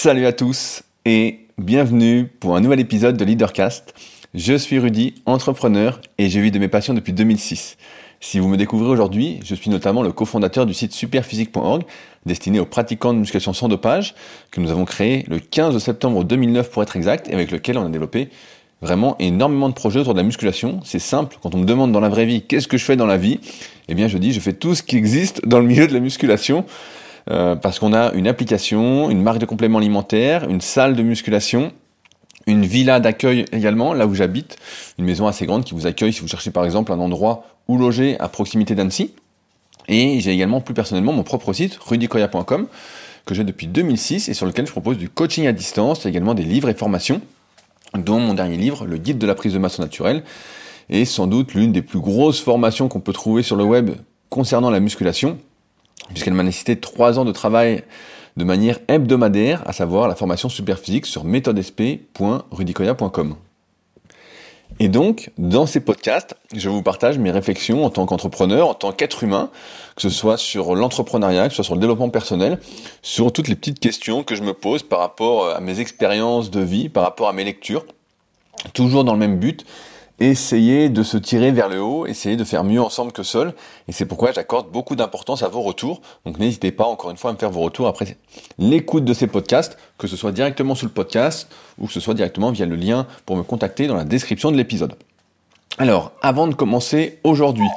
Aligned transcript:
Salut 0.00 0.26
à 0.26 0.32
tous 0.32 0.84
et 1.06 1.40
bienvenue 1.58 2.30
pour 2.38 2.54
un 2.54 2.60
nouvel 2.60 2.78
épisode 2.78 3.16
de 3.16 3.24
Leadercast. 3.24 3.94
Je 4.32 4.54
suis 4.54 4.78
Rudy, 4.78 5.16
entrepreneur 5.26 6.00
et 6.18 6.28
je 6.28 6.38
vis 6.38 6.52
de 6.52 6.60
mes 6.60 6.68
passions 6.68 6.94
depuis 6.94 7.12
2006. 7.12 7.76
Si 8.20 8.38
vous 8.38 8.46
me 8.46 8.56
découvrez 8.56 8.90
aujourd'hui, 8.90 9.40
je 9.42 9.56
suis 9.56 9.70
notamment 9.70 10.04
le 10.04 10.12
cofondateur 10.12 10.66
du 10.66 10.72
site 10.72 10.92
superphysique.org 10.92 11.82
destiné 12.26 12.60
aux 12.60 12.64
pratiquants 12.64 13.12
de 13.12 13.18
musculation 13.18 13.52
sans 13.52 13.66
dopage 13.66 14.14
que 14.52 14.60
nous 14.60 14.70
avons 14.70 14.84
créé 14.84 15.24
le 15.26 15.40
15 15.40 15.76
septembre 15.82 16.22
2009 16.22 16.70
pour 16.70 16.84
être 16.84 16.94
exact 16.96 17.28
et 17.28 17.34
avec 17.34 17.50
lequel 17.50 17.76
on 17.76 17.84
a 17.84 17.88
développé 17.88 18.28
vraiment 18.80 19.16
énormément 19.18 19.68
de 19.68 19.74
projets 19.74 19.98
autour 19.98 20.14
de 20.14 20.20
la 20.20 20.24
musculation. 20.24 20.78
C'est 20.84 21.00
simple, 21.00 21.38
quand 21.42 21.56
on 21.56 21.58
me 21.58 21.66
demande 21.66 21.90
dans 21.90 21.98
la 21.98 22.08
vraie 22.08 22.24
vie 22.24 22.42
qu'est-ce 22.42 22.68
que 22.68 22.78
je 22.78 22.84
fais 22.84 22.94
dans 22.94 23.06
la 23.06 23.16
vie, 23.16 23.40
eh 23.88 23.96
bien 23.96 24.06
je 24.06 24.16
dis 24.16 24.32
je 24.32 24.38
fais 24.38 24.52
tout 24.52 24.76
ce 24.76 24.84
qui 24.84 24.96
existe 24.96 25.44
dans 25.44 25.58
le 25.58 25.66
milieu 25.66 25.88
de 25.88 25.92
la 25.92 25.98
musculation. 25.98 26.66
Euh, 27.30 27.56
parce 27.56 27.78
qu'on 27.78 27.92
a 27.92 28.12
une 28.12 28.26
application, 28.26 29.10
une 29.10 29.22
marque 29.22 29.38
de 29.38 29.46
compléments 29.46 29.78
alimentaires, 29.78 30.48
une 30.48 30.60
salle 30.60 30.96
de 30.96 31.02
musculation, 31.02 31.72
une 32.46 32.64
villa 32.64 33.00
d'accueil 33.00 33.44
également, 33.52 33.92
là 33.92 34.06
où 34.06 34.14
j'habite, 34.14 34.56
une 34.98 35.04
maison 35.04 35.26
assez 35.26 35.44
grande 35.44 35.64
qui 35.64 35.74
vous 35.74 35.86
accueille 35.86 36.12
si 36.12 36.20
vous 36.20 36.28
cherchez 36.28 36.50
par 36.50 36.64
exemple 36.64 36.92
un 36.92 36.98
endroit 36.98 37.44
où 37.68 37.76
loger 37.76 38.18
à 38.18 38.28
proximité 38.28 38.74
d'Annecy. 38.74 39.12
Et 39.88 40.20
j'ai 40.20 40.32
également 40.32 40.60
plus 40.60 40.74
personnellement 40.74 41.12
mon 41.12 41.22
propre 41.22 41.52
site, 41.52 41.76
rudykoya.com, 41.76 42.66
que 43.26 43.34
j'ai 43.34 43.44
depuis 43.44 43.66
2006 43.66 44.28
et 44.28 44.34
sur 44.34 44.46
lequel 44.46 44.66
je 44.66 44.72
propose 44.72 44.96
du 44.96 45.08
coaching 45.08 45.46
à 45.46 45.52
distance, 45.52 46.06
également 46.06 46.34
des 46.34 46.44
livres 46.44 46.68
et 46.68 46.74
formations, 46.74 47.20
dont 47.94 48.20
mon 48.20 48.34
dernier 48.34 48.56
livre, 48.56 48.86
Le 48.86 48.96
guide 48.98 49.18
de 49.18 49.26
la 49.26 49.34
prise 49.34 49.52
de 49.52 49.58
masse 49.58 49.78
naturelle, 49.78 50.22
est 50.90 51.04
sans 51.04 51.26
doute 51.26 51.54
l'une 51.54 51.72
des 51.72 51.82
plus 51.82 52.00
grosses 52.00 52.40
formations 52.40 52.88
qu'on 52.88 53.00
peut 53.00 53.12
trouver 53.12 53.42
sur 53.42 53.56
le 53.56 53.64
web 53.64 53.90
concernant 54.30 54.70
la 54.70 54.80
musculation, 54.80 55.38
puisqu'elle 56.08 56.34
m'a 56.34 56.42
nécessité 56.42 56.78
trois 56.78 57.18
ans 57.18 57.24
de 57.24 57.32
travail 57.32 57.82
de 58.36 58.44
manière 58.44 58.78
hebdomadaire, 58.88 59.62
à 59.66 59.72
savoir 59.72 60.06
la 60.08 60.14
formation 60.14 60.48
superphysique 60.48 61.06
sur 61.06 61.24
méthodesp.rudicoya.com. 61.24 63.36
Et 64.80 64.88
donc, 64.88 65.30
dans 65.38 65.66
ces 65.66 65.80
podcasts, 65.80 66.36
je 66.54 66.68
vous 66.68 66.82
partage 66.82 67.18
mes 67.18 67.32
réflexions 67.32 67.84
en 67.84 67.90
tant 67.90 68.06
qu'entrepreneur, 68.06 68.68
en 68.68 68.74
tant 68.74 68.92
qu'être 68.92 69.24
humain, 69.24 69.50
que 69.96 70.02
ce 70.02 70.08
soit 70.08 70.36
sur 70.36 70.76
l'entrepreneuriat, 70.76 71.48
que 71.48 71.50
ce 71.50 71.56
soit 71.56 71.64
sur 71.64 71.74
le 71.74 71.80
développement 71.80 72.10
personnel, 72.10 72.60
sur 73.02 73.32
toutes 73.32 73.48
les 73.48 73.56
petites 73.56 73.80
questions 73.80 74.22
que 74.22 74.36
je 74.36 74.42
me 74.42 74.54
pose 74.54 74.84
par 74.84 75.00
rapport 75.00 75.48
à 75.48 75.60
mes 75.60 75.80
expériences 75.80 76.52
de 76.52 76.60
vie, 76.60 76.88
par 76.88 77.02
rapport 77.02 77.28
à 77.28 77.32
mes 77.32 77.42
lectures, 77.42 77.86
toujours 78.72 79.02
dans 79.02 79.14
le 79.14 79.18
même 79.18 79.38
but, 79.38 79.66
essayer 80.20 80.88
de 80.88 81.02
se 81.02 81.16
tirer 81.16 81.52
vers 81.52 81.68
le 81.68 81.80
haut, 81.80 82.06
essayer 82.06 82.36
de 82.36 82.44
faire 82.44 82.64
mieux 82.64 82.80
ensemble 82.80 83.12
que 83.12 83.22
seul. 83.22 83.54
Et 83.86 83.92
c'est 83.92 84.06
pourquoi 84.06 84.32
j'accorde 84.32 84.70
beaucoup 84.70 84.96
d'importance 84.96 85.42
à 85.42 85.48
vos 85.48 85.62
retours. 85.62 86.00
Donc 86.26 86.38
n'hésitez 86.38 86.72
pas 86.72 86.84
encore 86.84 87.10
une 87.10 87.16
fois 87.16 87.30
à 87.30 87.32
me 87.34 87.38
faire 87.38 87.50
vos 87.50 87.60
retours 87.60 87.86
après 87.86 88.16
l'écoute 88.58 89.04
de 89.04 89.14
ces 89.14 89.26
podcasts, 89.26 89.78
que 89.96 90.06
ce 90.06 90.16
soit 90.16 90.32
directement 90.32 90.74
sous 90.74 90.86
le 90.86 90.92
podcast 90.92 91.48
ou 91.78 91.86
que 91.86 91.92
ce 91.92 92.00
soit 92.00 92.14
directement 92.14 92.50
via 92.50 92.66
le 92.66 92.76
lien 92.76 93.06
pour 93.26 93.36
me 93.36 93.42
contacter 93.42 93.86
dans 93.86 93.96
la 93.96 94.04
description 94.04 94.50
de 94.50 94.56
l'épisode. 94.56 94.94
Alors, 95.78 96.12
avant 96.22 96.48
de 96.48 96.54
commencer 96.54 97.20
aujourd'hui, 97.22 97.68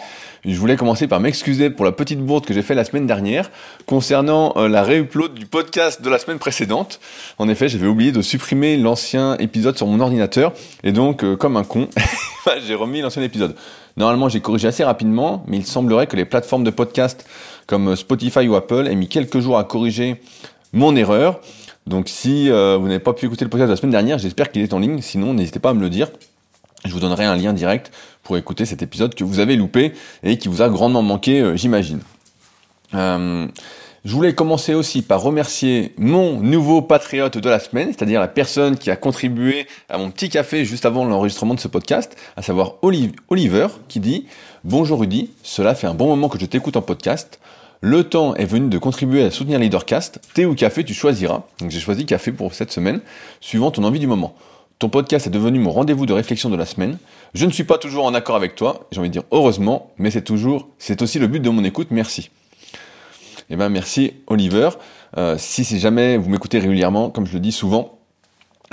je 0.46 0.58
voulais 0.58 0.76
commencer 0.76 1.08
par 1.08 1.20
m'excuser 1.20 1.70
pour 1.70 1.86
la 1.86 1.92
petite 1.92 2.20
bourde 2.20 2.46
que 2.46 2.54
j'ai 2.54 2.64
fait 2.64 2.74
la 2.74 2.84
semaine 2.84 3.06
dernière 3.06 3.52
concernant 3.86 4.54
euh, 4.56 4.68
la 4.68 4.82
réupload 4.84 5.34
du 5.36 5.46
podcast 5.46 6.02
de 6.02 6.10
la 6.10 6.18
semaine 6.18 6.40
précédente. 6.40 7.00
En 7.38 7.48
effet, 7.48 7.70
j'avais 7.70 7.88
oublié 7.88 8.12
de 8.12 8.22
supprimer 8.22 8.78
l'ancien 8.78 9.38
épisode 9.38 9.78
sur 9.78 9.86
mon 9.86 10.00
ordinateur 10.00 10.54
et 10.84 10.92
donc, 10.92 11.24
euh, 11.24 11.36
comme 11.36 11.58
un 11.58 11.64
con, 11.64 11.88
j'ai 12.66 12.76
remis 12.76 13.02
l'ancien 13.02 13.22
épisode. 13.22 13.56
Normalement, 13.98 14.30
j'ai 14.30 14.40
corrigé 14.40 14.68
assez 14.68 14.84
rapidement, 14.84 15.44
mais 15.48 15.58
il 15.58 15.66
semblerait 15.66 16.08
que 16.08 16.16
les 16.16 16.26
plateformes 16.26 16.64
de 16.64 16.72
podcast 16.72 17.26
comme 17.68 17.96
Spotify 17.96 18.48
ou 18.48 18.56
Apple 18.56 18.88
aient 18.90 18.96
mis 18.96 19.08
quelques 19.08 19.40
jours 19.40 19.58
à 19.58 19.64
corriger 19.64 20.22
mon 20.74 20.96
erreur. 20.96 21.40
Donc 21.88 22.08
si 22.10 22.50
euh, 22.50 22.78
vous 22.78 22.88
n'avez 22.88 23.00
pas 23.00 23.14
pu 23.14 23.26
écouter 23.26 23.46
le 23.46 23.50
podcast 23.50 23.68
de 23.68 23.74
la 23.74 23.78
semaine 23.78 23.92
dernière, 23.92 24.18
j'espère 24.18 24.52
qu'il 24.52 24.62
est 24.62 24.74
en 24.74 24.80
ligne. 24.80 25.02
Sinon, 25.02 25.34
n'hésitez 25.34 25.60
pas 25.60 25.70
à 25.70 25.74
me 25.74 25.82
le 25.82 25.90
dire. 25.90 26.10
Je 26.86 26.92
vous 26.92 27.00
donnerai 27.00 27.26
un 27.26 27.36
lien 27.36 27.54
direct 27.54 27.92
pour 28.24 28.38
écouter 28.38 28.66
cet 28.66 28.82
épisode 28.82 29.16
que 29.16 29.24
vous 29.24 29.40
avez 29.40 29.56
loupé 29.56 29.94
et 30.24 30.38
qui 30.38 30.48
vous 30.48 30.62
a 30.62 30.70
grandement 30.70 31.02
manqué, 31.02 31.42
euh, 31.42 31.56
j'imagine. 31.56 32.02
Euh, 32.94 33.48
je 34.04 34.16
voulais 34.16 34.34
commencer 34.34 34.74
aussi 34.74 35.04
par 35.04 35.22
remercier 35.22 35.94
mon 35.98 36.40
nouveau 36.40 36.82
patriote 36.82 37.38
de 37.38 37.50
la 37.50 37.60
semaine, 37.60 37.90
c'est-à-dire 37.90 38.20
la 38.20 38.28
personne 38.28 38.76
qui 38.76 38.90
a 38.90 38.96
contribué 38.96 39.68
à 39.90 40.00
mon 40.00 40.10
petit 40.10 40.30
café 40.30 40.66
juste 40.66 40.88
avant 40.88 41.06
l'enregistrement 41.06 41.54
de 41.54 41.60
ce 41.60 41.68
podcast, 41.68 42.16
à 42.36 42.42
savoir 42.42 42.78
Oliver, 42.82 43.68
qui 43.88 44.00
dit 44.00 44.26
Bonjour 44.64 45.02
Rudy, 45.02 45.30
cela 45.44 45.76
fait 45.76 45.86
un 45.86 45.94
bon 45.94 46.08
moment 46.08 46.30
que 46.30 46.40
je 46.40 46.48
t'écoute 46.48 46.78
en 46.78 46.82
podcast. 46.82 47.40
Le 47.80 48.04
temps 48.04 48.34
est 48.36 48.46
venu 48.46 48.70
de 48.70 48.78
contribuer 48.80 49.24
à 49.24 49.30
soutenir 49.32 49.60
Leadercast. 49.60 50.20
Thé 50.34 50.46
ou 50.46 50.56
café, 50.56 50.84
tu 50.84 50.96
choisiras. 50.96 51.44
Donc 51.60 51.70
j'ai 51.70 51.80
choisi 51.80 52.08
café 52.08 52.32
pour 52.32 52.56
cette 52.56 52.72
semaine, 52.72 53.02
suivant 53.40 53.70
ton 53.70 53.84
envie 53.84 54.00
du 54.00 54.08
moment. 54.08 54.36
Ton 54.82 54.90
podcast 54.90 55.28
est 55.28 55.30
devenu 55.30 55.60
mon 55.60 55.70
rendez-vous 55.70 56.08
de 56.08 56.14
réflexion 56.14 56.50
de 56.50 56.56
la 56.56 56.66
semaine. 56.66 56.98
Je 57.36 57.46
ne 57.46 57.52
suis 57.52 57.66
pas 57.66 57.78
toujours 57.78 58.04
en 58.04 58.16
accord 58.16 58.36
avec 58.36 58.56
toi, 58.56 58.88
j'ai 58.92 59.00
envie 59.00 59.10
de 59.10 59.14
dire 59.14 59.26
heureusement, 59.30 59.92
mais 60.00 60.10
c'est 60.10 60.24
toujours, 60.24 60.70
c'est 60.80 61.04
aussi 61.04 61.20
le 61.20 61.28
but 61.28 61.40
de 61.40 61.52
mon 61.52 61.64
écoute, 61.64 61.90
merci. 61.92 62.32
Eh 63.52 63.56
ben 63.56 63.70
merci 63.70 64.14
Oliver. 64.26 64.70
Euh, 65.18 65.36
si 65.38 65.66
c'est 65.66 65.78
jamais 65.78 66.18
vous 66.18 66.32
m'écoutez 66.32 66.58
régulièrement, 66.58 67.12
comme 67.12 67.28
je 67.28 67.34
le 67.34 67.40
dis 67.40 67.52
souvent, 67.52 68.00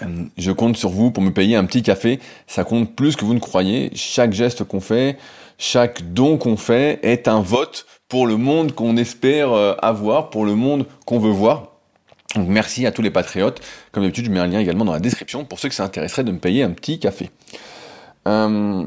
euh, 0.00 0.24
je 0.38 0.50
compte 0.50 0.78
sur 0.78 0.88
vous 0.88 1.10
pour 1.10 1.22
me 1.22 1.30
payer 1.30 1.56
un 1.56 1.66
petit 1.66 1.82
café. 1.82 2.20
Ça 2.46 2.64
compte 2.64 2.96
plus 2.96 3.14
que 3.14 3.26
vous 3.26 3.34
ne 3.34 3.38
croyez. 3.38 3.90
Chaque 3.94 4.32
geste 4.32 4.64
qu'on 4.64 4.80
fait, 4.80 5.18
chaque 5.58 6.14
don 6.14 6.38
qu'on 6.38 6.56
fait 6.56 7.00
est 7.02 7.28
un 7.28 7.42
vote 7.42 7.84
pour 8.08 8.26
le 8.26 8.38
monde 8.38 8.72
qu'on 8.72 8.96
espère 8.96 9.52
euh, 9.52 9.74
avoir, 9.82 10.30
pour 10.30 10.46
le 10.46 10.54
monde 10.54 10.86
qu'on 11.04 11.18
veut 11.18 11.30
voir. 11.30 11.77
Donc 12.34 12.48
merci 12.48 12.86
à 12.86 12.92
tous 12.92 13.02
les 13.02 13.10
patriotes. 13.10 13.60
Comme 13.92 14.02
d'habitude, 14.02 14.26
je 14.26 14.30
mets 14.30 14.40
un 14.40 14.46
lien 14.46 14.60
également 14.60 14.84
dans 14.84 14.92
la 14.92 15.00
description 15.00 15.44
pour 15.44 15.58
ceux 15.58 15.68
que 15.68 15.74
ça 15.74 15.84
intéresserait 15.84 16.24
de 16.24 16.32
me 16.32 16.38
payer 16.38 16.62
un 16.62 16.70
petit 16.70 16.98
café. 16.98 17.30
Euh, 18.26 18.84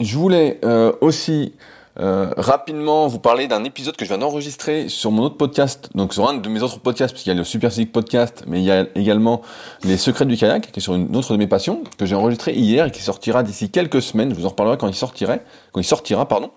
je 0.00 0.16
voulais 0.18 0.58
euh, 0.64 0.92
aussi 1.00 1.52
euh, 2.00 2.32
rapidement 2.36 3.06
vous 3.06 3.20
parler 3.20 3.46
d'un 3.46 3.62
épisode 3.62 3.94
que 3.94 4.04
je 4.04 4.10
viens 4.10 4.18
d'enregistrer 4.18 4.88
sur 4.88 5.12
mon 5.12 5.22
autre 5.22 5.36
podcast, 5.36 5.90
donc 5.94 6.12
sur 6.12 6.28
un 6.28 6.34
de 6.34 6.48
mes 6.48 6.62
autres 6.62 6.80
podcasts, 6.80 7.14
puisqu'il 7.14 7.30
y 7.30 7.32
a 7.32 7.36
le 7.36 7.44
Super 7.44 7.70
Physique 7.70 7.92
Podcast, 7.92 8.42
mais 8.48 8.58
il 8.58 8.64
y 8.64 8.72
a 8.72 8.86
également 8.96 9.42
Les 9.84 9.96
Secrets 9.96 10.26
du 10.26 10.36
Kayak, 10.36 10.72
qui 10.72 10.80
est 10.80 10.82
sur 10.82 10.96
une 10.96 11.14
autre 11.16 11.32
de 11.32 11.38
mes 11.38 11.46
passions, 11.46 11.84
que 11.96 12.06
j'ai 12.06 12.16
enregistré 12.16 12.54
hier 12.54 12.86
et 12.86 12.90
qui 12.90 13.02
sortira 13.02 13.44
d'ici 13.44 13.70
quelques 13.70 14.02
semaines. 14.02 14.30
Je 14.30 14.34
vous 14.34 14.46
en 14.46 14.48
reparlerai 14.50 14.76
quand 14.78 14.88
il 14.88 14.98
quand 14.98 15.80
il 15.80 15.84
sortira, 15.84 16.26
pardon. 16.26 16.50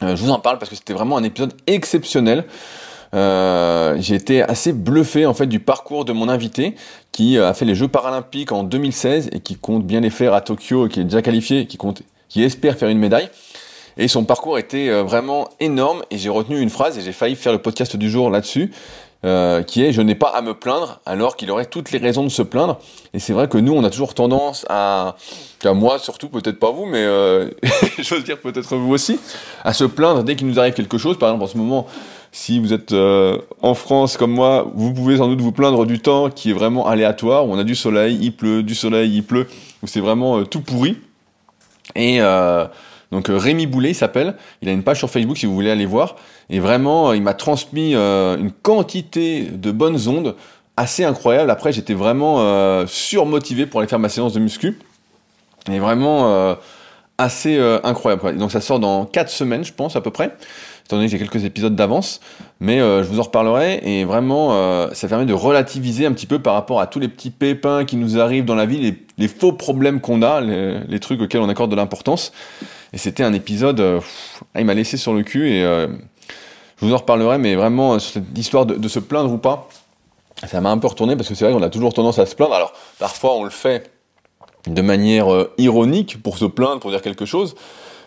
je 0.00 0.14
vous 0.14 0.30
en 0.30 0.38
parle 0.38 0.58
parce 0.58 0.70
que 0.70 0.76
c'était 0.76 0.94
vraiment 0.94 1.16
un 1.16 1.24
épisode 1.24 1.54
exceptionnel. 1.66 2.44
Euh, 3.14 3.96
j'ai 3.98 4.14
été 4.14 4.42
assez 4.42 4.72
bluffé 4.72 5.26
en 5.26 5.34
fait 5.34 5.46
du 5.46 5.60
parcours 5.60 6.06
de 6.06 6.12
mon 6.12 6.30
invité 6.30 6.74
qui 7.12 7.36
euh, 7.36 7.48
a 7.48 7.54
fait 7.54 7.66
les 7.66 7.74
Jeux 7.74 7.88
paralympiques 7.88 8.52
en 8.52 8.64
2016 8.64 9.28
et 9.32 9.40
qui 9.40 9.56
compte 9.56 9.86
bien 9.86 10.00
les 10.00 10.10
faire 10.10 10.32
à 10.32 10.40
Tokyo, 10.40 10.88
qui 10.88 11.00
est 11.00 11.04
déjà 11.04 11.20
qualifié, 11.20 11.66
qui 11.66 11.76
compte, 11.76 12.02
qui 12.28 12.42
espère 12.42 12.78
faire 12.78 12.88
une 12.88 12.98
médaille. 12.98 13.28
Et 13.96 14.08
son 14.08 14.24
parcours 14.24 14.58
était 14.58 14.88
euh, 14.88 15.02
vraiment 15.02 15.48
énorme 15.60 16.02
et 16.10 16.18
j'ai 16.18 16.30
retenu 16.30 16.60
une 16.60 16.70
phrase 16.70 16.98
et 16.98 17.02
j'ai 17.02 17.12
failli 17.12 17.36
faire 17.36 17.52
le 17.52 17.58
podcast 17.58 17.96
du 17.96 18.10
jour 18.10 18.30
là-dessus. 18.30 18.70
Euh, 19.24 19.62
qui 19.62 19.84
est 19.84 19.92
je 19.92 20.02
n'ai 20.02 20.16
pas 20.16 20.30
à 20.30 20.42
me 20.42 20.52
plaindre 20.52 20.98
alors 21.06 21.36
qu'il 21.36 21.48
aurait 21.52 21.66
toutes 21.66 21.92
les 21.92 22.00
raisons 22.00 22.24
de 22.24 22.28
se 22.28 22.42
plaindre 22.42 22.80
et 23.14 23.20
c'est 23.20 23.32
vrai 23.32 23.46
que 23.46 23.56
nous 23.56 23.72
on 23.72 23.84
a 23.84 23.90
toujours 23.90 24.14
tendance 24.14 24.66
à, 24.68 25.14
à 25.62 25.72
moi 25.74 26.00
surtout 26.00 26.28
peut-être 26.28 26.58
pas 26.58 26.72
vous 26.72 26.86
mais 26.86 27.04
euh, 27.04 27.48
j'ose 28.00 28.24
dire 28.24 28.40
peut-être 28.40 28.74
vous 28.74 28.92
aussi 28.92 29.20
à 29.62 29.72
se 29.74 29.84
plaindre 29.84 30.24
dès 30.24 30.34
qu'il 30.34 30.48
nous 30.48 30.58
arrive 30.58 30.74
quelque 30.74 30.98
chose 30.98 31.20
par 31.20 31.28
exemple 31.28 31.44
en 31.44 31.46
ce 31.46 31.56
moment 31.56 31.86
si 32.34 32.58
vous 32.58 32.72
êtes 32.72 32.92
euh, 32.92 33.38
en 33.60 33.74
France 33.74 34.16
comme 34.16 34.32
moi, 34.32 34.72
vous 34.74 34.94
pouvez 34.94 35.18
sans 35.18 35.28
doute 35.28 35.42
vous 35.42 35.52
plaindre 35.52 35.84
du 35.84 36.00
temps 36.00 36.30
qui 36.30 36.50
est 36.50 36.54
vraiment 36.54 36.88
aléatoire, 36.88 37.46
où 37.46 37.52
on 37.52 37.58
a 37.58 37.64
du 37.64 37.74
soleil, 37.74 38.18
il 38.22 38.32
pleut, 38.32 38.62
du 38.62 38.74
soleil, 38.74 39.14
il 39.14 39.22
pleut, 39.22 39.46
où 39.82 39.86
c'est 39.86 40.00
vraiment 40.00 40.38
euh, 40.38 40.44
tout 40.44 40.62
pourri. 40.62 40.98
Et 41.94 42.22
euh, 42.22 42.64
donc 43.12 43.26
Rémi 43.28 43.66
Boulet, 43.66 43.90
il 43.90 43.94
s'appelle, 43.94 44.34
il 44.62 44.68
a 44.70 44.72
une 44.72 44.82
page 44.82 44.96
sur 44.96 45.10
Facebook 45.10 45.36
si 45.36 45.44
vous 45.44 45.54
voulez 45.54 45.70
aller 45.70 45.84
voir, 45.84 46.16
et 46.48 46.58
vraiment, 46.58 47.12
il 47.12 47.20
m'a 47.20 47.34
transmis 47.34 47.94
une 47.94 48.50
quantité 48.62 49.42
de 49.42 49.70
bonnes 49.70 50.08
ondes 50.08 50.34
assez 50.78 51.04
incroyable. 51.04 51.50
Après, 51.50 51.70
j'étais 51.70 51.92
vraiment 51.92 52.86
surmotivé 52.86 53.66
pour 53.66 53.80
aller 53.80 53.88
faire 53.88 53.98
ma 53.98 54.08
séance 54.08 54.32
de 54.32 54.40
muscu, 54.40 54.78
et 55.70 55.78
vraiment 55.78 56.56
assez 57.18 57.58
incroyable. 57.84 58.38
Donc 58.38 58.52
ça 58.52 58.62
sort 58.62 58.80
dans 58.80 59.04
4 59.04 59.28
semaines, 59.28 59.64
je 59.64 59.74
pense, 59.74 59.94
à 59.96 60.00
peu 60.00 60.10
près 60.10 60.34
étant 60.84 60.96
donné 60.96 61.06
que 61.06 61.12
j'ai 61.12 61.18
quelques 61.18 61.44
épisodes 61.44 61.74
d'avance, 61.74 62.20
mais 62.60 62.80
euh, 62.80 63.02
je 63.02 63.08
vous 63.08 63.20
en 63.20 63.22
reparlerai, 63.22 63.80
et 63.84 64.04
vraiment, 64.04 64.52
euh, 64.52 64.88
ça 64.92 65.08
permet 65.08 65.26
de 65.26 65.32
relativiser 65.32 66.06
un 66.06 66.12
petit 66.12 66.26
peu 66.26 66.38
par 66.38 66.54
rapport 66.54 66.80
à 66.80 66.86
tous 66.86 66.98
les 66.98 67.08
petits 67.08 67.30
pépins 67.30 67.84
qui 67.84 67.96
nous 67.96 68.18
arrivent 68.18 68.44
dans 68.44 68.54
la 68.54 68.66
vie, 68.66 68.96
les, 69.18 69.28
faux 69.28 69.52
problèmes 69.52 70.00
qu'on 70.00 70.22
a, 70.22 70.40
les, 70.40 71.00
trucs 71.00 71.20
auxquels 71.20 71.40
on 71.40 71.48
accorde 71.48 71.70
de 71.70 71.76
l'importance. 71.76 72.32
Et 72.92 72.98
c'était 72.98 73.22
un 73.22 73.32
épisode, 73.32 73.80
euh, 73.80 74.00
ah, 74.54 74.60
il 74.60 74.66
m'a 74.66 74.74
laissé 74.74 74.96
sur 74.96 75.14
le 75.14 75.22
cul, 75.22 75.50
et 75.50 75.62
je 75.62 76.86
vous 76.86 76.92
en 76.92 76.98
reparlerai, 76.98 77.38
mais 77.38 77.54
vraiment, 77.54 77.98
sur 77.98 78.12
cette 78.12 78.38
histoire 78.38 78.66
de 78.66 78.88
se 78.88 78.98
plaindre 78.98 79.32
ou 79.32 79.38
pas, 79.38 79.68
ça 80.46 80.60
m'a 80.60 80.70
un 80.70 80.78
peu 80.78 80.88
retourné, 80.88 81.16
parce 81.16 81.28
que 81.28 81.34
c'est 81.34 81.44
vrai 81.44 81.54
qu'on 81.54 81.62
a 81.62 81.70
toujours 81.70 81.94
tendance 81.94 82.18
à 82.18 82.26
se 82.26 82.34
plaindre, 82.34 82.54
alors 82.54 82.72
parfois 82.98 83.34
on 83.36 83.44
le 83.44 83.50
fait 83.50 83.90
de 84.66 84.82
manière 84.82 85.26
ironique, 85.58 86.22
pour 86.22 86.38
se 86.38 86.44
plaindre, 86.44 86.80
pour 86.80 86.90
dire 86.90 87.02
quelque 87.02 87.24
chose, 87.24 87.54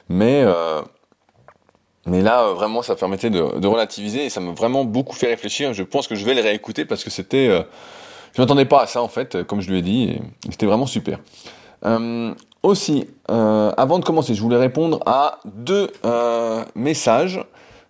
mais 0.10 0.44
mais 2.06 2.22
là, 2.22 2.44
euh, 2.44 2.54
vraiment, 2.54 2.82
ça 2.82 2.96
permettait 2.96 3.30
de, 3.30 3.68
relativiser 3.68 4.26
et 4.26 4.30
ça 4.30 4.40
m'a 4.40 4.52
vraiment 4.52 4.86
beaucoup 4.86 5.16
fait 5.16 5.28
réfléchir. 5.28 5.74
Je 5.74 5.84
pense 5.84 6.08
que 6.08 6.16
je 6.16 6.26
vais 6.26 6.34
le 6.34 6.42
réécouter 6.42 6.86
parce 6.86 7.04
que 7.04 7.10
c'était 7.10 7.48
euh, 7.48 7.62
Je 8.34 8.42
m'attendais 8.42 8.66
pas 8.66 8.82
à 8.82 8.88
ça 8.88 9.02
en 9.02 9.08
fait, 9.08 9.44
comme 9.44 9.62
je 9.62 9.70
lui 9.70 9.80
ai 9.80 9.82
dit, 9.82 10.20
c'était 10.50 10.66
vraiment 10.66 10.86
super. 10.86 11.20
Euh, 11.86 12.34
aussi, 12.64 13.08
euh, 13.30 13.72
avant 13.78 14.00
de 14.00 14.06
commencer, 14.06 14.34
je 14.34 14.42
voulais 14.42 14.58
répondre 14.58 15.00
à 15.06 15.40
deux 15.46 15.92
euh, 16.04 16.64
messages, 16.74 17.40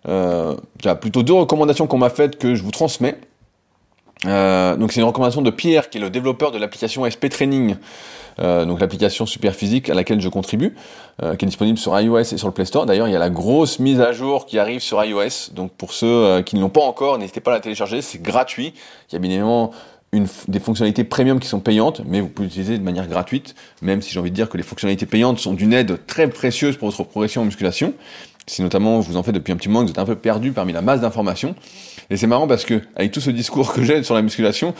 euh, 0.06 0.54
plutôt 1.00 1.22
deux 1.22 1.32
recommandations 1.32 1.86
qu'on 1.86 1.98
m'a 1.98 2.10
faites 2.10 2.38
que 2.38 2.54
je 2.54 2.62
vous 2.62 2.70
transmets. 2.70 3.18
Euh, 4.26 4.76
donc 4.76 4.92
c'est 4.92 5.00
une 5.00 5.06
recommandation 5.06 5.42
de 5.42 5.50
Pierre, 5.50 5.90
qui 5.90 5.98
est 5.98 6.00
le 6.00 6.10
développeur 6.10 6.50
de 6.50 6.58
l'application 6.58 7.08
SP 7.08 7.28
Training, 7.28 7.72
euh, 7.72 7.76
donc 8.38 8.80
l'application 8.80 9.26
super 9.26 9.54
physique 9.54 9.88
à 9.90 9.94
laquelle 9.94 10.20
je 10.20 10.28
contribue, 10.28 10.74
euh, 11.22 11.36
qui 11.36 11.44
est 11.44 11.48
disponible 11.48 11.78
sur 11.78 11.98
iOS 11.98 12.18
et 12.18 12.36
sur 12.36 12.48
le 12.48 12.52
Play 12.52 12.66
Store. 12.66 12.84
D'ailleurs, 12.84 13.08
il 13.08 13.12
y 13.12 13.16
a 13.16 13.18
la 13.18 13.30
grosse 13.30 13.78
mise 13.78 14.00
à 14.00 14.12
jour 14.12 14.46
qui 14.46 14.58
arrive 14.58 14.80
sur 14.80 15.02
iOS. 15.02 15.52
Donc 15.54 15.72
pour 15.72 15.92
ceux 15.92 16.06
euh, 16.06 16.42
qui 16.42 16.56
ne 16.56 16.60
l'ont 16.60 16.68
pas 16.68 16.82
encore, 16.82 17.18
n'hésitez 17.18 17.40
pas 17.40 17.52
à 17.52 17.54
la 17.54 17.60
télécharger, 17.60 18.02
c'est 18.02 18.20
gratuit. 18.20 18.74
Il 19.10 19.14
y 19.14 19.16
a 19.16 19.18
bien 19.18 19.30
évidemment 19.30 19.70
une, 20.12 20.26
des 20.48 20.60
fonctionnalités 20.60 21.04
premium 21.04 21.40
qui 21.40 21.48
sont 21.48 21.60
payantes, 21.60 22.02
mais 22.06 22.20
vous 22.20 22.28
pouvez 22.28 22.48
l'utiliser 22.48 22.78
de 22.78 22.82
manière 22.82 23.08
gratuite, 23.08 23.54
même 23.80 24.02
si 24.02 24.12
j'ai 24.12 24.20
envie 24.20 24.30
de 24.30 24.36
dire 24.36 24.48
que 24.48 24.56
les 24.56 24.62
fonctionnalités 24.62 25.06
payantes 25.06 25.38
sont 25.38 25.54
d'une 25.54 25.72
aide 25.72 26.04
très 26.06 26.28
précieuse 26.28 26.76
pour 26.76 26.90
votre 26.90 27.04
progression 27.04 27.42
en 27.42 27.44
musculation. 27.46 27.94
Si 28.46 28.62
notamment 28.62 29.00
vous 29.00 29.16
en 29.16 29.22
faites 29.22 29.34
depuis 29.34 29.52
un 29.52 29.56
petit 29.56 29.68
moment, 29.68 29.80
que 29.80 29.86
vous 29.86 29.92
êtes 29.92 29.98
un 29.98 30.04
peu 30.04 30.14
perdu 30.14 30.52
parmi 30.52 30.72
la 30.72 30.82
masse 30.82 31.00
d'informations. 31.00 31.56
Et 32.10 32.16
c'est 32.16 32.28
marrant 32.28 32.46
parce 32.46 32.64
que 32.64 32.80
avec 32.94 33.10
tout 33.10 33.20
ce 33.20 33.30
discours 33.30 33.72
que 33.72 33.82
j'ai 33.82 34.02
sur 34.04 34.14
la 34.14 34.22
musculation, 34.22 34.74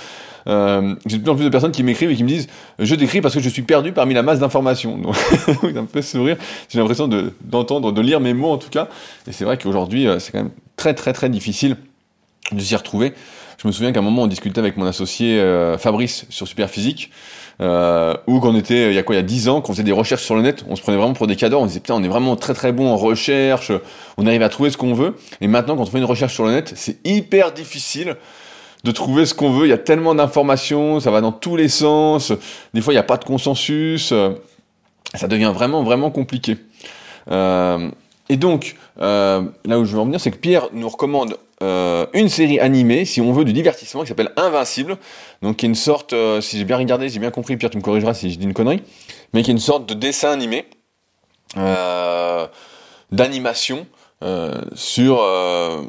euh, 0.48 0.94
j'ai 1.06 1.18
de 1.18 1.22
plus 1.22 1.30
en 1.30 1.34
plus 1.34 1.44
de 1.44 1.50
personnes 1.50 1.72
qui 1.72 1.82
m'écrivent 1.82 2.10
et 2.10 2.16
qui 2.16 2.22
me 2.22 2.28
disent 2.28 2.48
je 2.78 2.94
décris 2.94 3.20
parce 3.20 3.34
que 3.34 3.40
je 3.40 3.48
suis 3.48 3.62
perdu 3.62 3.92
parmi 3.92 4.14
la 4.14 4.22
masse 4.22 4.38
d'informations. 4.38 4.96
Donc 4.98 5.16
ça 5.16 5.82
me 5.82 5.86
fait 5.86 6.02
sourire. 6.02 6.36
J'ai 6.68 6.78
l'impression 6.78 7.08
de, 7.08 7.32
d'entendre, 7.44 7.92
de 7.92 8.00
lire 8.00 8.20
mes 8.20 8.34
mots 8.34 8.52
en 8.52 8.58
tout 8.58 8.70
cas. 8.70 8.88
Et 9.26 9.32
c'est 9.32 9.44
vrai 9.44 9.58
qu'aujourd'hui 9.58 10.06
euh, 10.06 10.18
c'est 10.18 10.32
quand 10.32 10.38
même 10.38 10.52
très 10.76 10.94
très 10.94 11.12
très 11.12 11.28
difficile 11.28 11.76
de 12.52 12.60
s'y 12.60 12.76
retrouver. 12.76 13.12
Je 13.58 13.66
me 13.66 13.72
souviens 13.72 13.92
qu'à 13.92 14.00
un 14.00 14.02
moment 14.02 14.22
on 14.22 14.26
discutait 14.26 14.58
avec 14.58 14.76
mon 14.76 14.86
associé 14.86 15.40
euh, 15.40 15.78
Fabrice 15.78 16.26
sur 16.28 16.46
Superphysique. 16.46 17.10
Euh, 17.62 18.14
ou 18.26 18.38
qu'on 18.40 18.54
était, 18.54 18.90
il 18.90 18.94
y 18.94 18.98
a 18.98 19.02
quoi, 19.02 19.14
il 19.14 19.18
y 19.18 19.20
a 19.20 19.24
10 19.24 19.48
ans, 19.48 19.62
qu'on 19.62 19.72
faisait 19.72 19.82
des 19.82 19.92
recherches 19.92 20.22
sur 20.22 20.36
le 20.36 20.42
net, 20.42 20.66
on 20.68 20.76
se 20.76 20.82
prenait 20.82 20.98
vraiment 20.98 21.14
pour 21.14 21.26
des 21.26 21.36
cadors, 21.36 21.62
on 21.62 21.66
disait 21.66 21.80
putain, 21.80 21.94
on 21.94 22.02
est 22.02 22.08
vraiment 22.08 22.36
très 22.36 22.52
très 22.52 22.70
bon 22.70 22.86
en 22.90 22.98
recherche, 22.98 23.72
on 24.18 24.26
arrive 24.26 24.42
à 24.42 24.50
trouver 24.50 24.68
ce 24.68 24.76
qu'on 24.76 24.92
veut. 24.92 25.16
Et 25.40 25.48
maintenant, 25.48 25.74
quand 25.74 25.84
on 25.84 25.86
fait 25.86 25.96
une 25.96 26.04
recherche 26.04 26.34
sur 26.34 26.44
le 26.44 26.52
net, 26.52 26.74
c'est 26.76 26.98
hyper 27.06 27.52
difficile 27.52 28.16
de 28.84 28.90
trouver 28.90 29.26
ce 29.26 29.34
qu'on 29.34 29.50
veut. 29.50 29.66
Il 29.66 29.70
y 29.70 29.72
a 29.74 29.78
tellement 29.78 30.14
d'informations, 30.14 31.00
ça 31.00 31.10
va 31.10 31.20
dans 31.20 31.32
tous 31.32 31.56
les 31.56 31.68
sens. 31.68 32.32
Des 32.74 32.80
fois, 32.80 32.92
il 32.92 32.96
n'y 32.96 33.00
a 33.00 33.04
pas 33.04 33.16
de 33.16 33.24
consensus. 33.24 34.12
Ça 35.14 35.28
devient 35.28 35.52
vraiment 35.54 35.82
vraiment 35.82 36.10
compliqué. 36.10 36.56
Euh, 37.30 37.90
et 38.28 38.36
donc, 38.36 38.76
euh, 39.00 39.42
là 39.64 39.78
où 39.78 39.84
je 39.84 39.92
veux 39.92 40.00
en 40.00 40.04
venir, 40.04 40.20
c'est 40.20 40.30
que 40.30 40.36
Pierre 40.36 40.68
nous 40.72 40.88
recommande 40.88 41.38
euh, 41.62 42.06
une 42.12 42.28
série 42.28 42.58
animée, 42.58 43.04
si 43.04 43.20
on 43.20 43.32
veut, 43.32 43.44
du 43.44 43.52
divertissement, 43.52 44.02
qui 44.02 44.08
s'appelle 44.08 44.32
Invincible, 44.36 44.98
donc 45.42 45.56
qui 45.56 45.66
est 45.66 45.68
une 45.68 45.74
sorte, 45.74 46.12
euh, 46.12 46.40
si 46.40 46.58
j'ai 46.58 46.64
bien 46.64 46.76
regardé, 46.76 47.08
j'ai 47.08 47.20
bien 47.20 47.30
compris, 47.30 47.56
Pierre, 47.56 47.70
tu 47.70 47.78
me 47.78 47.82
corrigeras 47.82 48.14
si 48.14 48.30
je 48.30 48.38
dis 48.38 48.44
une 48.44 48.52
connerie, 48.52 48.82
mais 49.32 49.42
qui 49.42 49.50
est 49.50 49.54
une 49.54 49.60
sorte 49.60 49.88
de 49.88 49.94
dessin 49.94 50.32
animé 50.32 50.66
euh, 51.56 52.46
d'animation 53.12 53.86
euh, 54.22 54.60
sur 54.74 55.20
euh, 55.22 55.82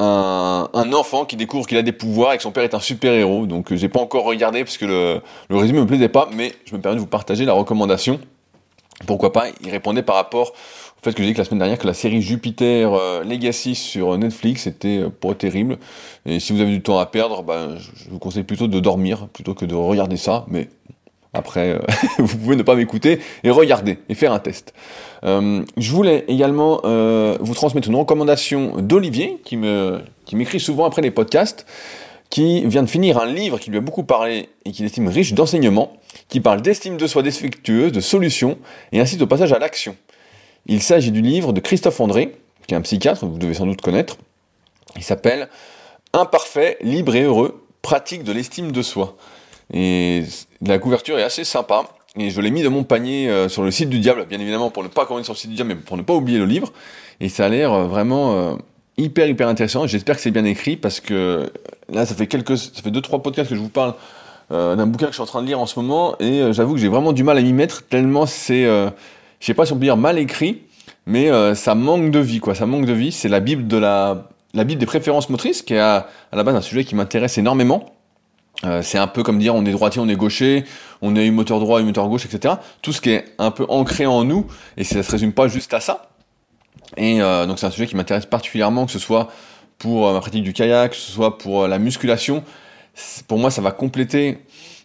un, 0.00 0.68
un, 0.72 0.92
enfant 0.92 1.24
qui 1.24 1.36
découvre 1.36 1.66
qu'il 1.66 1.76
a 1.76 1.82
des 1.82 1.92
pouvoirs 1.92 2.32
et 2.32 2.36
que 2.36 2.42
son 2.42 2.52
père 2.52 2.64
est 2.64 2.74
un 2.74 2.80
super-héros. 2.80 3.46
Donc 3.46 3.74
j'ai 3.74 3.88
pas 3.88 4.00
encore 4.00 4.24
regardé 4.24 4.64
parce 4.64 4.78
que 4.78 4.86
le, 4.86 5.20
le 5.48 5.56
résumé 5.56 5.80
me 5.80 5.86
plaisait 5.86 6.08
pas, 6.08 6.28
mais 6.32 6.54
je 6.64 6.74
me 6.76 6.80
permets 6.80 6.96
de 6.96 7.00
vous 7.00 7.06
partager 7.06 7.44
la 7.44 7.52
recommandation. 7.52 8.20
Pourquoi 9.06 9.32
pas? 9.32 9.46
Il 9.62 9.70
répondait 9.70 10.02
par 10.02 10.16
rapport 10.16 10.50
au 10.50 11.04
fait 11.04 11.12
que 11.12 11.22
j'ai 11.22 11.28
dit 11.28 11.34
que 11.34 11.38
la 11.38 11.44
semaine 11.44 11.60
dernière 11.60 11.78
que 11.78 11.86
la 11.86 11.94
série 11.94 12.20
Jupiter 12.20 12.92
euh, 12.92 13.22
Legacy 13.22 13.76
sur 13.76 14.18
Netflix 14.18 14.66
était 14.66 14.98
euh, 14.98 15.10
pas 15.10 15.34
terrible. 15.34 15.78
Et 16.26 16.40
si 16.40 16.52
vous 16.52 16.60
avez 16.60 16.72
du 16.72 16.82
temps 16.82 16.98
à 16.98 17.06
perdre, 17.06 17.44
bah, 17.44 17.76
je 17.76 18.10
vous 18.10 18.18
conseille 18.18 18.42
plutôt 18.42 18.66
de 18.66 18.80
dormir 18.80 19.28
plutôt 19.28 19.54
que 19.54 19.64
de 19.64 19.76
regarder 19.76 20.16
ça. 20.16 20.44
Mais 20.48 20.68
après, 21.34 21.70
euh, 21.70 21.78
vous 22.18 22.38
pouvez 22.38 22.56
ne 22.56 22.62
pas 22.62 22.74
m'écouter 22.74 23.20
et 23.44 23.50
regarder 23.50 23.98
et 24.08 24.14
faire 24.14 24.32
un 24.32 24.38
test. 24.38 24.72
Euh, 25.24 25.62
je 25.76 25.90
voulais 25.90 26.24
également 26.28 26.80
euh, 26.84 27.36
vous 27.40 27.54
transmettre 27.54 27.88
une 27.88 27.96
recommandation 27.96 28.76
d'Olivier 28.78 29.38
qui 29.44 29.56
m'écrit 29.56 30.60
souvent 30.60 30.84
après 30.84 31.02
les 31.02 31.10
podcasts, 31.10 31.66
qui 32.30 32.64
vient 32.66 32.82
de 32.82 32.88
finir 32.88 33.18
un 33.18 33.26
livre 33.26 33.58
qui 33.58 33.70
lui 33.70 33.78
a 33.78 33.80
beaucoup 33.80 34.04
parlé 34.04 34.48
et 34.64 34.72
qu'il 34.72 34.84
estime 34.84 35.08
riche 35.08 35.32
d'enseignements, 35.32 35.94
qui 36.28 36.40
parle 36.40 36.60
d'estime 36.60 36.96
de 36.96 37.06
soi 37.06 37.22
défectueuse, 37.22 37.92
de 37.92 38.00
solutions 38.00 38.58
et 38.92 39.00
incite 39.00 39.22
au 39.22 39.26
passage 39.26 39.52
à 39.52 39.58
l'action. 39.58 39.96
Il 40.66 40.82
s'agit 40.82 41.10
du 41.10 41.22
livre 41.22 41.52
de 41.52 41.60
Christophe 41.60 42.00
André, 42.00 42.36
qui 42.66 42.74
est 42.74 42.76
un 42.76 42.82
psychiatre, 42.82 43.24
vous 43.24 43.38
devez 43.38 43.54
sans 43.54 43.64
doute 43.64 43.80
connaître. 43.80 44.18
Il 44.96 45.02
s'appelle 45.02 45.48
Imparfait, 46.12 46.76
libre 46.82 47.14
et 47.14 47.22
heureux, 47.22 47.64
pratique 47.80 48.24
de 48.24 48.32
l'estime 48.32 48.72
de 48.72 48.82
soi. 48.82 49.16
Et 49.72 50.24
la 50.62 50.78
couverture 50.78 51.18
est 51.18 51.24
assez 51.24 51.44
sympa. 51.44 51.84
Et 52.18 52.30
je 52.30 52.40
l'ai 52.40 52.50
mis 52.50 52.62
de 52.62 52.68
mon 52.68 52.84
panier 52.84 53.28
euh, 53.28 53.48
sur 53.48 53.62
le 53.62 53.70
site 53.70 53.90
du 53.90 54.00
diable, 54.00 54.26
bien 54.28 54.40
évidemment, 54.40 54.70
pour 54.70 54.82
ne 54.82 54.88
pas 54.88 55.06
commander 55.06 55.24
sur 55.24 55.34
le 55.34 55.38
site 55.38 55.50
du 55.50 55.56
diable, 55.56 55.74
mais 55.74 55.76
pour 55.76 55.96
ne 55.96 56.02
pas 56.02 56.14
oublier 56.14 56.38
le 56.38 56.46
livre. 56.46 56.72
Et 57.20 57.28
ça 57.28 57.46
a 57.46 57.48
l'air 57.48 57.72
euh, 57.72 57.84
vraiment 57.86 58.32
euh, 58.32 58.54
hyper, 58.96 59.28
hyper 59.28 59.46
intéressant. 59.46 59.86
J'espère 59.86 60.16
que 60.16 60.22
c'est 60.22 60.30
bien 60.30 60.44
écrit 60.44 60.76
parce 60.76 61.00
que 61.00 61.52
là, 61.88 62.06
ça 62.06 62.14
fait 62.14 62.26
quelques, 62.26 62.56
ça 62.56 62.82
fait 62.82 62.90
deux, 62.90 63.02
trois 63.02 63.22
podcasts 63.22 63.50
que 63.50 63.56
je 63.56 63.60
vous 63.60 63.68
parle 63.68 63.94
d'un 64.50 64.86
bouquin 64.86 65.04
que 65.04 65.12
je 65.12 65.16
suis 65.16 65.22
en 65.22 65.26
train 65.26 65.42
de 65.42 65.46
lire 65.46 65.60
en 65.60 65.66
ce 65.66 65.78
moment. 65.78 66.16
Et 66.20 66.54
j'avoue 66.54 66.72
que 66.72 66.80
j'ai 66.80 66.88
vraiment 66.88 67.12
du 67.12 67.22
mal 67.22 67.36
à 67.36 67.42
m'y 67.42 67.52
mettre 67.52 67.86
tellement 67.86 68.24
c'est, 68.24 68.64
je 68.64 68.90
sais 69.40 69.52
pas 69.52 69.66
si 69.66 69.74
on 69.74 69.76
peut 69.76 69.82
dire 69.82 69.98
mal 69.98 70.18
écrit, 70.18 70.62
mais 71.04 71.28
ça 71.54 71.74
manque 71.74 72.10
de 72.10 72.18
vie, 72.18 72.40
quoi. 72.40 72.54
Ça 72.54 72.64
manque 72.64 72.86
de 72.86 72.94
vie. 72.94 73.12
C'est 73.12 73.28
la 73.28 73.40
Bible 73.40 73.68
de 73.68 73.76
la, 73.76 74.26
la 74.54 74.64
Bible 74.64 74.80
des 74.80 74.86
préférences 74.86 75.28
motrices, 75.28 75.60
qui 75.60 75.74
est 75.74 75.78
à, 75.78 76.08
à 76.32 76.36
la 76.36 76.44
base 76.44 76.56
un 76.56 76.62
sujet 76.62 76.84
qui 76.84 76.94
m'intéresse 76.94 77.36
énormément. 77.36 77.97
Euh, 78.64 78.82
c'est 78.82 78.98
un 78.98 79.06
peu 79.06 79.22
comme 79.22 79.38
dire 79.38 79.54
on 79.54 79.64
est 79.64 79.70
droitier, 79.70 80.00
on 80.00 80.08
est 80.08 80.16
gaucher, 80.16 80.64
on 81.00 81.14
est 81.14 81.30
moteur 81.30 81.60
droit, 81.60 81.80
moteur 81.82 82.08
gauche, 82.08 82.26
etc. 82.26 82.54
Tout 82.82 82.92
ce 82.92 83.00
qui 83.00 83.10
est 83.10 83.24
un 83.38 83.50
peu 83.50 83.64
ancré 83.68 84.06
en 84.06 84.24
nous, 84.24 84.46
et 84.76 84.84
ça 84.84 85.02
se 85.02 85.10
résume 85.10 85.32
pas 85.32 85.48
juste 85.48 85.74
à 85.74 85.80
ça. 85.80 86.10
Et 86.96 87.22
euh, 87.22 87.46
donc 87.46 87.58
c'est 87.58 87.66
un 87.66 87.70
sujet 87.70 87.86
qui 87.86 87.96
m'intéresse 87.96 88.26
particulièrement, 88.26 88.86
que 88.86 88.92
ce 88.92 88.98
soit 88.98 89.28
pour 89.78 90.12
ma 90.12 90.18
pratique 90.18 90.42
du 90.42 90.52
kayak, 90.52 90.90
que 90.90 90.96
ce 90.96 91.12
soit 91.12 91.38
pour 91.38 91.68
la 91.68 91.78
musculation. 91.78 92.42
Pour 93.28 93.38
moi, 93.38 93.52
ça 93.52 93.62
va 93.62 93.70
compléter 93.70 94.38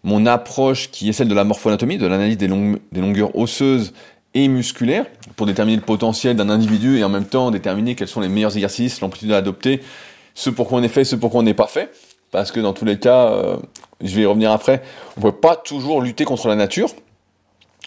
mon 0.04 0.28
approche 0.28 0.92
qui 0.92 1.10
est 1.10 1.14
celle 1.14 1.30
de 1.30 1.34
la 1.34 1.44
morphoanatomie, 1.44 1.98
de 1.98 2.06
l'analyse 2.06 2.38
des, 2.38 2.48
des 2.48 3.02
longueurs 3.02 3.36
osseuses 3.36 3.94
et 4.34 4.48
musculaire 4.48 5.06
pour 5.36 5.46
déterminer 5.46 5.78
le 5.78 5.84
potentiel 5.84 6.36
d'un 6.36 6.50
individu 6.50 6.98
et 6.98 7.04
en 7.04 7.10
même 7.10 7.26
temps 7.26 7.52
déterminer 7.52 7.96
quels 7.96 8.08
sont 8.08 8.22
les 8.22 8.30
meilleurs 8.30 8.56
exercices, 8.56 9.02
l'amplitude 9.02 9.32
à 9.32 9.38
adopter, 9.38 9.82
ce 10.34 10.50
pourquoi 10.50 10.80
on 10.80 10.84
est 10.84 10.90
fait, 10.90 11.04
ce 11.04 11.16
pourquoi 11.16 11.42
on 11.42 11.44
n'est 11.44 11.54
pas 11.54 11.68
fait. 11.68 11.92
Parce 12.34 12.52
que 12.52 12.60
dans 12.60 12.74
tous 12.74 12.84
les 12.84 12.98
cas, 12.98 13.28
euh, 13.28 13.58
je 14.02 14.14
vais 14.16 14.24
y 14.24 14.26
revenir 14.26 14.52
après, 14.52 14.82
on 15.18 15.22
peut 15.22 15.32
pas 15.32 15.56
toujours 15.56 16.02
lutter 16.02 16.26
contre 16.26 16.48
la 16.48 16.56
nature. 16.56 16.90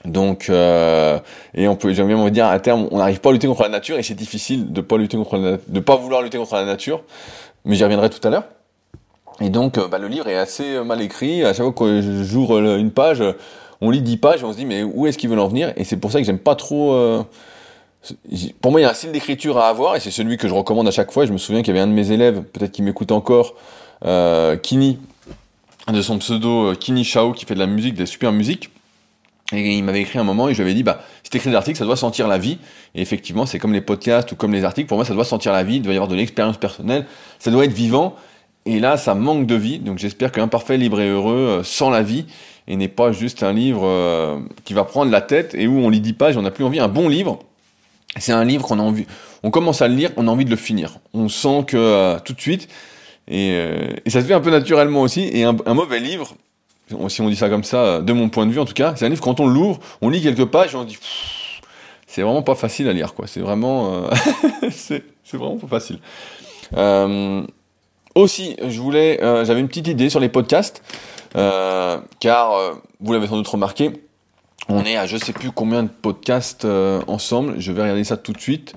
Donc, 0.04 0.46
euh, 0.48 1.18
et 1.52 1.66
on 1.66 1.74
peut, 1.74 1.92
j'aime 1.92 2.06
bien 2.06 2.30
dire, 2.30 2.46
à 2.46 2.60
terme, 2.60 2.86
on 2.92 2.98
n'arrive 2.98 3.20
pas 3.20 3.30
à 3.30 3.32
lutter 3.32 3.48
contre 3.48 3.64
la 3.64 3.70
nature 3.70 3.98
et 3.98 4.04
c'est 4.04 4.14
difficile 4.14 4.72
de 4.72 4.80
pas 4.80 4.98
lutter 4.98 5.16
contre 5.16 5.36
la, 5.36 5.56
de 5.66 5.80
pas 5.80 5.96
vouloir 5.96 6.22
lutter 6.22 6.38
contre 6.38 6.54
la 6.54 6.64
nature. 6.64 7.02
Mais 7.64 7.74
j'y 7.74 7.82
reviendrai 7.82 8.08
tout 8.08 8.20
à 8.26 8.30
l'heure. 8.30 8.44
Et 9.40 9.50
donc, 9.50 9.78
euh, 9.78 9.88
bah, 9.88 9.98
le 9.98 10.06
livre 10.06 10.28
est 10.28 10.36
assez 10.36 10.78
mal 10.84 11.02
écrit. 11.02 11.42
À 11.42 11.52
chaque 11.52 11.64
fois 11.64 11.72
que 11.72 12.22
j'ouvre 12.22 12.60
une 12.60 12.92
page, 12.92 13.24
on 13.80 13.90
lit 13.90 14.00
10 14.00 14.16
pages 14.18 14.42
et 14.42 14.44
on 14.44 14.52
se 14.52 14.58
dit 14.58 14.64
mais 14.64 14.84
où 14.84 15.08
est-ce 15.08 15.18
qu'ils 15.18 15.28
veulent 15.28 15.40
en 15.40 15.48
venir? 15.48 15.72
Et 15.74 15.82
c'est 15.82 15.96
pour 15.96 16.12
ça 16.12 16.20
que 16.20 16.24
j'aime 16.24 16.38
pas 16.38 16.54
trop. 16.54 16.94
Pour 18.60 18.70
moi, 18.70 18.80
il 18.80 18.84
y 18.84 18.86
a 18.86 18.90
un 18.90 18.94
style 18.94 19.10
d'écriture 19.10 19.58
à 19.58 19.66
avoir 19.66 19.96
et 19.96 20.00
c'est 20.00 20.12
celui 20.12 20.36
que 20.36 20.46
je 20.46 20.54
recommande 20.54 20.86
à 20.86 20.92
chaque 20.92 21.10
fois. 21.10 21.24
Et 21.24 21.26
je 21.26 21.32
me 21.32 21.38
souviens 21.38 21.62
qu'il 21.62 21.74
y 21.74 21.76
avait 21.76 21.84
un 21.84 21.88
de 21.88 21.92
mes 21.92 22.12
élèves, 22.12 22.42
peut-être 22.42 22.70
qui 22.70 22.82
m'écoute 22.82 23.10
encore, 23.10 23.54
Kini, 24.02 24.98
de 25.92 26.02
son 26.02 26.18
pseudo 26.18 26.70
euh, 26.70 26.74
Kini 26.74 27.04
Shao, 27.04 27.32
qui 27.32 27.44
fait 27.44 27.54
de 27.54 27.60
la 27.60 27.66
musique, 27.66 27.94
de 27.94 28.00
la 28.00 28.06
super 28.06 28.32
musique. 28.32 28.70
Et 29.52 29.76
il 29.76 29.84
m'avait 29.84 30.00
écrit 30.00 30.18
un 30.18 30.24
moment 30.24 30.48
et 30.48 30.54
je 30.54 30.62
lui 30.62 30.68
avais 30.68 30.74
dit, 30.74 30.82
bah, 30.82 31.02
si 31.22 31.30
t'écris 31.30 31.50
des 31.50 31.56
articles, 31.56 31.78
ça 31.78 31.84
doit 31.84 31.96
sentir 31.96 32.26
la 32.26 32.38
vie. 32.38 32.58
Et 32.96 33.00
effectivement, 33.00 33.46
c'est 33.46 33.60
comme 33.60 33.72
les 33.72 33.80
podcasts 33.80 34.32
ou 34.32 34.36
comme 34.36 34.52
les 34.52 34.64
articles. 34.64 34.88
Pour 34.88 34.96
moi, 34.96 35.04
ça 35.04 35.14
doit 35.14 35.24
sentir 35.24 35.52
la 35.52 35.62
vie. 35.62 35.76
Il 35.76 35.82
doit 35.82 35.92
y 35.92 35.96
avoir 35.96 36.08
de 36.08 36.16
l'expérience 36.16 36.56
personnelle. 36.56 37.06
Ça 37.38 37.52
doit 37.52 37.64
être 37.64 37.72
vivant. 37.72 38.16
Et 38.64 38.80
là, 38.80 38.96
ça 38.96 39.14
manque 39.14 39.46
de 39.46 39.54
vie. 39.54 39.78
Donc, 39.78 39.98
j'espère 39.98 40.32
que 40.32 40.40
Imparfait, 40.40 40.76
Libre 40.76 41.00
et 41.00 41.08
Heureux, 41.08 41.60
euh, 41.60 41.62
sans 41.62 41.90
la 41.90 42.02
vie, 42.02 42.26
et 42.66 42.74
n'est 42.74 42.88
pas 42.88 43.12
juste 43.12 43.44
un 43.44 43.52
livre 43.52 43.86
euh, 43.86 44.40
qui 44.64 44.74
va 44.74 44.82
prendre 44.82 45.12
la 45.12 45.20
tête 45.20 45.54
et 45.54 45.68
où 45.68 45.78
on 45.78 45.88
lit 45.88 46.00
10 46.00 46.12
pages, 46.14 46.36
on 46.36 46.42
n'a 46.42 46.50
plus 46.50 46.64
envie. 46.64 46.80
Un 46.80 46.88
bon 46.88 47.08
livre, 47.08 47.38
c'est 48.16 48.32
un 48.32 48.44
livre 48.44 48.66
qu'on 48.66 48.80
a 48.80 48.82
envie, 48.82 49.06
on 49.44 49.52
commence 49.52 49.82
à 49.82 49.86
le 49.86 49.94
lire, 49.94 50.10
on 50.16 50.26
a 50.26 50.30
envie 50.32 50.44
de 50.44 50.50
le 50.50 50.56
finir. 50.56 50.98
On 51.14 51.28
sent 51.28 51.64
que 51.68 51.76
euh, 51.76 52.18
tout 52.18 52.32
de 52.32 52.40
suite, 52.40 52.68
et, 53.28 53.52
euh, 53.52 53.88
et, 54.04 54.10
ça 54.10 54.20
se 54.20 54.26
fait 54.26 54.34
un 54.34 54.40
peu 54.40 54.50
naturellement 54.50 55.02
aussi. 55.02 55.28
Et 55.32 55.44
un, 55.44 55.52
mauvais 55.74 56.00
livre, 56.00 56.34
si 57.08 57.20
on 57.20 57.28
dit 57.28 57.36
ça 57.36 57.48
comme 57.48 57.64
ça, 57.64 58.00
de 58.00 58.12
mon 58.12 58.28
point 58.28 58.46
de 58.46 58.52
vue 58.52 58.60
en 58.60 58.64
tout 58.64 58.74
cas, 58.74 58.94
c'est 58.96 59.06
un 59.06 59.08
livre 59.08 59.22
quand 59.22 59.40
on 59.40 59.46
l'ouvre, 59.46 59.80
on 60.00 60.08
lit 60.08 60.22
quelques 60.22 60.46
pages 60.46 60.74
et 60.74 60.76
on 60.76 60.84
dit, 60.84 60.98
c'est 62.06 62.22
vraiment 62.22 62.42
pas 62.42 62.54
facile 62.54 62.88
à 62.88 62.92
lire, 62.92 63.14
quoi. 63.14 63.26
C'est 63.26 63.40
vraiment, 63.40 64.08
c'est 64.70 65.02
vraiment 65.32 65.56
pas 65.56 65.80
facile. 65.80 65.98
aussi, 68.14 68.56
je 68.66 68.80
voulais, 68.80 69.18
j'avais 69.20 69.60
une 69.60 69.68
petite 69.68 69.88
idée 69.88 70.10
sur 70.10 70.20
les 70.20 70.28
podcasts. 70.28 70.82
Euh, 71.36 71.98
car 72.18 72.52
euh, 72.52 72.74
vous 73.00 73.12
l'avez 73.12 73.26
sans 73.26 73.36
doute 73.36 73.48
remarqué, 73.48 73.90
on 74.68 74.84
est 74.84 74.96
à 74.96 75.06
je 75.06 75.16
sais 75.16 75.32
plus 75.32 75.50
combien 75.50 75.82
de 75.82 75.88
podcasts 75.88 76.64
euh, 76.64 77.02
ensemble. 77.06 77.56
Je 77.58 77.72
vais 77.72 77.82
regarder 77.82 78.04
ça 78.04 78.16
tout 78.16 78.32
de 78.32 78.40
suite, 78.40 78.74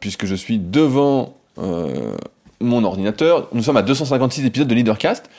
puisque 0.00 0.26
je 0.26 0.34
suis 0.34 0.58
devant 0.58 1.34
mon 2.60 2.84
ordinateur. 2.84 3.48
Nous 3.52 3.62
sommes 3.62 3.76
à 3.76 3.82
256 3.82 4.44
épisodes 4.44 4.68
de 4.68 4.74
Leadercast. 4.74 5.30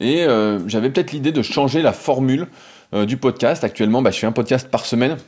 Et 0.00 0.24
j'avais 0.66 0.88
peut-être 0.88 1.12
l'idée 1.12 1.32
de 1.32 1.42
changer 1.42 1.82
la 1.82 1.92
formule 1.92 2.46
du 2.92 3.18
podcast. 3.18 3.64
Actuellement, 3.64 4.00
bah, 4.00 4.10
je 4.10 4.18
fais 4.18 4.26
un 4.26 4.32
podcast 4.32 4.70
par 4.70 4.86
semaine 4.86 5.18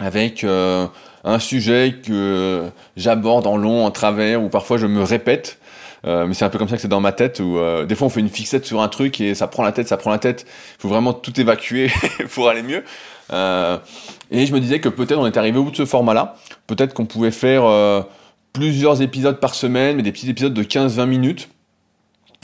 avec 0.00 0.44
un 0.44 1.38
sujet 1.38 1.96
que 2.02 2.70
j'aborde 2.96 3.46
en 3.46 3.58
long, 3.58 3.84
en 3.84 3.90
travers, 3.90 4.42
ou 4.42 4.48
parfois 4.48 4.78
je 4.78 4.86
me 4.86 5.02
répète. 5.02 5.58
Euh, 6.04 6.26
mais 6.26 6.34
c'est 6.34 6.44
un 6.44 6.48
peu 6.48 6.58
comme 6.58 6.68
ça 6.68 6.76
que 6.76 6.82
c'est 6.82 6.88
dans 6.88 7.00
ma 7.00 7.12
tête 7.12 7.38
où 7.38 7.58
euh, 7.58 7.84
des 7.84 7.94
fois 7.94 8.08
on 8.08 8.10
fait 8.10 8.20
une 8.20 8.28
fixette 8.28 8.66
sur 8.66 8.82
un 8.82 8.88
truc 8.88 9.20
et 9.20 9.34
ça 9.34 9.46
prend 9.46 9.62
la 9.62 9.70
tête, 9.70 9.86
ça 9.88 9.96
prend 9.96 10.10
la 10.10 10.18
tête. 10.18 10.46
Il 10.78 10.82
faut 10.82 10.88
vraiment 10.88 11.12
tout 11.12 11.38
évacuer 11.40 11.92
pour 12.34 12.48
aller 12.48 12.62
mieux. 12.62 12.82
Euh, 13.32 13.78
et 14.30 14.46
je 14.46 14.52
me 14.52 14.60
disais 14.60 14.80
que 14.80 14.88
peut-être 14.88 15.18
on 15.18 15.26
est 15.26 15.36
arrivé 15.36 15.58
au 15.58 15.64
bout 15.64 15.70
de 15.70 15.76
ce 15.76 15.84
format-là. 15.84 16.36
Peut-être 16.66 16.92
qu'on 16.92 17.06
pouvait 17.06 17.30
faire 17.30 17.64
euh, 17.64 18.02
plusieurs 18.52 19.02
épisodes 19.02 19.40
par 19.40 19.54
semaine, 19.54 19.96
mais 19.96 20.02
des 20.02 20.12
petits 20.12 20.30
épisodes 20.30 20.54
de 20.54 20.62
15-20 20.62 21.06
minutes. 21.06 21.48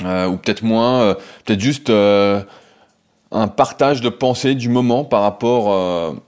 ou 0.03 0.37
peut-être 0.37 0.63
moins, 0.63 1.17
peut-être 1.45 1.61
juste 1.61 1.91
un 1.91 3.49
partage 3.49 4.01
de 4.01 4.09
pensée 4.09 4.55
du 4.55 4.69
moment 4.69 5.05
par 5.05 5.23
rapport 5.23 6.19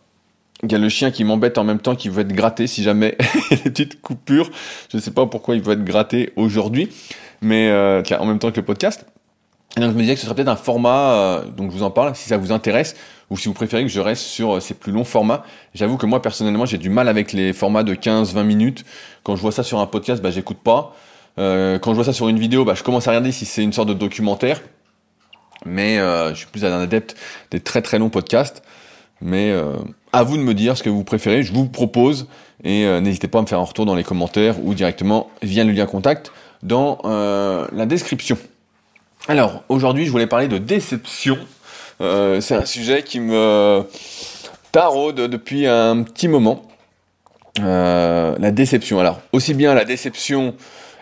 il 0.62 0.72
y 0.72 0.74
a 0.74 0.78
le 0.78 0.88
chien 0.88 1.10
qui 1.10 1.24
m'embête 1.24 1.58
en 1.58 1.64
même 1.64 1.80
temps, 1.80 1.96
qui 1.96 2.08
veut 2.08 2.22
être 2.22 2.32
gratté 2.32 2.66
si 2.66 2.82
jamais 2.82 3.16
il 3.50 3.56
y 3.56 3.60
a 3.60 3.64
des 3.64 3.70
petites 3.70 4.00
coupures. 4.00 4.50
Je 4.90 4.96
ne 4.96 5.02
sais 5.02 5.10
pas 5.10 5.26
pourquoi 5.26 5.54
il 5.54 5.62
veut 5.62 5.72
être 5.72 5.84
gratté 5.84 6.32
aujourd'hui, 6.36 6.90
mais 7.40 7.68
euh, 7.68 8.02
en 8.18 8.26
même 8.26 8.38
temps 8.38 8.50
que 8.50 8.56
le 8.56 8.66
podcast. 8.66 9.06
Et 9.76 9.80
donc 9.80 9.92
je 9.92 9.96
me 9.96 10.00
disais 10.00 10.14
que 10.14 10.20
ce 10.20 10.26
serait 10.26 10.34
peut-être 10.34 10.48
un 10.48 10.56
format, 10.56 11.12
euh, 11.12 11.44
donc 11.44 11.70
je 11.70 11.76
vous 11.76 11.84
en 11.84 11.90
parle, 11.90 12.16
si 12.16 12.28
ça 12.28 12.36
vous 12.36 12.50
intéresse, 12.50 12.96
ou 13.30 13.36
si 13.36 13.46
vous 13.46 13.54
préférez 13.54 13.82
que 13.82 13.88
je 13.88 14.00
reste 14.00 14.22
sur 14.22 14.56
euh, 14.56 14.60
ces 14.60 14.74
plus 14.74 14.90
longs 14.90 15.04
formats. 15.04 15.44
J'avoue 15.74 15.96
que 15.96 16.06
moi 16.06 16.20
personnellement 16.20 16.66
j'ai 16.66 16.78
du 16.78 16.90
mal 16.90 17.08
avec 17.08 17.32
les 17.32 17.52
formats 17.52 17.84
de 17.84 17.94
15-20 17.94 18.42
minutes. 18.42 18.84
Quand 19.22 19.36
je 19.36 19.42
vois 19.42 19.52
ça 19.52 19.62
sur 19.62 19.78
un 19.78 19.86
podcast, 19.86 20.22
bah 20.22 20.30
j'écoute 20.30 20.58
pas. 20.58 20.94
Euh, 21.38 21.78
quand 21.78 21.92
je 21.92 21.96
vois 21.96 22.04
ça 22.04 22.12
sur 22.12 22.28
une 22.28 22.38
vidéo, 22.38 22.64
bah 22.64 22.74
je 22.74 22.82
commence 22.82 23.06
à 23.06 23.10
regarder 23.10 23.32
si 23.32 23.44
c'est 23.44 23.62
une 23.62 23.72
sorte 23.72 23.88
de 23.88 23.94
documentaire. 23.94 24.60
Mais 25.66 25.98
euh, 25.98 26.30
je 26.30 26.38
suis 26.38 26.46
plus 26.46 26.64
un 26.64 26.80
adepte 26.80 27.16
des 27.50 27.60
très 27.60 27.82
très 27.82 27.98
longs 27.98 28.10
podcasts. 28.10 28.62
Mais 29.20 29.50
euh, 29.50 29.76
à 30.12 30.22
vous 30.22 30.36
de 30.36 30.42
me 30.42 30.54
dire 30.54 30.76
ce 30.76 30.82
que 30.82 30.90
vous 30.90 31.04
préférez. 31.04 31.42
Je 31.42 31.52
vous 31.52 31.66
propose 31.66 32.26
et 32.64 32.84
n'hésitez 33.00 33.26
pas 33.26 33.38
à 33.38 33.42
me 33.42 33.46
faire 33.46 33.58
un 33.58 33.64
retour 33.64 33.86
dans 33.86 33.94
les 33.94 34.04
commentaires 34.04 34.62
ou 34.62 34.74
directement 34.74 35.30
via 35.42 35.64
le 35.64 35.72
lien 35.72 35.86
contact 35.86 36.30
dans 36.62 36.98
la 37.04 37.86
description. 37.86 38.36
Alors 39.28 39.62
aujourd'hui, 39.68 40.06
je 40.06 40.10
voulais 40.10 40.26
parler 40.26 40.48
de 40.48 40.58
déception. 40.58 41.38
C'est 42.00 42.54
un 42.54 42.64
sujet 42.64 43.02
qui 43.02 43.20
me 43.20 43.84
taraude 44.72 45.16
depuis 45.16 45.66
un 45.66 46.02
petit 46.02 46.28
moment. 46.28 46.62
la 47.58 48.50
déception. 48.50 48.98
Alors 49.00 49.20
aussi 49.32 49.54
bien 49.54 49.74
la 49.74 49.84
déception, 49.84 50.54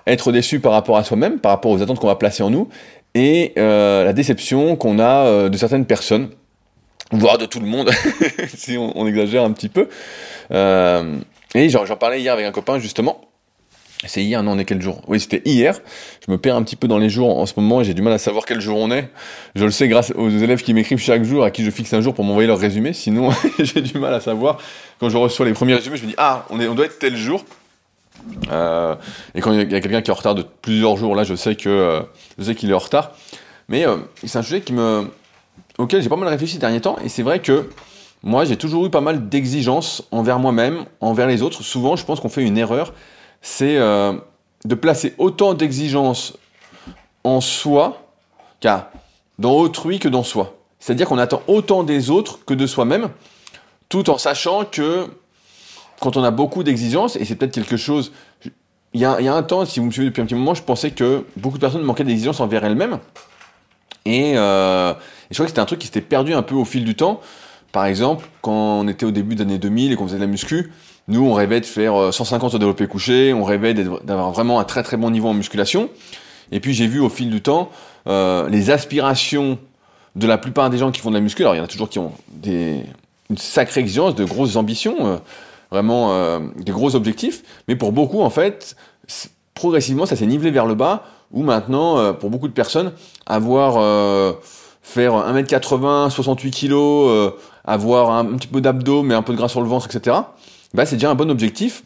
être 0.07 0.33
déçu 0.33 0.61
par 0.61 0.73
rapport 0.73 0.97
à 0.97 1.05
soi-même, 1.05 1.39
par 1.39 1.53
rapport 1.53 1.71
aux 1.71 1.83
attentes 1.83 2.01
qu'on 2.01 2.09
va 2.09 2.17
placer 2.17 2.43
en 2.43 2.51
nous, 2.51 2.69
et 3.15 3.53
la 3.57 4.13
déception 4.13 4.77
qu'on 4.77 4.99
a 4.99 5.49
de 5.49 5.57
certaines 5.57 5.87
personnes 5.87 6.31
voire 7.13 7.39
de 7.39 7.47
tout 7.47 7.61
le 7.61 7.67
monde, 7.67 7.91
si 8.55 8.77
on, 8.77 9.07
exagère 9.07 9.45
un 9.45 9.53
petit 9.53 9.69
peu. 9.69 9.89
Euh, 10.51 11.19
et 11.55 11.69
j'en 11.69 11.85
parlais 11.97 12.21
hier 12.21 12.33
avec 12.33 12.47
un 12.47 12.53
copain 12.53 12.79
justement. 12.79 13.21
C'est 14.07 14.23
hier, 14.23 14.43
non, 14.45 14.52
on 14.52 14.59
est 14.59 14.64
quel 14.64 14.81
jour? 14.81 15.02
Oui, 15.09 15.19
c'était 15.19 15.43
hier. 15.45 15.81
Je 16.25 16.31
me 16.31 16.38
perds 16.38 16.55
un 16.55 16.62
petit 16.62 16.76
peu 16.76 16.87
dans 16.87 16.99
les 16.99 17.09
jours 17.09 17.37
en 17.37 17.47
ce 17.47 17.55
moment 17.57 17.81
et 17.81 17.85
j'ai 17.85 17.95
du 17.95 18.02
mal 18.02 18.12
à 18.12 18.19
savoir 18.19 18.47
quel 18.47 18.61
jour 18.61 18.78
on 18.78 18.93
est. 18.93 19.11
Je 19.57 19.64
le 19.64 19.73
sais 19.73 19.88
grâce 19.88 20.12
aux 20.14 20.31
élèves 20.31 20.62
qui 20.62 20.73
m'écrivent 20.73 21.00
chaque 21.00 21.25
jour, 21.25 21.43
à 21.43 21.50
qui 21.50 21.64
je 21.64 21.71
fixe 21.71 21.93
un 21.95 22.00
jour 22.00 22.14
pour 22.14 22.25
m'envoyer 22.25 22.47
leur 22.47 22.59
résumé. 22.59 22.93
Sinon, 22.93 23.31
j'ai 23.59 23.81
du 23.81 23.99
mal 23.99 24.14
à 24.14 24.21
savoir. 24.21 24.59
Quand 25.00 25.09
je 25.09 25.17
reçois 25.17 25.47
les 25.47 25.52
premiers 25.52 25.75
résumés, 25.75 25.97
je 25.97 26.05
me 26.05 26.09
dis 26.09 26.14
ah, 26.17 26.47
on, 26.50 26.61
est, 26.61 26.69
on 26.69 26.76
doit 26.76 26.87
être 26.87 27.00
tel 27.00 27.17
jour. 27.17 27.45
Euh, 28.50 28.95
et 29.35 29.40
quand 29.40 29.52
il 29.52 29.59
y 29.59 29.75
a, 29.75 29.81
quelqu'un 29.81 30.02
qui 30.02 30.11
est 30.11 30.14
en 30.14 30.17
retard 30.17 30.37
de 30.37 30.45
plusieurs 30.62 30.97
jours, 30.97 31.17
là, 31.17 31.25
je 31.25 31.35
sais 31.35 31.57
que 31.57 31.69
euh, 31.69 32.00
je 32.38 32.52
qu'il 32.52 32.71
est 32.71 32.75
en 32.75 32.78
retard. 32.78 33.12
Mais 33.69 33.87
euh, 33.87 33.97
c'est 34.25 34.38
un 34.38 34.43
sujet 34.43 34.61
qui 34.61 34.73
me 34.73 35.09
auquel 35.78 36.02
j'ai 36.02 36.09
pas 36.09 36.17
mal 36.17 36.28
réfléchi 36.28 36.55
ces 36.55 36.59
derniers 36.59 36.81
temps, 36.81 36.97
et 37.05 37.09
c'est 37.09 37.23
vrai 37.23 37.38
que 37.40 37.69
moi 38.25 38.45
j'ai 38.45 38.57
toujours 38.57 38.85
eu 38.85 38.90
pas 38.90 39.00
mal 39.00 39.28
d'exigences 39.28 40.02
envers 40.11 40.38
moi-même, 40.40 40.85
envers 41.00 41.26
les 41.26 41.43
autres. 41.43 41.62
Souvent, 41.62 41.95
je 41.97 42.05
pense 42.05 42.21
qu'on 42.21 42.28
fait 42.28 42.43
une 42.43 42.59
erreur, 42.59 42.93
c'est 43.42 43.76
euh, 43.76 44.12
de 44.64 44.75
placer 44.75 45.14
autant 45.18 45.54
d'exigences 45.54 46.37
en 47.25 47.40
soi, 47.40 48.11
car 48.61 48.90
dans 49.38 49.52
autrui 49.52 49.99
que 49.99 50.09
dans 50.09 50.23
soi. 50.23 50.57
C'est-à-dire 50.78 51.09
qu'on 51.09 51.18
attend 51.18 51.42
autant 51.47 51.83
des 51.83 52.11
autres 52.11 52.45
que 52.45 52.54
de 52.54 52.66
soi-même, 52.66 53.09
tout 53.88 54.11
en 54.11 54.18
sachant 54.18 54.64
que 54.64 55.07
quand 56.00 56.16
on 56.16 56.23
a 56.23 56.30
beaucoup 56.30 56.62
d'exigences, 56.62 57.16
et 57.16 57.25
c'est 57.25 57.35
peut-être 57.35 57.54
quelque 57.54 57.76
chose, 57.76 58.12
il 58.95 59.00
y, 59.00 59.04
a, 59.04 59.16
un 59.16 59.42
temps, 59.42 59.64
si 59.64 59.80
vous 59.80 59.87
me 59.87 59.90
suivez 59.90 60.09
depuis 60.09 60.23
un 60.23 60.25
petit 60.25 60.35
moment, 60.35 60.54
je 60.54 60.62
pensais 60.62 60.92
que 60.92 61.25
beaucoup 61.37 61.59
de 61.59 61.61
personnes 61.61 61.83
manquaient 61.83 62.04
d'exigences 62.04 62.40
envers 62.40 62.64
elles-mêmes. 62.64 62.99
Et, 64.07 64.33
euh, 64.37 64.92
et 64.92 64.95
je 65.30 65.35
crois 65.35 65.45
que 65.45 65.50
c'était 65.50 65.61
un 65.61 65.66
truc 65.66 65.80
qui 65.80 65.87
s'était 65.87 66.00
perdu 66.00 66.33
un 66.33 66.42
peu 66.42 66.54
au 66.54 66.64
fil 66.64 66.85
du 66.85 66.95
temps. 66.95 67.21
Par 67.73 67.85
exemple, 67.85 68.26
quand 68.40 68.52
on 68.52 68.88
était 68.88 69.04
au 69.04 69.11
début 69.11 69.35
des 69.35 69.42
années 69.42 69.59
2000 69.59 69.92
et 69.92 69.97
qu'on 69.97 70.07
faisait 70.07 70.16
de 70.16 70.23
la 70.23 70.26
muscu, 70.26 70.73
nous, 71.09 71.25
on 71.25 71.33
rêvait 71.33 71.61
de 71.61 71.67
faire 71.67 72.12
150 72.12 72.53
euh, 72.53 72.57
au 72.57 72.59
développé 72.59 72.87
couché, 72.87 73.33
on 73.33 73.43
rêvait 73.43 73.73
d'avoir 73.73 74.31
vraiment 74.31 74.61
un 74.61 74.65
très 74.65 74.83
très 74.83 74.99
bon 74.99 75.11
niveau 75.11 75.29
en 75.29 75.35
musculation. 75.35 75.88
Et 76.53 76.61
puis 76.61 76.75
j'ai 76.75 76.87
vu 76.87 77.00
au 77.00 77.09
fil 77.09 77.31
du 77.31 77.41
temps 77.41 77.71
euh, 78.07 78.49
les 78.49 78.71
aspirations 78.71 79.59
de 80.17 80.27
la 80.27 80.38
plupart 80.38 80.71
des 80.71 80.79
gens 80.79 80.91
qui 80.91 81.00
font 81.00 81.11
de 81.11 81.15
la 81.15 81.21
muscu. 81.21 81.43
Alors 81.43 81.55
il 81.55 81.59
y 81.59 81.61
en 81.61 81.65
a 81.65 81.69
toujours 81.69 81.88
qui 81.88 81.99
ont 81.99 82.12
des, 82.29 82.83
une 83.31 83.38
sacrée 83.38 83.81
exigence, 83.81 84.15
de 84.15 84.25
grosses 84.25 84.57
ambitions, 84.57 84.97
euh, 85.07 85.17
vraiment 85.71 86.12
euh, 86.12 86.41
des 86.57 86.73
gros 86.73 86.95
objectifs. 86.95 87.43
Mais 87.69 87.77
pour 87.77 87.93
beaucoup, 87.93 88.21
en 88.21 88.31
fait, 88.31 88.77
progressivement, 89.55 90.07
ça 90.07 90.17
s'est 90.17 90.27
nivelé 90.27 90.50
vers 90.50 90.67
le 90.67 90.75
bas. 90.75 91.05
Où 91.31 91.43
maintenant, 91.43 91.99
euh, 91.99 92.12
pour 92.15 92.31
beaucoup 92.31 92.49
de 92.49 92.55
personnes, 92.55 92.93
avoir 93.27 93.77
faire 94.88 95.12
1m80, 95.12 96.11
68 96.11 96.50
kg, 96.50 96.73
euh, 96.73 97.31
avoir 97.65 98.11
un, 98.11 98.25
petit 98.25 98.49
peu 98.49 98.61
d'abdos 98.61 99.03
mais 99.03 99.15
un 99.15 99.23
peu 99.23 99.33
de 99.33 99.38
gras 99.38 99.49
sur 99.49 99.61
le 99.61 99.69
ventre, 99.69 99.87
etc. 99.95 100.17
Bah, 100.75 100.87
c'est 100.87 100.97
déjà 100.97 101.11
un 101.11 101.15
bon 101.15 101.31
objectif. 101.31 101.83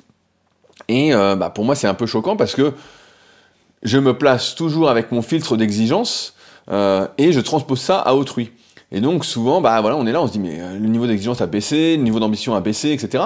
Et 0.88 1.14
euh, 1.14 1.36
bah, 1.36 1.50
pour 1.50 1.64
moi, 1.64 1.74
c'est 1.74 1.86
un 1.86 1.94
peu 1.94 2.06
choquant 2.06 2.36
parce 2.36 2.54
que 2.54 2.72
je 3.82 3.98
me 3.98 4.16
place 4.16 4.54
toujours 4.54 4.88
avec 4.88 5.12
mon 5.12 5.22
filtre 5.22 5.56
d'exigence 5.56 6.34
euh, 6.70 7.06
et 7.18 7.32
je 7.32 7.40
transpose 7.40 7.80
ça 7.80 7.98
à 7.98 8.14
autrui. 8.14 8.52
Et 8.90 9.00
donc 9.00 9.24
souvent, 9.24 9.60
bah 9.60 9.80
voilà, 9.80 9.96
on 9.96 10.06
est 10.06 10.12
là, 10.12 10.20
on 10.20 10.26
se 10.26 10.32
dit 10.32 10.38
mais 10.38 10.58
le 10.58 10.86
niveau 10.86 11.06
d'exigence 11.06 11.40
a 11.40 11.46
baissé, 11.46 11.96
le 11.96 12.02
niveau 12.02 12.20
d'ambition 12.20 12.54
a 12.54 12.60
baissé, 12.60 12.92
etc. 12.92 13.24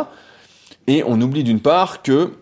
Et 0.87 1.03
on 1.05 1.21
oublie 1.21 1.43
d'une 1.43 1.61
part 1.61 2.03
que 2.03 2.33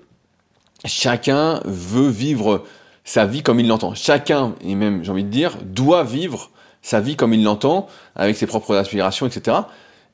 chacun 0.85 1.61
veut 1.65 2.09
vivre 2.09 2.65
sa 3.05 3.25
vie 3.25 3.43
comme 3.43 3.61
il 3.61 3.69
l'entend. 3.69 3.95
Chacun, 3.95 4.55
et 4.61 4.75
même 4.75 5.03
j'ai 5.03 5.11
envie 5.11 5.25
de 5.25 5.31
dire, 5.31 5.57
doit 5.63 6.05
vivre 6.05 6.51
sa 6.83 7.01
vie 7.01 7.17
comme 7.17 7.33
il 7.33 7.43
l'entend, 7.43 7.87
avec 8.15 8.37
ses 8.37 8.47
propres 8.47 8.77
aspirations, 8.77 9.27
etc. 9.27 9.57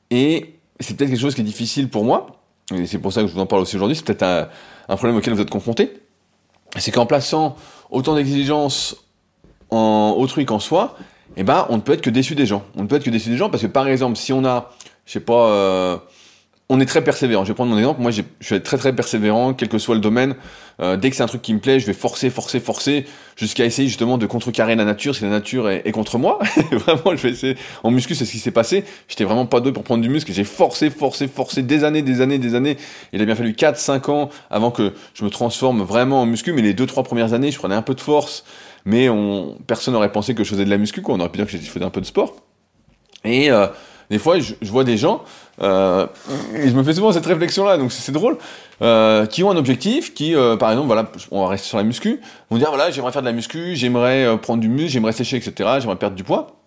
Et 0.09 0.55
c'est 0.79 0.95
peut-être 0.95 1.09
quelque 1.09 1.19
chose 1.19 1.35
qui 1.35 1.41
est 1.41 1.45
difficile 1.45 1.89
pour 1.89 2.05
moi, 2.05 2.40
et 2.73 2.85
c'est 2.85 2.99
pour 2.99 3.13
ça 3.13 3.21
que 3.21 3.27
je 3.27 3.33
vous 3.33 3.39
en 3.39 3.45
parle 3.45 3.61
aussi 3.61 3.75
aujourd'hui, 3.75 3.95
c'est 3.95 4.05
peut-être 4.05 4.23
un, 4.23 4.95
problème 4.95 5.17
auquel 5.17 5.33
vous 5.33 5.41
êtes 5.41 5.49
confronté, 5.49 5.93
c'est 6.77 6.91
qu'en 6.91 7.05
plaçant 7.05 7.55
autant 7.89 8.15
d'exigences 8.15 8.95
en 9.69 10.15
autrui 10.17 10.45
qu'en 10.45 10.59
soi, 10.59 10.95
eh 11.37 11.43
ben, 11.43 11.65
on 11.69 11.77
ne 11.77 11.81
peut 11.81 11.93
être 11.93 12.01
que 12.01 12.09
déçu 12.09 12.35
des 12.35 12.45
gens. 12.45 12.63
On 12.75 12.83
ne 12.83 12.87
peut 12.87 12.97
être 12.97 13.03
que 13.03 13.09
déçu 13.09 13.29
des 13.29 13.37
gens 13.37 13.49
parce 13.49 13.63
que, 13.63 13.67
par 13.67 13.87
exemple, 13.87 14.17
si 14.17 14.33
on 14.33 14.43
a, 14.43 14.71
je 15.05 15.13
sais 15.13 15.19
pas, 15.21 15.47
euh, 15.47 15.97
on 16.73 16.79
est 16.79 16.85
très 16.85 17.03
persévérant. 17.03 17.43
Je 17.43 17.49
vais 17.49 17.53
prendre 17.53 17.69
mon 17.69 17.77
exemple. 17.77 18.01
Moi, 18.01 18.11
je 18.11 18.21
suis 18.39 18.61
très 18.61 18.77
très 18.77 18.95
persévérant, 18.95 19.53
quel 19.53 19.67
que 19.67 19.77
soit 19.77 19.93
le 19.93 19.99
domaine. 19.99 20.35
Euh, 20.81 20.95
dès 20.95 21.09
que 21.09 21.17
c'est 21.17 21.21
un 21.21 21.27
truc 21.27 21.41
qui 21.41 21.53
me 21.53 21.59
plaît, 21.59 21.81
je 21.81 21.85
vais 21.85 21.91
forcer, 21.91 22.29
forcer, 22.29 22.61
forcer, 22.61 23.05
jusqu'à 23.35 23.65
essayer 23.65 23.89
justement 23.89 24.17
de 24.17 24.25
contrecarrer 24.25 24.77
la 24.77 24.85
nature 24.85 25.13
si 25.13 25.23
la 25.23 25.29
nature 25.29 25.69
est, 25.69 25.91
contre 25.91 26.17
moi. 26.17 26.39
vraiment, 26.71 27.13
je 27.13 27.23
vais 27.23 27.31
essayer. 27.31 27.57
En 27.83 27.91
muscu, 27.91 28.15
c'est 28.15 28.23
ce 28.23 28.31
qui 28.31 28.39
s'est 28.39 28.51
passé. 28.51 28.85
J'étais 29.09 29.25
vraiment 29.25 29.45
pas 29.45 29.59
doué 29.59 29.73
pour 29.73 29.83
prendre 29.83 30.01
du 30.01 30.07
muscle. 30.07 30.31
J'ai 30.31 30.45
forcé, 30.45 30.89
forcé, 30.89 31.27
forcé 31.27 31.61
des 31.61 31.83
années, 31.83 32.03
des 32.03 32.21
années, 32.21 32.39
des 32.39 32.55
années. 32.55 32.77
Il 33.11 33.21
a 33.21 33.25
bien 33.25 33.35
fallu 33.35 33.53
4, 33.53 33.77
5 33.77 34.07
ans 34.07 34.29
avant 34.49 34.71
que 34.71 34.93
je 35.13 35.25
me 35.25 35.29
transforme 35.29 35.81
vraiment 35.81 36.21
en 36.21 36.25
muscu. 36.25 36.53
Mais 36.53 36.61
les 36.61 36.73
deux, 36.73 36.85
trois 36.85 37.03
premières 37.03 37.33
années, 37.33 37.51
je 37.51 37.59
prenais 37.59 37.75
un 37.75 37.81
peu 37.81 37.95
de 37.95 38.01
force. 38.01 38.45
Mais 38.85 39.09
on, 39.09 39.57
personne 39.67 39.93
n'aurait 39.93 40.13
pensé 40.13 40.35
que 40.35 40.45
je 40.45 40.49
faisais 40.49 40.63
de 40.63 40.69
la 40.69 40.77
muscu. 40.77 41.03
On 41.05 41.19
aurait 41.19 41.27
pu 41.27 41.37
dire 41.37 41.47
que 41.47 41.51
je 41.51 41.57
faisais 41.57 41.83
un 41.83 41.89
peu 41.89 41.99
de 41.99 42.05
sport. 42.05 42.33
Et 43.25 43.51
euh, 43.51 43.67
des 44.11 44.19
fois, 44.19 44.37
je, 44.39 44.53
vois 44.63 44.83
des 44.83 44.97
gens, 44.97 45.23
euh, 45.61 46.05
et 46.53 46.67
je 46.67 46.75
me 46.75 46.83
fais 46.83 46.93
souvent 46.93 47.13
cette 47.13 47.25
réflexion-là, 47.25 47.77
donc 47.77 47.93
c'est 47.93 48.11
drôle, 48.11 48.37
euh, 48.81 49.25
qui 49.25 49.41
ont 49.41 49.49
un 49.49 49.55
objectif, 49.55 50.13
qui, 50.13 50.35
euh, 50.35 50.57
par 50.57 50.69
exemple, 50.69 50.87
voilà, 50.87 51.09
on 51.31 51.43
va 51.43 51.47
rester 51.47 51.69
sur 51.69 51.77
la 51.77 51.85
muscu, 51.85 52.19
vont 52.49 52.57
dire, 52.57 52.67
voilà, 52.67 52.91
j'aimerais 52.91 53.13
faire 53.13 53.21
de 53.21 53.27
la 53.27 53.31
muscu, 53.31 53.73
j'aimerais 53.77 54.37
prendre 54.39 54.59
du 54.59 54.67
muscle, 54.67 54.91
j'aimerais 54.91 55.13
sécher, 55.13 55.37
etc., 55.37 55.77
j'aimerais 55.79 55.95
perdre 55.95 56.17
du 56.17 56.25
poids. 56.25 56.57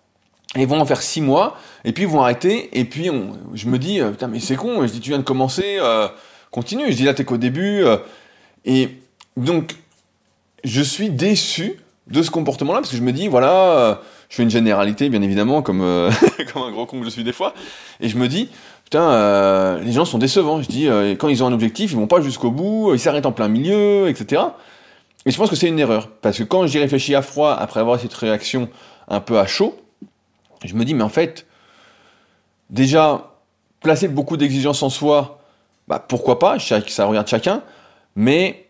Et 0.55 0.61
ils 0.61 0.67
vont 0.67 0.79
en 0.79 0.85
faire 0.87 1.03
six 1.03 1.21
mois, 1.21 1.55
et 1.83 1.91
puis 1.91 2.05
ils 2.05 2.09
vont 2.09 2.19
arrêter, 2.19 2.79
et 2.79 2.83
puis 2.83 3.11
je 3.53 3.67
me 3.67 3.77
dis, 3.77 4.01
putain, 4.01 4.27
mais 4.27 4.39
c'est 4.39 4.55
con, 4.55 4.81
je 4.81 4.91
dis, 4.91 4.99
tu 4.99 5.11
viens 5.11 5.19
de 5.19 5.23
commencer, 5.23 5.77
continue, 6.49 6.91
je 6.91 6.97
dis, 6.97 7.03
là, 7.03 7.13
t'es 7.13 7.25
qu'au 7.25 7.37
début, 7.37 7.83
et 8.65 8.89
donc, 9.37 9.75
je 10.63 10.81
suis 10.81 11.11
déçu 11.11 11.79
de 12.07 12.23
ce 12.23 12.31
comportement-là, 12.31 12.79
parce 12.79 12.89
que 12.89 12.97
je 12.97 13.03
me 13.03 13.11
dis, 13.11 13.27
voilà, 13.27 14.01
je 14.29 14.35
fais 14.35 14.43
une 14.43 14.49
généralité, 14.49 15.09
bien 15.09 15.21
évidemment, 15.21 15.61
comme, 15.61 15.81
euh, 15.81 16.11
comme 16.53 16.63
un 16.63 16.71
gros 16.71 16.85
con 16.85 16.99
que 16.99 17.05
je 17.05 17.09
suis 17.09 17.23
des 17.23 17.33
fois, 17.33 17.53
et 17.99 18.09
je 18.09 18.17
me 18.17 18.27
dis, 18.27 18.49
putain, 18.83 19.11
euh, 19.11 19.79
les 19.81 19.91
gens 19.91 20.05
sont 20.05 20.17
décevants. 20.17 20.61
Je 20.61 20.67
dis, 20.67 20.87
euh, 20.87 21.15
quand 21.15 21.27
ils 21.27 21.43
ont 21.43 21.47
un 21.47 21.53
objectif, 21.53 21.91
ils 21.91 21.97
vont 21.97 22.07
pas 22.07 22.21
jusqu'au 22.21 22.51
bout, 22.51 22.93
ils 22.93 22.99
s'arrêtent 22.99 23.25
en 23.25 23.31
plein 23.31 23.47
milieu, 23.47 24.07
etc. 24.09 24.41
Et 25.25 25.31
je 25.31 25.37
pense 25.37 25.49
que 25.49 25.55
c'est 25.55 25.67
une 25.67 25.79
erreur, 25.79 26.09
parce 26.21 26.37
que 26.37 26.43
quand 26.43 26.65
j'y 26.67 26.79
réfléchis 26.79 27.15
à 27.15 27.21
froid, 27.21 27.53
après 27.53 27.79
avoir 27.79 27.99
cette 27.99 28.13
réaction 28.13 28.69
un 29.07 29.19
peu 29.19 29.39
à 29.39 29.45
chaud, 29.45 29.75
je 30.63 30.73
me 30.75 30.85
dis, 30.85 30.93
mais 30.93 31.03
en 31.03 31.09
fait, 31.09 31.45
déjà, 32.69 33.31
placer 33.81 34.07
beaucoup 34.07 34.37
d'exigences 34.37 34.83
en 34.83 34.89
soi, 34.89 35.39
bah, 35.87 36.03
pourquoi 36.05 36.39
pas, 36.39 36.57
ça 36.59 37.05
regarde 37.05 37.27
chacun, 37.27 37.61
mais 38.15 38.67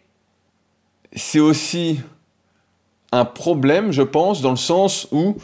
c'est 1.16 1.40
aussi 1.40 2.00
un 3.16 3.26
problème, 3.26 3.92
je 3.92 4.02
pense, 4.02 4.42
dans 4.42 4.52
le 4.52 4.56
sens 4.56 5.08
où 5.12 5.36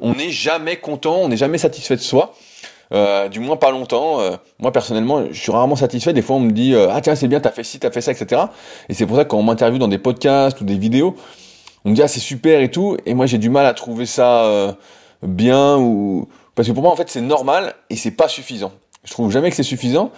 on 0.00 0.14
n'est 0.14 0.30
jamais 0.30 0.76
content, 0.76 1.16
on 1.16 1.28
n'est 1.28 1.36
jamais 1.36 1.58
satisfait 1.58 1.96
de 1.96 2.00
soi. 2.00 2.34
Euh, 2.92 3.28
du 3.28 3.40
moins 3.40 3.56
pas 3.56 3.70
longtemps. 3.70 4.20
Euh, 4.20 4.36
moi 4.58 4.72
personnellement, 4.72 5.24
je 5.30 5.38
suis 5.38 5.50
rarement 5.50 5.76
satisfait. 5.76 6.12
Des 6.12 6.22
fois, 6.22 6.36
on 6.36 6.40
me 6.40 6.52
dit 6.52 6.74
euh, 6.74 6.88
ah 6.90 7.00
tiens 7.00 7.14
c'est 7.14 7.28
bien, 7.28 7.40
t'as 7.40 7.50
fait 7.50 7.64
ci, 7.64 7.78
t'as 7.78 7.90
fait 7.90 8.00
ça, 8.00 8.12
etc. 8.12 8.42
Et 8.88 8.94
c'est 8.94 9.06
pour 9.06 9.16
ça 9.16 9.24
que 9.24 9.30
quand 9.30 9.38
on 9.38 9.42
m'interviewe 9.42 9.78
dans 9.78 9.88
des 9.88 9.98
podcasts 9.98 10.60
ou 10.60 10.64
des 10.64 10.76
vidéos, 10.78 11.16
on 11.84 11.90
me 11.90 11.94
dit 11.94 12.02
ah 12.02 12.08
c'est 12.08 12.20
super 12.20 12.60
et 12.60 12.70
tout. 12.70 12.96
Et 13.06 13.14
moi 13.14 13.26
j'ai 13.26 13.38
du 13.38 13.50
mal 13.50 13.66
à 13.66 13.74
trouver 13.74 14.06
ça 14.06 14.76
bien 15.22 15.76
ou 15.78 16.28
parce 16.54 16.68
que 16.68 16.72
pour 16.72 16.82
moi 16.82 16.92
en 16.92 16.96
fait 16.96 17.08
c'est 17.08 17.20
normal 17.20 17.74
et 17.90 17.96
c'est 17.96 18.12
pas 18.12 18.28
suffisant. 18.28 18.72
Je 19.04 19.12
trouve 19.12 19.30
jamais 19.30 19.50
que 19.50 19.56
c'est 19.56 19.62
suffisant. 19.62 20.10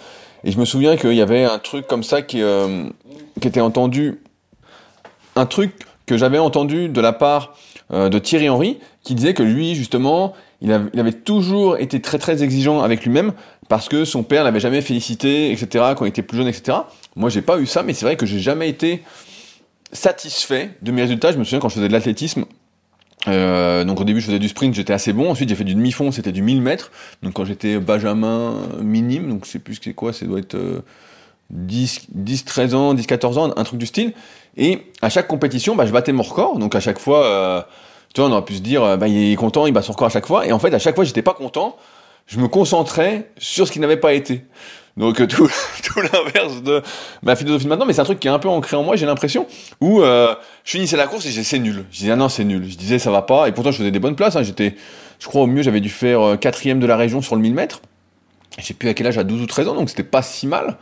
Et 0.43 0.51
je 0.51 0.59
me 0.59 0.65
souviens 0.65 0.97
qu'il 0.97 1.13
y 1.13 1.21
avait 1.21 1.45
un 1.45 1.57
truc 1.57 1.87
comme 1.87 2.03
ça 2.03 2.21
qui, 2.21 2.41
qui 3.41 3.47
était 3.47 3.61
entendu, 3.61 4.21
un 5.35 5.45
truc 5.45 5.73
que 6.07 6.17
j'avais 6.17 6.39
entendu 6.39 6.89
de 6.89 7.01
la 7.01 7.13
part 7.13 7.53
de 7.91 8.17
Thierry 8.17 8.49
Henry 8.49 8.79
qui 9.03 9.13
disait 9.13 9.33
que 9.33 9.43
lui 9.43 9.75
justement 9.75 10.33
il, 10.61 10.71
avait 10.71 11.11
toujours 11.11 11.77
été 11.77 12.01
très 12.01 12.17
très 12.17 12.43
exigeant 12.43 12.81
avec 12.81 13.03
lui-même 13.03 13.33
parce 13.69 13.89
que 13.89 14.05
son 14.05 14.23
père 14.23 14.43
l'avait 14.43 14.59
jamais 14.59 14.81
félicité, 14.81 15.51
etc. 15.51 15.93
quand 15.95 16.05
il 16.05 16.09
était 16.09 16.23
plus 16.23 16.37
jeune, 16.37 16.47
etc. 16.47 16.79
Moi, 17.15 17.29
j'ai 17.29 17.41
pas 17.41 17.59
eu 17.59 17.65
ça, 17.65 17.83
mais 17.83 17.93
c'est 17.93 18.05
vrai 18.05 18.15
que 18.15 18.25
j'ai 18.25 18.39
jamais 18.39 18.69
été 18.69 19.03
satisfait 19.91 20.71
de 20.81 20.91
mes 20.91 21.01
résultats. 21.01 21.31
Je 21.31 21.37
me 21.37 21.43
souviens 21.43 21.59
quand 21.59 21.69
je 21.69 21.75
faisais 21.75 21.87
de 21.87 21.93
l'athlétisme. 21.93 22.45
Euh, 23.27 23.83
donc 23.83 23.99
au 23.99 24.03
début 24.03 24.21
je 24.21 24.27
faisais 24.27 24.39
du 24.39 24.47
sprint, 24.47 24.73
j'étais 24.73 24.93
assez 24.93 25.11
bon. 25.11 25.29
Ensuite 25.29 25.49
j'ai 25.49 25.55
fait 25.55 25.63
du 25.63 25.75
demi-fond, 25.75 26.11
c'était 26.11 26.31
du 26.31 26.41
1000 26.41 26.61
mètres. 26.61 26.91
Donc 27.23 27.33
quand 27.33 27.45
j'étais 27.45 27.77
benjamin 27.79 28.55
minime, 28.81 29.29
donc 29.29 29.45
c'est 29.45 29.59
plus 29.59 29.79
c'est 29.83 29.93
quoi, 29.93 30.13
ça 30.13 30.25
doit 30.25 30.39
être 30.39 30.57
10, 31.49 32.07
10, 32.13 32.45
13 32.45 32.75
ans, 32.75 32.93
10, 32.93 33.05
14 33.05 33.37
ans, 33.37 33.53
un 33.55 33.63
truc 33.63 33.79
du 33.79 33.85
style. 33.85 34.13
Et 34.57 34.79
à 35.01 35.09
chaque 35.09 35.27
compétition, 35.27 35.75
bah, 35.75 35.85
je 35.85 35.91
battais 35.91 36.11
mon 36.11 36.23
record. 36.23 36.57
Donc 36.57 36.75
à 36.75 36.79
chaque 36.79 36.99
fois, 36.99 37.25
euh, 37.25 37.61
tu 38.13 38.21
vois, 38.21 38.29
on 38.29 38.33
aurait 38.33 38.45
pu 38.45 38.55
se 38.55 38.61
dire, 38.61 38.83
euh, 38.83 38.97
bah, 38.97 39.07
il 39.07 39.31
est 39.31 39.35
content, 39.35 39.67
il 39.67 39.71
bat 39.71 39.83
son 39.83 39.93
record 39.93 40.07
à 40.07 40.09
chaque 40.09 40.25
fois. 40.25 40.45
Et 40.47 40.51
en 40.51 40.59
fait, 40.59 40.73
à 40.73 40.79
chaque 40.79 40.95
fois, 40.95 41.03
j'étais 41.03 41.21
pas 41.21 41.33
content. 41.33 41.77
Je 42.25 42.39
me 42.39 42.47
concentrais 42.47 43.29
sur 43.37 43.67
ce 43.67 43.71
qui 43.71 43.79
n'avait 43.79 43.97
pas 43.97 44.13
été. 44.13 44.43
Donc 44.97 45.21
euh, 45.21 45.27
tout, 45.27 45.49
tout 45.83 46.01
l'inverse 46.01 46.63
de 46.63 46.81
ma 47.21 47.35
philosophie 47.35 47.67
maintenant, 47.67 47.85
mais 47.85 47.93
c'est 47.93 48.01
un 48.01 48.05
truc 48.05 48.19
qui 48.19 48.27
est 48.27 48.31
un 48.31 48.39
peu 48.39 48.49
ancré 48.49 48.75
en 48.75 48.83
moi, 48.83 48.95
j'ai 48.95 49.05
l'impression, 49.05 49.45
où 49.79 50.01
je 50.01 50.35
finissais 50.63 50.97
la 50.97 51.05
course 51.05 51.25
et 51.25 51.29
disais 51.29 51.43
c'est 51.43 51.59
nul. 51.59 51.85
Je 51.91 51.99
disais 51.99 52.11
ah 52.11 52.15
non 52.15 52.29
c'est 52.29 52.43
nul. 52.43 52.67
Je 52.67 52.75
disais 52.75 52.97
ça 52.97 53.11
va 53.11 53.21
pas, 53.21 53.47
et 53.47 53.51
pourtant 53.51 53.71
je 53.71 53.77
faisais 53.77 53.91
des 53.91 53.99
bonnes 53.99 54.15
places. 54.15 54.35
Hein. 54.35 54.43
J'étais, 54.43 54.75
je 55.19 55.27
crois 55.27 55.43
au 55.43 55.47
mieux 55.47 55.61
j'avais 55.61 55.81
dû 55.81 55.89
faire 55.89 56.37
quatrième 56.39 56.79
de 56.79 56.87
la 56.87 56.97
région 56.97 57.21
sur 57.21 57.35
le 57.35 57.41
1000 57.43 57.53
mètres. 57.53 57.81
Je 58.57 58.65
sais 58.65 58.73
plus 58.73 58.89
à 58.89 58.95
quel 58.95 59.05
âge, 59.05 59.19
à 59.19 59.23
12 59.23 59.41
ou 59.41 59.45
13 59.45 59.67
ans, 59.67 59.75
donc 59.75 59.89
c'était 59.89 60.03
pas 60.03 60.23
si 60.23 60.47
mal. 60.47 60.77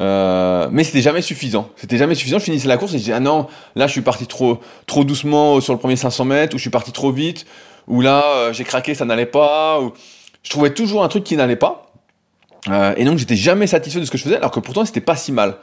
Euh, 0.00 0.68
mais 0.70 0.84
c'était 0.84 1.00
jamais 1.00 1.22
suffisant. 1.22 1.70
C'était 1.76 1.98
jamais 1.98 2.14
suffisant. 2.14 2.38
Je 2.38 2.44
finissais 2.44 2.68
la 2.68 2.76
course 2.76 2.92
et 2.92 2.98
je 2.98 3.02
disais 3.02 3.12
ah 3.12 3.20
non, 3.20 3.46
là 3.74 3.86
je 3.86 3.92
suis 3.92 4.02
parti 4.02 4.26
trop 4.26 4.60
trop 4.86 5.04
doucement 5.04 5.60
sur 5.60 5.72
le 5.72 5.78
premier 5.78 5.96
500 5.96 6.24
mètres, 6.24 6.54
ou 6.54 6.58
je 6.58 6.62
suis 6.62 6.70
parti 6.70 6.92
trop 6.92 7.10
vite, 7.10 7.46
ou 7.88 8.00
là 8.00 8.22
euh, 8.24 8.52
j'ai 8.52 8.64
craqué, 8.64 8.94
ça 8.94 9.04
n'allait 9.04 9.26
pas. 9.26 9.80
Ou... 9.80 9.92
Je 10.42 10.50
trouvais 10.50 10.70
toujours 10.70 11.02
un 11.02 11.08
truc 11.08 11.24
qui 11.24 11.36
n'allait 11.36 11.56
pas. 11.56 11.92
Euh, 12.68 12.94
et 12.96 13.04
donc 13.04 13.18
j'étais 13.18 13.36
jamais 13.36 13.66
satisfait 13.66 14.00
de 14.00 14.04
ce 14.04 14.10
que 14.10 14.18
je 14.18 14.24
faisais, 14.24 14.36
alors 14.36 14.50
que 14.50 14.60
pourtant 14.60 14.84
c'était 14.84 15.00
pas 15.00 15.16
si 15.16 15.32
mal. 15.32 15.56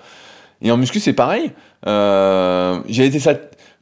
Et 0.62 0.72
en 0.72 0.78
muscu 0.78 1.00
c'est 1.00 1.14
pareil. 1.14 1.52
Euh, 1.88 2.80
j'ai 2.88 3.06
été 3.06 3.20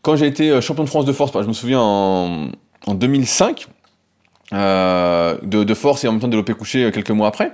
quand 0.01 0.15
j'ai 0.15 0.27
été 0.27 0.62
champion 0.62 0.83
de 0.83 0.89
France 0.89 1.05
de 1.05 1.13
force, 1.13 1.31
je 1.33 1.48
me 1.48 1.53
souviens 1.53 1.79
en, 1.79 2.50
en 2.86 2.93
2005 2.93 3.67
de, 4.51 5.63
de 5.63 5.74
force 5.74 6.03
et 6.03 6.07
en 6.07 6.12
même 6.12 6.22
temps 6.22 6.27
de 6.27 6.31
développé 6.31 6.53
couché 6.53 6.91
quelques 6.91 7.10
mois 7.10 7.27
après. 7.27 7.53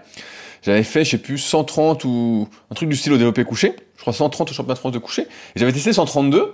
J'avais 0.61 0.83
fait, 0.83 1.05
je 1.05 1.11
sais 1.11 1.17
plus, 1.17 1.37
130 1.37 2.03
ou 2.03 2.47
un 2.69 2.75
truc 2.75 2.89
du 2.89 2.95
style 2.95 3.13
au 3.13 3.17
développé 3.17 3.43
couché. 3.43 3.75
Je 3.95 4.01
crois 4.01 4.13
130 4.13 4.51
au 4.51 4.53
championnat 4.53 4.75
de 4.75 4.79
France 4.79 4.91
de 4.91 4.99
couché. 4.99 5.23
Et 5.23 5.59
j'avais 5.59 5.73
testé 5.73 5.93
132 5.93 6.53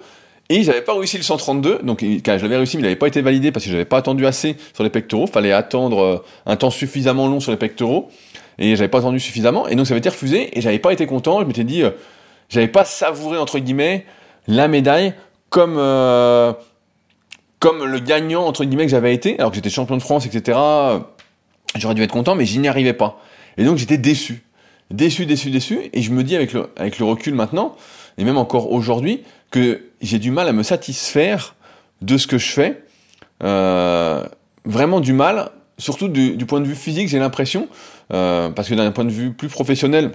et 0.49 0.63
j'avais 0.63 0.81
pas 0.81 0.93
réussi 0.93 1.17
le 1.17 1.23
132. 1.23 1.79
Donc, 1.83 2.01
je 2.01 2.31
l'avais 2.31 2.57
réussi, 2.57 2.77
mais 2.77 2.81
il 2.81 2.85
n'avait 2.85 2.95
pas 2.95 3.07
été 3.07 3.21
validé 3.21 3.51
parce 3.51 3.65
que 3.65 3.71
j'avais 3.71 3.85
pas 3.85 3.97
attendu 3.97 4.25
assez 4.27 4.57
sur 4.73 4.83
les 4.83 4.89
pectoraux. 4.89 5.27
Fallait 5.27 5.51
attendre 5.51 5.99
euh, 5.99 6.23
un 6.45 6.55
temps 6.55 6.69
suffisamment 6.69 7.27
long 7.27 7.39
sur 7.39 7.51
les 7.51 7.57
pectoraux. 7.57 8.09
Et 8.59 8.75
j'avais 8.75 8.89
pas 8.89 8.99
attendu 8.99 9.19
suffisamment. 9.19 9.67
Et 9.67 9.75
donc, 9.75 9.87
ça 9.87 9.93
avait 9.93 9.99
été 9.99 10.09
refusé 10.09 10.57
et 10.57 10.61
j'avais 10.61 10.79
pas 10.79 10.93
été 10.93 11.07
content. 11.07 11.41
Je 11.41 11.45
m'étais 11.45 11.63
dit, 11.63 11.81
euh, 11.83 11.91
j'avais 12.49 12.67
pas 12.67 12.85
savouré, 12.85 13.37
entre 13.37 13.57
guillemets, 13.57 14.05
la 14.47 14.67
médaille 14.67 15.13
comme, 15.49 15.77
euh, 15.77 16.53
comme 17.59 17.83
le 17.83 17.99
gagnant, 17.99 18.45
entre 18.45 18.65
guillemets, 18.65 18.85
que 18.85 18.91
j'avais 18.91 19.15
été. 19.15 19.39
Alors 19.39 19.49
que 19.49 19.55
j'étais 19.55 19.71
champion 19.71 19.97
de 19.97 20.03
France, 20.03 20.27
etc. 20.27 20.57
J'aurais 21.75 21.95
dû 21.95 22.03
être 22.03 22.11
content, 22.11 22.35
mais 22.35 22.45
j'y 22.45 22.59
n'y 22.59 22.67
arrivais 22.67 22.93
pas. 22.93 23.19
Et 23.57 23.65
donc 23.65 23.77
j'étais 23.77 23.97
déçu. 23.97 24.43
Déçu, 24.91 25.25
déçu, 25.25 25.49
déçu. 25.49 25.79
Et 25.93 26.01
je 26.01 26.11
me 26.11 26.23
dis 26.23 26.35
avec 26.35 26.53
le, 26.53 27.05
recul 27.05 27.33
maintenant, 27.33 27.75
et 28.17 28.23
même 28.23 28.37
encore 28.37 28.71
aujourd'hui, 28.71 29.23
que 29.51 29.81
j'ai 30.01 30.19
du 30.19 30.31
mal 30.31 30.47
à 30.47 30.53
me 30.53 30.63
satisfaire 30.63 31.55
de 32.01 32.17
ce 32.17 32.27
que 32.27 32.37
je 32.37 32.51
fais. 32.51 32.83
Euh, 33.43 34.23
vraiment 34.63 34.99
du 34.99 35.13
mal, 35.13 35.51
surtout 35.77 36.07
du, 36.07 36.37
point 36.45 36.61
de 36.61 36.67
vue 36.67 36.75
physique, 36.75 37.07
j'ai 37.07 37.19
l'impression, 37.19 37.67
euh, 38.13 38.49
parce 38.49 38.69
que 38.69 38.75
d'un 38.75 38.91
point 38.91 39.05
de 39.05 39.11
vue 39.11 39.33
plus 39.33 39.49
professionnel, 39.49 40.11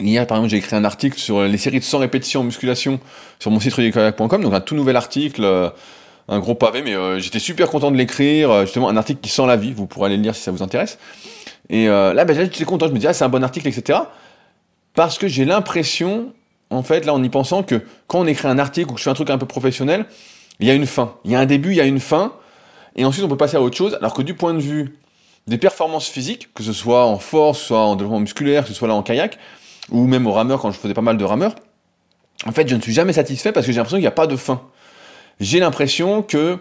Hier, 0.00 0.26
par 0.26 0.38
exemple, 0.38 0.50
j'ai 0.50 0.56
écrit 0.56 0.76
un 0.76 0.84
article 0.84 1.18
sur 1.18 1.42
les 1.42 1.58
séries 1.58 1.78
de 1.78 1.84
100 1.84 1.98
répétitions 1.98 2.40
en 2.40 2.44
musculation 2.44 3.00
sur 3.38 3.50
mon 3.50 3.60
site 3.60 3.74
rudicardiac.com, 3.74 4.42
donc 4.42 4.54
un 4.54 4.60
tout 4.60 4.74
nouvel 4.74 4.96
article, 4.96 5.44
euh, 5.44 5.68
un 6.28 6.38
gros 6.38 6.54
pavé, 6.54 6.82
mais 6.82 6.94
euh, 6.94 7.18
j'étais 7.18 7.38
super 7.38 7.68
content 7.68 7.90
de 7.90 7.96
l'écrire, 7.96 8.50
euh, 8.50 8.64
justement 8.64 8.88
un 8.88 8.96
article 8.96 9.20
qui 9.20 9.30
sent 9.30 9.46
la 9.46 9.56
vie, 9.56 9.72
vous 9.72 9.86
pourrez 9.86 10.06
aller 10.06 10.16
le 10.16 10.22
lire 10.22 10.34
si 10.34 10.42
ça 10.42 10.50
vous 10.50 10.62
intéresse. 10.62 10.98
Et 11.68 11.88
euh, 11.88 12.12
là, 12.14 12.24
ben, 12.24 12.36
j'étais 12.36 12.64
content, 12.64 12.86
je 12.86 12.92
me 12.92 12.96
disais, 12.96 13.08
ah, 13.08 13.12
c'est 13.12 13.24
un 13.24 13.28
bon 13.28 13.42
article, 13.42 13.68
etc. 13.68 13.98
Parce 14.94 15.18
que 15.18 15.28
j'ai 15.28 15.44
l'impression, 15.44 16.32
en 16.70 16.82
fait, 16.82 17.04
là, 17.04 17.14
en 17.14 17.22
y 17.22 17.28
pensant, 17.28 17.62
que 17.62 17.82
quand 18.06 18.20
on 18.20 18.26
écrit 18.26 18.48
un 18.48 18.58
article 18.58 18.90
ou 18.90 18.94
que 18.94 18.98
je 18.98 19.04
fais 19.04 19.10
un 19.10 19.14
truc 19.14 19.30
un 19.30 19.38
peu 19.38 19.46
professionnel, 19.46 20.06
il 20.58 20.66
y 20.66 20.70
a 20.70 20.74
une 20.74 20.86
fin. 20.86 21.14
Il 21.24 21.30
y 21.30 21.34
a 21.34 21.40
un 21.40 21.46
début, 21.46 21.70
il 21.70 21.76
y 21.76 21.80
a 21.80 21.84
une 21.84 22.00
fin, 22.00 22.32
et 22.96 23.04
ensuite 23.04 23.24
on 23.24 23.28
peut 23.28 23.36
passer 23.36 23.56
à 23.56 23.62
autre 23.62 23.76
chose. 23.76 23.96
Alors 24.00 24.14
que 24.14 24.22
du 24.22 24.34
point 24.34 24.52
de 24.52 24.60
vue 24.60 24.98
des 25.46 25.58
performances 25.58 26.08
physiques, 26.08 26.52
que 26.54 26.62
ce 26.62 26.72
soit 26.72 27.06
en 27.06 27.18
force, 27.18 27.60
soit 27.60 27.80
en 27.80 27.96
développement 27.96 28.20
musculaire, 28.20 28.62
que 28.62 28.68
ce 28.68 28.74
soit 28.74 28.88
là 28.88 28.94
en 28.94 29.02
kayak, 29.02 29.38
ou 29.90 30.06
même 30.06 30.26
au 30.26 30.32
rameur 30.32 30.60
quand 30.60 30.70
je 30.70 30.78
faisais 30.78 30.94
pas 30.94 31.00
mal 31.00 31.16
de 31.16 31.24
rameurs, 31.24 31.54
en 32.46 32.52
fait, 32.52 32.68
je 32.68 32.74
ne 32.74 32.80
suis 32.80 32.92
jamais 32.92 33.12
satisfait 33.12 33.52
parce 33.52 33.66
que 33.66 33.72
j'ai 33.72 33.76
l'impression 33.76 33.96
qu'il 33.96 34.04
n'y 34.04 34.08
a 34.08 34.12
pas 34.12 34.26
de 34.26 34.36
fin. 34.36 34.62
J'ai 35.40 35.58
l'impression 35.58 36.22
que 36.22 36.58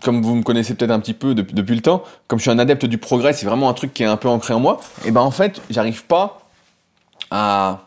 comme 0.00 0.22
vous 0.22 0.36
me 0.36 0.42
connaissez 0.42 0.74
peut-être 0.74 0.90
un 0.90 1.00
petit 1.00 1.14
peu 1.14 1.34
depuis, 1.34 1.74
le 1.74 1.82
temps, 1.82 2.04
comme 2.28 2.38
je 2.38 2.42
suis 2.42 2.50
un 2.50 2.58
adepte 2.58 2.84
du 2.86 2.98
progrès, 2.98 3.32
c'est 3.32 3.46
vraiment 3.46 3.68
un 3.68 3.74
truc 3.74 3.92
qui 3.92 4.02
est 4.02 4.06
un 4.06 4.16
peu 4.16 4.28
ancré 4.28 4.54
en 4.54 4.60
moi, 4.60 4.80
et 5.04 5.10
ben 5.10 5.20
en 5.20 5.30
fait, 5.30 5.60
j'arrive 5.70 6.04
pas 6.04 6.40
à, 7.30 7.80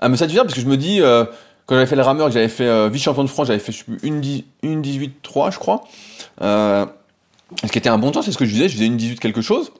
à 0.00 0.08
me 0.08 0.16
satisfaire 0.16 0.42
parce 0.42 0.54
que 0.54 0.60
je 0.60 0.66
me 0.66 0.76
dis, 0.76 1.00
euh, 1.00 1.24
quand 1.66 1.76
j'avais 1.76 1.86
fait 1.86 1.96
le 1.96 2.02
rameur, 2.02 2.26
que 2.26 2.32
j'avais 2.32 2.48
fait 2.48 2.66
euh, 2.66 2.88
vice-champion 2.88 3.22
de 3.22 3.28
France, 3.28 3.46
j'avais 3.46 3.60
fait 3.60 3.72
plus, 3.72 3.98
une, 4.02 4.20
18-3, 4.20 5.52
je 5.52 5.58
crois, 5.58 5.84
euh, 6.42 6.84
ce 7.64 7.70
qui 7.70 7.78
était 7.78 7.88
un 7.88 7.98
bon 7.98 8.10
temps, 8.10 8.22
c'est 8.22 8.32
ce 8.32 8.38
que 8.38 8.44
je 8.44 8.50
disais, 8.50 8.68
je 8.68 8.74
faisais 8.74 8.86
une 8.86 8.96
18 8.96 9.20
quelque 9.20 9.40
chose, 9.40 9.70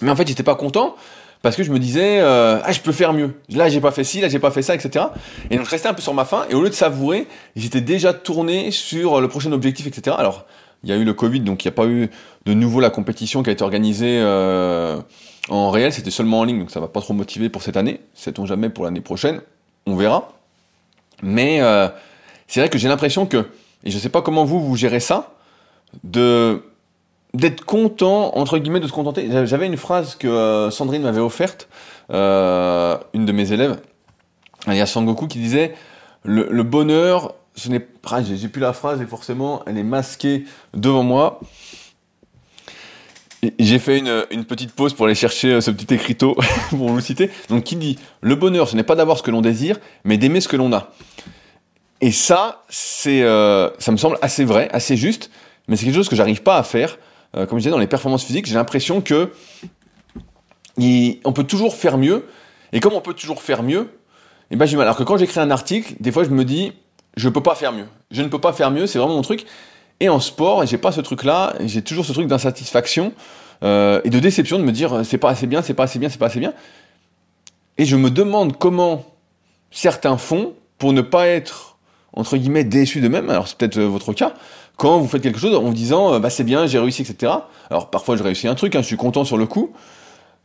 mais 0.00 0.10
en 0.10 0.16
fait, 0.16 0.28
j'étais 0.28 0.42
pas 0.44 0.54
content 0.54 0.94
parce 1.44 1.56
que 1.56 1.62
je 1.62 1.70
me 1.70 1.78
disais, 1.78 2.20
euh, 2.22 2.58
ah, 2.64 2.72
je 2.72 2.80
peux 2.80 2.90
faire 2.90 3.12
mieux. 3.12 3.34
Là, 3.50 3.68
j'ai 3.68 3.82
pas 3.82 3.90
fait 3.90 4.02
ci, 4.02 4.22
là, 4.22 4.28
j'ai 4.28 4.38
pas 4.38 4.50
fait 4.50 4.62
ça, 4.62 4.74
etc. 4.74 5.04
Et 5.50 5.58
donc, 5.58 5.66
je 5.66 5.70
restais 5.70 5.88
un 5.88 5.92
peu 5.92 6.00
sur 6.00 6.14
ma 6.14 6.24
faim, 6.24 6.46
et 6.48 6.54
au 6.54 6.62
lieu 6.62 6.70
de 6.70 6.74
savourer, 6.74 7.28
j'étais 7.54 7.82
déjà 7.82 8.14
tourné 8.14 8.70
sur 8.70 9.20
le 9.20 9.28
prochain 9.28 9.52
objectif, 9.52 9.86
etc. 9.86 10.16
Alors, 10.18 10.46
il 10.82 10.88
y 10.88 10.92
a 10.94 10.96
eu 10.96 11.04
le 11.04 11.12
Covid, 11.12 11.40
donc 11.40 11.62
il 11.62 11.68
n'y 11.68 11.74
a 11.74 11.76
pas 11.76 11.84
eu 11.84 12.08
de 12.46 12.54
nouveau 12.54 12.80
la 12.80 12.88
compétition 12.88 13.42
qui 13.42 13.50
a 13.50 13.52
été 13.52 13.62
organisée 13.62 14.20
euh, 14.22 14.96
en 15.50 15.68
réel, 15.68 15.92
c'était 15.92 16.10
seulement 16.10 16.40
en 16.40 16.44
ligne, 16.44 16.60
donc 16.60 16.70
ça 16.70 16.80
va 16.80 16.88
pas 16.88 17.02
trop 17.02 17.12
motiver 17.12 17.50
pour 17.50 17.62
cette 17.62 17.76
année. 17.76 18.00
Sait-on 18.14 18.46
jamais 18.46 18.70
pour 18.70 18.86
l'année 18.86 19.02
prochaine? 19.02 19.42
On 19.84 19.96
verra. 19.96 20.32
Mais 21.22 21.60
euh, 21.60 21.88
c'est 22.46 22.60
vrai 22.60 22.70
que 22.70 22.78
j'ai 22.78 22.88
l'impression 22.88 23.26
que, 23.26 23.48
et 23.84 23.90
je 23.90 23.98
sais 23.98 24.08
pas 24.08 24.22
comment 24.22 24.46
vous 24.46 24.64
vous 24.64 24.76
gérez 24.76 25.00
ça, 25.00 25.34
de 26.04 26.62
d'être 27.34 27.64
content 27.64 28.36
entre 28.38 28.58
guillemets 28.58 28.80
de 28.80 28.86
se 28.86 28.92
contenter. 28.92 29.28
J'avais 29.46 29.66
une 29.66 29.76
phrase 29.76 30.14
que 30.14 30.28
euh, 30.28 30.70
Sandrine 30.70 31.02
m'avait 31.02 31.20
offerte, 31.20 31.68
euh, 32.10 32.96
une 33.12 33.26
de 33.26 33.32
mes 33.32 33.52
élèves, 33.52 33.80
il 34.68 34.74
y 34.74 34.80
a 34.80 34.86
Sangoku 34.86 35.26
qui 35.26 35.40
disait 35.40 35.74
le, 36.24 36.62
bonheur 36.62 37.34
ce 37.54 37.68
n'est 37.68 37.80
pas, 37.80 38.22
j'ai 38.22 38.48
plus 38.48 38.60
la 38.60 38.72
phrase 38.72 39.02
et 39.02 39.06
forcément 39.06 39.62
elle 39.66 39.76
est 39.76 39.84
masquée 39.84 40.44
devant 40.72 41.02
moi. 41.02 41.40
J'ai 43.58 43.78
fait 43.78 43.98
une, 43.98 44.24
une, 44.30 44.46
petite 44.46 44.72
pause 44.72 44.94
pour 44.94 45.04
aller 45.04 45.14
chercher 45.14 45.52
euh, 45.52 45.60
ce 45.60 45.70
petit 45.70 45.92
écriteau 45.92 46.34
pour 46.70 46.88
vous 46.88 47.00
citer. 47.00 47.30
Donc 47.50 47.64
qui 47.64 47.76
dit 47.76 47.98
le 48.22 48.36
bonheur, 48.36 48.68
ce 48.68 48.76
n'est 48.76 48.84
pas 48.84 48.94
d'avoir 48.94 49.18
ce 49.18 49.22
que 49.22 49.30
l'on 49.30 49.42
désire, 49.42 49.78
mais 50.04 50.16
d'aimer 50.16 50.40
ce 50.40 50.48
que 50.48 50.56
l'on 50.56 50.72
a. 50.72 50.92
Et 52.00 52.10
ça, 52.10 52.64
c'est, 52.70 53.20
ça 53.78 53.92
me 53.92 53.96
semble 53.96 54.18
assez 54.20 54.44
vrai, 54.44 54.68
assez 54.72 54.96
juste, 54.96 55.30
mais 55.68 55.76
c'est 55.76 55.86
quelque 55.86 55.94
chose 55.94 56.08
que 56.08 56.16
j'arrive 56.16 56.42
pas 56.42 56.56
à 56.58 56.62
faire. 56.62 56.98
Euh, 57.36 57.46
comme 57.46 57.58
je 57.58 57.62
disais 57.62 57.70
dans 57.70 57.78
les 57.78 57.86
performances 57.86 58.24
physiques, 58.24 58.46
j'ai 58.46 58.54
l'impression 58.54 59.00
que 59.00 59.30
on 60.78 61.32
peut 61.32 61.44
toujours 61.44 61.74
faire 61.74 61.98
mieux. 61.98 62.26
Et 62.72 62.80
comme 62.80 62.94
on 62.94 63.00
peut 63.00 63.14
toujours 63.14 63.42
faire 63.42 63.62
mieux, 63.62 63.82
et 63.82 64.54
eh 64.54 64.56
ben 64.56 64.66
j'ai 64.66 64.76
mal. 64.76 64.86
Alors 64.86 64.96
que 64.96 65.04
quand 65.04 65.16
j'écris 65.16 65.40
un 65.40 65.50
article, 65.50 65.94
des 66.00 66.10
fois 66.10 66.24
je 66.24 66.30
me 66.30 66.44
dis 66.44 66.72
je 67.16 67.28
peux 67.28 67.42
pas 67.42 67.54
faire 67.54 67.72
mieux. 67.72 67.86
Je 68.10 68.22
ne 68.22 68.28
peux 68.28 68.40
pas 68.40 68.52
faire 68.52 68.70
mieux, 68.70 68.86
c'est 68.86 68.98
vraiment 68.98 69.14
mon 69.14 69.22
truc. 69.22 69.46
Et 70.00 70.08
en 70.08 70.18
sport, 70.18 70.66
j'ai 70.66 70.78
pas 70.78 70.90
ce 70.90 71.00
truc-là, 71.00 71.54
j'ai 71.60 71.82
toujours 71.82 72.04
ce 72.04 72.12
truc 72.12 72.26
d'insatisfaction 72.26 73.12
euh, 73.62 74.00
et 74.04 74.10
de 74.10 74.18
déception 74.18 74.58
de 74.58 74.64
me 74.64 74.72
dire 74.72 75.04
c'est 75.04 75.18
pas 75.18 75.30
assez 75.30 75.46
bien, 75.46 75.62
c'est 75.62 75.74
pas 75.74 75.84
assez 75.84 75.98
bien, 75.98 76.08
c'est 76.08 76.18
pas 76.18 76.26
assez 76.26 76.40
bien. 76.40 76.52
Et 77.78 77.84
je 77.84 77.96
me 77.96 78.10
demande 78.10 78.56
comment 78.58 79.04
certains 79.70 80.16
font 80.16 80.54
pour 80.78 80.92
ne 80.92 81.00
pas 81.00 81.28
être 81.28 81.78
entre 82.12 82.36
guillemets 82.36 82.64
déçus 82.64 83.00
d'eux-mêmes. 83.00 83.30
Alors 83.30 83.48
c'est 83.48 83.56
peut-être 83.56 83.78
euh, 83.78 83.86
votre 83.86 84.12
cas 84.12 84.34
quand 84.76 84.98
vous 84.98 85.08
faites 85.08 85.22
quelque 85.22 85.38
chose 85.38 85.54
en 85.54 85.62
vous 85.62 85.74
disant 85.74 86.14
euh, 86.14 86.18
bah 86.18 86.30
c'est 86.30 86.44
bien, 86.44 86.66
j'ai 86.66 86.78
réussi, 86.78 87.02
etc. 87.02 87.32
Alors 87.70 87.90
parfois 87.90 88.16
je 88.16 88.22
réussis 88.22 88.48
un 88.48 88.54
truc, 88.54 88.74
hein, 88.74 88.82
je 88.82 88.86
suis 88.86 88.96
content 88.96 89.24
sur 89.24 89.36
le 89.36 89.46
coup, 89.46 89.72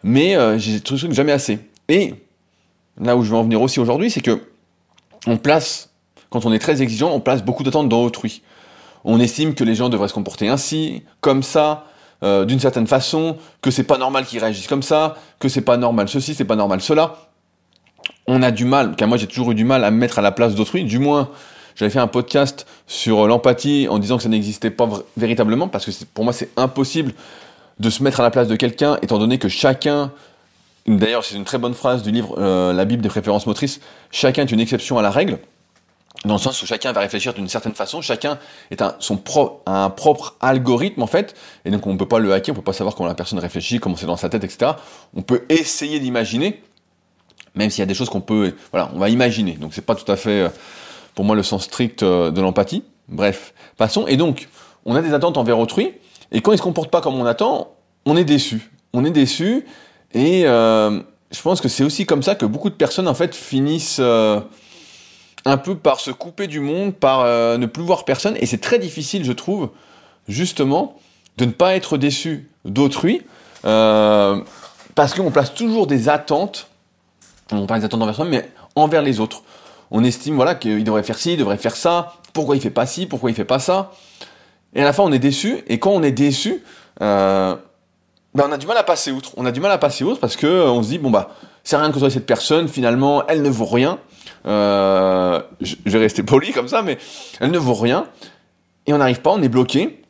mais 0.03 0.35
euh, 0.35 0.57
j'ai 0.57 0.77
ce 0.77 0.83
truc 0.83 1.11
jamais 1.11 1.31
assez. 1.31 1.59
Et 1.87 2.13
là 2.99 3.15
où 3.15 3.23
je 3.23 3.29
veux 3.29 3.37
en 3.37 3.43
venir 3.43 3.61
aussi 3.61 3.79
aujourd'hui, 3.79 4.11
c'est 4.11 4.21
que 4.21 4.41
on 5.27 5.37
place, 5.37 5.89
quand 6.29 6.45
on 6.45 6.53
est 6.53 6.59
très 6.59 6.81
exigeant, 6.81 7.11
on 7.11 7.19
place 7.19 7.43
beaucoup 7.43 7.63
d'attentes 7.63 7.89
dans 7.89 8.03
autrui. 8.03 8.41
On 9.03 9.19
estime 9.19 9.55
que 9.55 9.63
les 9.63 9.75
gens 9.75 9.89
devraient 9.89 10.07
se 10.07 10.13
comporter 10.13 10.49
ainsi, 10.49 11.03
comme 11.21 11.41
ça, 11.41 11.85
euh, 12.23 12.45
d'une 12.45 12.59
certaine 12.59 12.87
façon, 12.87 13.37
que 13.61 13.71
c'est 13.71 13.83
pas 13.83 13.97
normal 13.97 14.25
qu'ils 14.25 14.39
réagissent 14.39 14.67
comme 14.67 14.83
ça, 14.83 15.15
que 15.39 15.47
c'est 15.49 15.61
pas 15.61 15.77
normal 15.77 16.09
ceci, 16.09 16.35
c'est 16.35 16.45
pas 16.45 16.55
normal 16.55 16.81
cela. 16.81 17.15
On 18.27 18.43
a 18.43 18.51
du 18.51 18.65
mal, 18.65 18.95
car 18.95 19.07
moi 19.07 19.17
j'ai 19.17 19.27
toujours 19.27 19.51
eu 19.51 19.55
du 19.55 19.63
mal 19.63 19.83
à 19.83 19.91
me 19.91 19.97
mettre 19.97 20.19
à 20.19 20.21
la 20.21 20.31
place 20.31 20.53
d'autrui, 20.53 20.83
du 20.83 20.99
moins 20.99 21.29
j'avais 21.79 21.91
fait 21.91 21.99
un 21.99 22.07
podcast 22.07 22.67
sur 22.87 23.25
l'empathie 23.25 23.87
en 23.89 23.99
disant 23.99 24.17
que 24.17 24.23
ça 24.23 24.29
n'existait 24.29 24.69
pas 24.69 24.89
véritablement, 25.15 25.69
parce 25.69 25.85
que 25.85 25.91
pour 26.13 26.25
moi 26.25 26.33
c'est 26.33 26.49
impossible 26.57 27.13
de 27.79 27.89
se 27.89 28.03
mettre 28.03 28.19
à 28.19 28.23
la 28.23 28.31
place 28.31 28.49
de 28.49 28.57
quelqu'un, 28.57 28.97
étant 29.01 29.17
donné 29.17 29.37
que 29.37 29.47
chacun, 29.47 30.11
d'ailleurs 30.87 31.23
c'est 31.23 31.35
une 31.35 31.45
très 31.45 31.57
bonne 31.57 31.73
phrase 31.73 32.03
du 32.03 32.11
livre 32.11 32.35
euh, 32.37 32.73
La 32.73 32.83
Bible 32.83 33.01
des 33.01 33.07
préférences 33.07 33.47
motrices, 33.47 33.79
chacun 34.11 34.41
est 34.41 34.51
une 34.51 34.59
exception 34.59 34.97
à 34.97 35.01
la 35.01 35.09
règle, 35.09 35.39
dans 36.25 36.33
le 36.33 36.39
sens 36.41 36.61
où 36.61 36.65
chacun 36.65 36.91
va 36.91 36.99
réfléchir 36.99 37.33
d'une 37.33 37.47
certaine 37.47 37.73
façon, 37.73 38.01
chacun 38.01 38.39
est 38.71 38.81
un, 38.81 38.97
son 38.99 39.17
un 39.65 39.89
propre 39.89 40.35
algorithme 40.41 41.01
en 41.01 41.07
fait, 41.07 41.33
et 41.63 41.71
donc 41.71 41.87
on 41.87 41.93
ne 41.93 41.97
peut 41.97 42.09
pas 42.09 42.19
le 42.19 42.33
hacker, 42.33 42.53
on 42.53 42.57
ne 42.57 42.61
peut 42.61 42.65
pas 42.65 42.73
savoir 42.73 42.93
comment 42.93 43.07
la 43.07 43.15
personne 43.15 43.39
réfléchit, 43.39 43.79
comment 43.79 43.95
c'est 43.95 44.05
dans 44.05 44.17
sa 44.17 44.27
tête, 44.27 44.43
etc. 44.43 44.73
On 45.15 45.21
peut 45.21 45.45
essayer 45.47 46.01
d'imaginer, 46.01 46.61
même 47.55 47.69
s'il 47.69 47.79
y 47.79 47.83
a 47.83 47.85
des 47.85 47.93
choses 47.93 48.09
qu'on 48.09 48.19
peut, 48.19 48.53
voilà, 48.71 48.91
on 48.93 48.99
va 48.99 49.07
imaginer. 49.07 49.53
Donc 49.53 49.73
c'est 49.73 49.85
pas 49.85 49.95
tout 49.95 50.11
à 50.11 50.17
fait 50.17 50.41
euh, 50.41 50.49
pour 51.15 51.25
moi 51.25 51.35
le 51.35 51.43
sens 51.43 51.63
strict 51.63 52.03
euh, 52.03 52.31
de 52.31 52.41
l'empathie. 52.41 52.83
Bref, 53.07 53.53
passons. 53.77 54.07
Et 54.07 54.17
donc, 54.17 54.49
on 54.85 54.95
a 54.95 55.01
des 55.01 55.13
attentes 55.13 55.37
envers 55.37 55.59
autrui, 55.59 55.93
et 56.31 56.41
quand 56.41 56.51
il 56.51 56.57
se 56.57 56.63
comporte 56.63 56.89
pas 56.89 57.01
comme 57.01 57.15
on 57.15 57.25
attend, 57.25 57.71
on 58.05 58.15
est 58.15 58.23
déçu. 58.23 58.71
On 58.93 59.05
est 59.05 59.11
déçu, 59.11 59.65
et 60.13 60.43
euh, 60.45 60.99
je 61.31 61.41
pense 61.41 61.61
que 61.61 61.67
c'est 61.67 61.83
aussi 61.83 62.05
comme 62.05 62.23
ça 62.23 62.35
que 62.35 62.45
beaucoup 62.45 62.69
de 62.69 62.75
personnes 62.75 63.07
en 63.07 63.13
fait 63.13 63.35
finissent 63.35 63.99
euh, 63.99 64.39
un 65.45 65.57
peu 65.57 65.75
par 65.75 65.99
se 65.99 66.11
couper 66.11 66.47
du 66.47 66.59
monde, 66.59 66.93
par 66.93 67.25
ne 67.57 67.65
plus 67.65 67.83
voir 67.83 68.05
personne, 68.05 68.35
et 68.39 68.45
c'est 68.45 68.61
très 68.61 68.79
difficile, 68.79 69.23
je 69.23 69.31
trouve, 69.31 69.69
justement, 70.27 70.97
de 71.37 71.45
ne 71.45 71.51
pas 71.51 71.75
être 71.75 71.97
déçu 71.97 72.49
d'autrui, 72.65 73.21
parce 73.61 75.13
qu'on 75.15 75.31
place 75.31 75.53
toujours 75.53 75.87
des 75.87 76.09
attentes, 76.09 76.67
on 77.51 77.65
parle 77.65 77.79
des 77.79 77.85
attentes 77.85 78.01
envers 78.01 78.15
soi, 78.15 78.25
mais 78.25 78.49
envers 78.75 79.01
les 79.01 79.19
autres 79.19 79.43
on 79.91 80.03
estime 80.03 80.35
voilà 80.35 80.55
qu'il 80.55 80.83
devrait 80.83 81.03
faire 81.03 81.17
ci, 81.17 81.33
il 81.33 81.37
devrait 81.37 81.57
faire 81.57 81.75
ça, 81.75 82.13
pourquoi 82.33 82.55
il 82.55 82.61
fait 82.61 82.69
pas 82.69 82.85
ci, 82.85 83.05
pourquoi 83.05 83.29
il 83.29 83.35
fait 83.35 83.45
pas 83.45 83.59
ça? 83.59 83.91
Et 84.73 84.81
à 84.81 84.83
la 84.83 84.93
fin 84.93 85.03
on 85.03 85.11
est 85.11 85.19
déçu, 85.19 85.63
et 85.67 85.79
quand 85.79 85.91
on 85.91 86.03
est 86.03 86.11
déçu, 86.11 86.63
euh, 87.01 87.55
ben 88.35 88.45
on 88.47 88.51
a 88.51 88.57
du 88.57 88.67
mal 88.67 88.77
à 88.77 88.83
passer 88.83 89.11
outre. 89.11 89.31
On 89.37 89.45
a 89.45 89.51
du 89.51 89.59
mal 89.59 89.71
à 89.71 89.77
passer 89.77 90.03
outre 90.03 90.19
parce 90.19 90.35
que 90.35 90.45
euh, 90.45 90.69
on 90.69 90.83
se 90.83 90.89
dit 90.89 90.99
bon 90.99 91.09
bah 91.09 91.31
c'est 91.63 91.77
rien 91.77 91.87
de 91.87 91.93
côtoyer 91.93 92.13
cette 92.13 92.25
personne, 92.25 92.67
finalement 92.67 93.25
elle 93.27 93.41
ne 93.41 93.49
vaut 93.49 93.65
rien. 93.65 93.99
Euh, 94.45 95.41
je, 95.61 95.75
vais 95.85 95.99
rester 95.99 96.23
poli 96.23 96.51
comme 96.51 96.67
ça, 96.67 96.81
mais 96.81 96.97
elle 97.39 97.51
ne 97.51 97.57
vaut 97.57 97.73
rien. 97.73 98.05
Et 98.85 98.93
on 98.93 98.97
n'arrive 98.97 99.21
pas, 99.21 99.31
on 99.31 99.41
est 99.41 99.49
bloqué. 99.49 100.01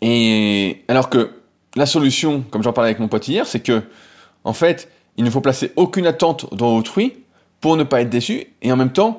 Et 0.00 0.82
alors 0.88 1.10
que 1.10 1.30
la 1.76 1.86
solution, 1.86 2.44
comme 2.50 2.62
j'en 2.62 2.72
parlais 2.72 2.90
avec 2.90 3.00
mon 3.00 3.08
pote 3.08 3.28
hier, 3.28 3.46
c'est 3.46 3.60
que 3.60 3.82
en 4.44 4.52
fait 4.52 4.90
il 5.16 5.24
ne 5.24 5.30
faut 5.30 5.40
placer 5.40 5.72
aucune 5.76 6.06
attente 6.06 6.54
dans 6.54 6.76
autrui 6.76 7.24
pour 7.60 7.76
ne 7.76 7.84
pas 7.84 8.00
être 8.00 8.10
déçu, 8.10 8.46
et 8.62 8.72
en 8.72 8.76
même 8.76 8.92
temps, 8.92 9.18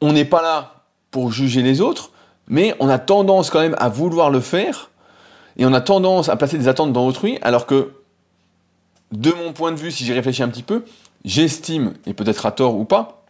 on 0.00 0.12
n'est 0.12 0.24
pas 0.24 0.42
là 0.42 0.84
pour 1.10 1.32
juger 1.32 1.62
les 1.62 1.80
autres, 1.80 2.10
mais 2.48 2.74
on 2.80 2.88
a 2.88 2.98
tendance 2.98 3.50
quand 3.50 3.60
même 3.60 3.76
à 3.78 3.88
vouloir 3.88 4.30
le 4.30 4.40
faire, 4.40 4.90
et 5.56 5.64
on 5.64 5.72
a 5.72 5.80
tendance 5.80 6.28
à 6.28 6.36
placer 6.36 6.58
des 6.58 6.68
attentes 6.68 6.92
dans 6.92 7.06
autrui, 7.06 7.38
alors 7.42 7.66
que, 7.66 7.92
de 9.12 9.30
mon 9.32 9.52
point 9.52 9.72
de 9.72 9.76
vue, 9.76 9.90
si 9.90 10.04
j'y 10.04 10.12
réfléchis 10.12 10.42
un 10.42 10.48
petit 10.48 10.62
peu, 10.62 10.84
j'estime, 11.24 11.94
et 12.06 12.14
peut-être 12.14 12.44
à 12.46 12.52
tort 12.52 12.76
ou 12.76 12.84
pas, 12.84 13.24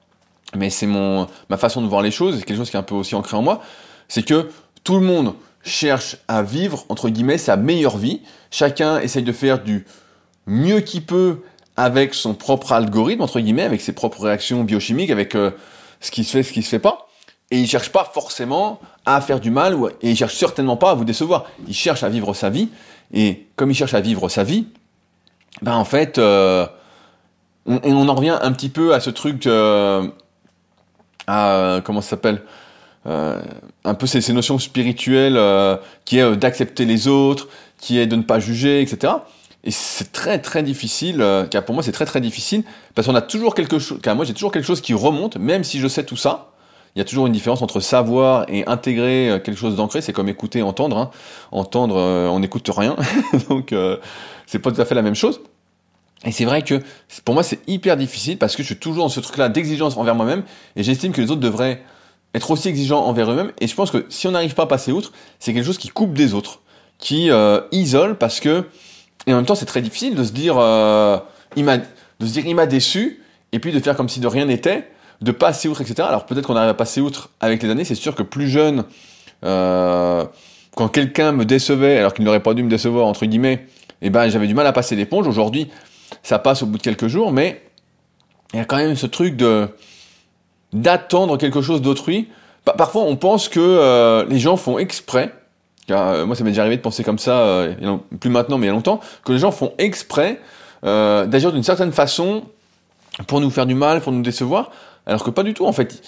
mais 0.56 0.70
c'est 0.70 0.86
ma 0.86 1.56
façon 1.56 1.82
de 1.82 1.86
voir 1.86 2.02
les 2.02 2.10
choses, 2.10 2.38
c'est 2.38 2.44
quelque 2.44 2.56
chose 2.56 2.70
qui 2.70 2.76
est 2.76 2.80
un 2.80 2.84
peu 2.84 2.94
aussi 2.94 3.14
ancré 3.14 3.36
en 3.36 3.42
moi, 3.42 3.60
c'est 4.08 4.24
que 4.24 4.50
tout 4.82 4.94
le 4.94 5.06
monde 5.06 5.34
cherche 5.62 6.18
à 6.28 6.42
vivre, 6.42 6.84
entre 6.88 7.08
guillemets, 7.08 7.38
sa 7.38 7.56
meilleure 7.56 7.96
vie, 7.96 8.20
chacun 8.50 9.00
essaye 9.00 9.22
de 9.22 9.32
faire 9.32 9.62
du 9.62 9.86
mieux 10.46 10.80
qu'il 10.80 11.04
peut 11.04 11.40
avec 11.76 12.14
son 12.14 12.34
propre 12.34 12.72
algorithme, 12.72 13.22
entre 13.22 13.40
guillemets, 13.40 13.62
avec 13.62 13.80
ses 13.80 13.92
propres 13.92 14.22
réactions 14.22 14.64
biochimiques, 14.64 15.10
avec 15.10 15.34
euh, 15.34 15.50
ce 16.00 16.10
qui 16.10 16.24
se 16.24 16.32
fait, 16.32 16.42
ce 16.42 16.52
qui 16.52 16.62
se 16.62 16.68
fait 16.68 16.78
pas. 16.78 17.08
Et 17.50 17.58
il 17.58 17.66
cherche 17.66 17.90
pas 17.90 18.10
forcément 18.12 18.80
à 19.06 19.20
faire 19.20 19.40
du 19.40 19.50
mal, 19.50 19.76
et 20.00 20.10
il 20.10 20.16
cherche 20.16 20.34
certainement 20.34 20.76
pas 20.76 20.90
à 20.90 20.94
vous 20.94 21.04
décevoir. 21.04 21.46
Il 21.68 21.74
cherche 21.74 22.02
à 22.02 22.08
vivre 22.08 22.32
sa 22.34 22.50
vie, 22.50 22.68
et 23.12 23.46
comme 23.56 23.70
il 23.70 23.74
cherche 23.74 23.94
à 23.94 24.00
vivre 24.00 24.28
sa 24.28 24.44
vie, 24.44 24.66
ben 25.62 25.74
en 25.74 25.84
fait, 25.84 26.18
euh, 26.18 26.66
on, 27.66 28.08
en 28.08 28.14
revient 28.14 28.38
un 28.40 28.52
petit 28.52 28.68
peu 28.68 28.94
à 28.94 29.00
ce 29.00 29.10
truc, 29.10 29.46
euh, 29.46 30.06
à, 31.26 31.80
comment 31.84 32.00
ça 32.00 32.10
s'appelle 32.10 32.42
euh, 33.06 33.40
un 33.84 33.94
peu 33.94 34.06
ces 34.06 34.32
notions 34.32 34.58
spirituelles 34.58 35.38
qui 36.04 36.18
est 36.18 36.36
d'accepter 36.36 36.86
les 36.86 37.08
autres, 37.08 37.48
qui 37.78 37.98
est 37.98 38.06
de 38.06 38.16
ne 38.16 38.22
pas 38.22 38.40
juger, 38.40 38.80
etc. 38.80 39.12
Et 39.64 39.70
c'est 39.70 40.12
très 40.12 40.38
très 40.38 40.62
difficile, 40.62 41.22
euh, 41.22 41.46
car 41.46 41.64
pour 41.64 41.74
moi 41.74 41.82
c'est 41.82 41.92
très 41.92 42.04
très 42.04 42.20
difficile, 42.20 42.64
parce 42.94 43.08
qu'on 43.08 43.14
a 43.14 43.22
toujours 43.22 43.54
quelque 43.54 43.78
chose, 43.78 43.98
car 44.02 44.14
moi 44.14 44.26
j'ai 44.26 44.34
toujours 44.34 44.52
quelque 44.52 44.66
chose 44.66 44.82
qui 44.82 44.92
remonte, 44.92 45.36
même 45.38 45.64
si 45.64 45.80
je 45.80 45.88
sais 45.88 46.04
tout 46.04 46.16
ça, 46.16 46.52
il 46.94 46.98
y 46.98 47.02
a 47.02 47.04
toujours 47.04 47.26
une 47.26 47.32
différence 47.32 47.62
entre 47.62 47.80
savoir 47.80 48.44
et 48.48 48.66
intégrer 48.66 49.30
euh, 49.30 49.38
quelque 49.38 49.56
chose 49.56 49.74
d'ancré, 49.74 50.02
c'est 50.02 50.12
comme 50.12 50.28
écouter, 50.28 50.60
entendre, 50.60 50.98
hein. 50.98 51.10
entendre, 51.50 51.96
euh, 51.96 52.28
on 52.28 52.40
n'écoute 52.40 52.70
rien, 52.76 52.94
donc 53.48 53.74
c'est 54.46 54.58
pas 54.58 54.70
tout 54.70 54.80
à 54.80 54.84
fait 54.84 54.94
la 54.94 55.02
même 55.02 55.14
chose. 55.14 55.40
Et 56.26 56.32
c'est 56.32 56.44
vrai 56.44 56.60
que 56.60 56.82
pour 57.24 57.34
moi 57.34 57.42
c'est 57.42 57.60
hyper 57.66 57.96
difficile 57.96 58.38
parce 58.38 58.56
que 58.56 58.62
je 58.62 58.68
suis 58.68 58.76
toujours 58.76 59.04
dans 59.04 59.10
ce 59.10 59.20
truc-là 59.20 59.48
d'exigence 59.48 59.96
envers 59.96 60.14
moi-même 60.14 60.42
et 60.76 60.82
j'estime 60.82 61.12
que 61.12 61.20
les 61.20 61.30
autres 61.30 61.40
devraient 61.40 61.82
être 62.34 62.50
aussi 62.50 62.68
exigeants 62.68 63.04
envers 63.04 63.30
eux-mêmes. 63.30 63.52
Et 63.60 63.66
je 63.66 63.74
pense 63.74 63.90
que 63.90 64.06
si 64.08 64.26
on 64.26 64.30
n'arrive 64.30 64.54
pas 64.54 64.62
à 64.62 64.66
passer 64.66 64.90
outre, 64.90 65.12
c'est 65.38 65.52
quelque 65.52 65.66
chose 65.66 65.76
qui 65.76 65.88
coupe 65.88 66.14
des 66.14 66.32
autres, 66.32 66.60
qui 66.98 67.30
isole 67.72 68.16
parce 68.16 68.40
que 68.40 68.64
et 69.26 69.32
en 69.32 69.36
même 69.36 69.46
temps, 69.46 69.54
c'est 69.54 69.66
très 69.66 69.82
difficile 69.82 70.14
de 70.14 70.24
se 70.24 70.32
dire, 70.32 70.56
euh, 70.58 71.18
il 71.56 71.64
m'a, 71.64 71.78
de 71.78 71.84
se 72.22 72.32
dire, 72.32 72.44
il 72.46 72.54
m'a 72.54 72.66
déçu, 72.66 73.22
et 73.52 73.58
puis 73.58 73.72
de 73.72 73.80
faire 73.80 73.96
comme 73.96 74.08
si 74.08 74.20
de 74.20 74.26
rien 74.26 74.46
n'était, 74.46 74.90
de 75.20 75.32
passer 75.32 75.68
outre, 75.68 75.80
etc. 75.80 76.06
Alors 76.08 76.26
peut-être 76.26 76.46
qu'on 76.46 76.56
arrive 76.56 76.70
à 76.70 76.74
passer 76.74 77.00
outre 77.00 77.30
avec 77.40 77.62
les 77.62 77.70
années. 77.70 77.84
C'est 77.84 77.94
sûr 77.94 78.14
que 78.14 78.22
plus 78.22 78.48
jeune, 78.48 78.84
euh, 79.44 80.24
quand 80.76 80.88
quelqu'un 80.88 81.32
me 81.32 81.44
décevait, 81.44 81.98
alors 81.98 82.12
qu'il 82.14 82.24
n'aurait 82.24 82.42
pas 82.42 82.54
dû 82.54 82.62
me 82.62 82.68
décevoir 82.68 83.06
entre 83.06 83.24
guillemets, 83.26 83.66
eh 84.02 84.10
ben 84.10 84.28
j'avais 84.28 84.46
du 84.46 84.54
mal 84.54 84.66
à 84.66 84.72
passer 84.72 84.96
l'éponge. 84.96 85.26
Aujourd'hui, 85.26 85.70
ça 86.22 86.38
passe 86.38 86.62
au 86.62 86.66
bout 86.66 86.78
de 86.78 86.82
quelques 86.82 87.06
jours, 87.06 87.32
mais 87.32 87.62
il 88.52 88.58
y 88.58 88.60
a 88.60 88.64
quand 88.64 88.76
même 88.76 88.96
ce 88.96 89.06
truc 89.06 89.36
de 89.36 89.68
d'attendre 90.72 91.38
quelque 91.38 91.62
chose 91.62 91.80
d'autrui. 91.80 92.28
Parfois, 92.64 93.02
on 93.02 93.16
pense 93.16 93.48
que 93.48 93.60
euh, 93.60 94.24
les 94.28 94.40
gens 94.40 94.56
font 94.56 94.78
exprès 94.78 95.32
euh, 95.90 96.26
moi, 96.26 96.34
ça 96.34 96.44
m'est 96.44 96.50
déjà 96.50 96.62
arrivé 96.62 96.76
de 96.76 96.82
penser 96.82 97.04
comme 97.04 97.18
ça, 97.18 97.38
euh, 97.40 97.96
plus 98.20 98.30
maintenant, 98.30 98.58
mais 98.58 98.66
il 98.66 98.68
y 98.68 98.70
a 98.70 98.74
longtemps, 98.74 99.00
que 99.24 99.32
les 99.32 99.38
gens 99.38 99.50
font 99.50 99.72
exprès 99.78 100.40
euh, 100.84 101.26
d'agir 101.26 101.52
d'une 101.52 101.62
certaine 101.62 101.92
façon 101.92 102.44
pour 103.26 103.40
nous 103.40 103.50
faire 103.50 103.66
du 103.66 103.74
mal, 103.74 104.00
pour 104.00 104.12
nous 104.12 104.22
décevoir, 104.22 104.70
alors 105.06 105.22
que 105.22 105.30
pas 105.30 105.42
du 105.42 105.54
tout, 105.54 105.66
en 105.66 105.72
fait. 105.72 106.02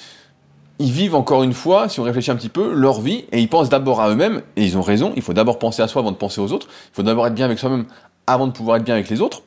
Ils 0.78 0.92
vivent 0.92 1.14
encore 1.14 1.42
une 1.42 1.54
fois, 1.54 1.88
si 1.88 2.00
on 2.00 2.02
réfléchit 2.02 2.30
un 2.30 2.36
petit 2.36 2.50
peu, 2.50 2.72
leur 2.74 3.00
vie, 3.00 3.24
et 3.32 3.40
ils 3.40 3.48
pensent 3.48 3.68
d'abord 3.68 4.00
à 4.00 4.10
eux-mêmes, 4.10 4.42
et 4.56 4.64
ils 4.64 4.76
ont 4.76 4.82
raison, 4.82 5.12
il 5.16 5.22
faut 5.22 5.32
d'abord 5.32 5.58
penser 5.58 5.82
à 5.82 5.88
soi 5.88 6.00
avant 6.00 6.12
de 6.12 6.16
penser 6.16 6.40
aux 6.40 6.52
autres, 6.52 6.68
il 6.68 6.96
faut 6.96 7.02
d'abord 7.02 7.26
être 7.26 7.34
bien 7.34 7.46
avec 7.46 7.58
soi-même 7.58 7.86
avant 8.26 8.46
de 8.46 8.52
pouvoir 8.52 8.78
être 8.78 8.84
bien 8.84 8.94
avec 8.94 9.08
les 9.08 9.20
autres. 9.20 9.42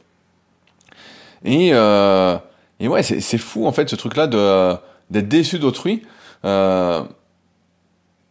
Et, 1.46 1.70
euh, 1.74 2.38
et 2.80 2.88
ouais, 2.88 3.04
c'est 3.04 3.38
fou, 3.38 3.68
en 3.68 3.72
fait, 3.72 3.90
ce 3.90 3.96
truc-là 3.96 4.28
d'être 4.28 5.28
déçu 5.28 5.60
d'autrui. 5.60 6.04
Euh, 6.46 7.04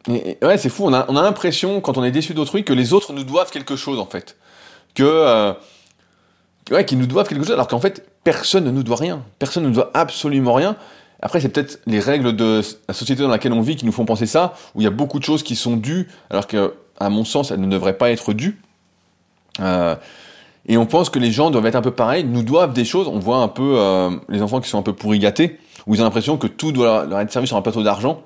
ouais, 0.08 0.58
c'est 0.58 0.68
fou. 0.68 0.84
On 0.84 0.92
a, 0.92 1.06
on 1.08 1.16
a 1.16 1.22
l'impression, 1.22 1.80
quand 1.80 1.98
on 1.98 2.04
est 2.04 2.10
déçu 2.10 2.34
d'autrui, 2.34 2.64
que 2.64 2.72
les 2.72 2.92
autres 2.92 3.12
nous 3.12 3.24
doivent 3.24 3.50
quelque 3.50 3.76
chose, 3.76 3.98
en 3.98 4.06
fait. 4.06 4.36
Que, 4.94 5.04
euh, 5.04 5.52
ouais, 6.70 6.84
qu'ils 6.84 6.98
nous 6.98 7.06
doivent 7.06 7.28
quelque 7.28 7.44
chose, 7.44 7.52
alors 7.52 7.68
qu'en 7.68 7.80
fait, 7.80 8.06
personne 8.24 8.64
ne 8.64 8.70
nous 8.70 8.82
doit 8.82 8.96
rien. 8.96 9.22
Personne 9.38 9.64
ne 9.64 9.68
nous 9.68 9.74
doit 9.74 9.90
absolument 9.94 10.54
rien. 10.54 10.76
Après, 11.20 11.40
c'est 11.40 11.48
peut-être 11.48 11.80
les 11.86 12.00
règles 12.00 12.34
de 12.34 12.62
la 12.86 12.94
société 12.94 13.22
dans 13.22 13.28
laquelle 13.28 13.52
on 13.52 13.60
vit 13.60 13.76
qui 13.76 13.84
nous 13.84 13.92
font 13.92 14.04
penser 14.04 14.26
ça, 14.26 14.54
où 14.74 14.80
il 14.80 14.84
y 14.84 14.86
a 14.86 14.90
beaucoup 14.90 15.18
de 15.18 15.24
choses 15.24 15.42
qui 15.42 15.56
sont 15.56 15.76
dues, 15.76 16.08
alors 16.30 16.46
que, 16.46 16.74
à 16.98 17.10
mon 17.10 17.24
sens, 17.24 17.50
elles 17.50 17.60
ne 17.60 17.68
devraient 17.68 17.98
pas 17.98 18.10
être 18.10 18.32
dues. 18.32 18.60
Euh, 19.60 19.96
et 20.66 20.76
on 20.76 20.86
pense 20.86 21.10
que 21.10 21.18
les 21.18 21.32
gens 21.32 21.50
doivent 21.50 21.66
être 21.66 21.76
un 21.76 21.82
peu 21.82 21.90
pareils, 21.90 22.24
nous 22.24 22.42
doivent 22.42 22.72
des 22.72 22.84
choses. 22.84 23.08
On 23.08 23.18
voit 23.18 23.38
un 23.38 23.48
peu 23.48 23.74
euh, 23.78 24.10
les 24.28 24.42
enfants 24.42 24.60
qui 24.60 24.68
sont 24.68 24.78
un 24.78 24.82
peu 24.82 24.92
pourri 24.92 25.18
gâtés, 25.18 25.58
où 25.86 25.94
ils 25.94 26.00
ont 26.00 26.04
l'impression 26.04 26.36
que 26.36 26.46
tout 26.46 26.72
doit 26.72 27.04
leur 27.06 27.20
être 27.20 27.32
servi 27.32 27.48
sur 27.48 27.56
un 27.56 27.62
plateau 27.62 27.82
d'argent. 27.82 28.22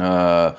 Euh, 0.00 0.50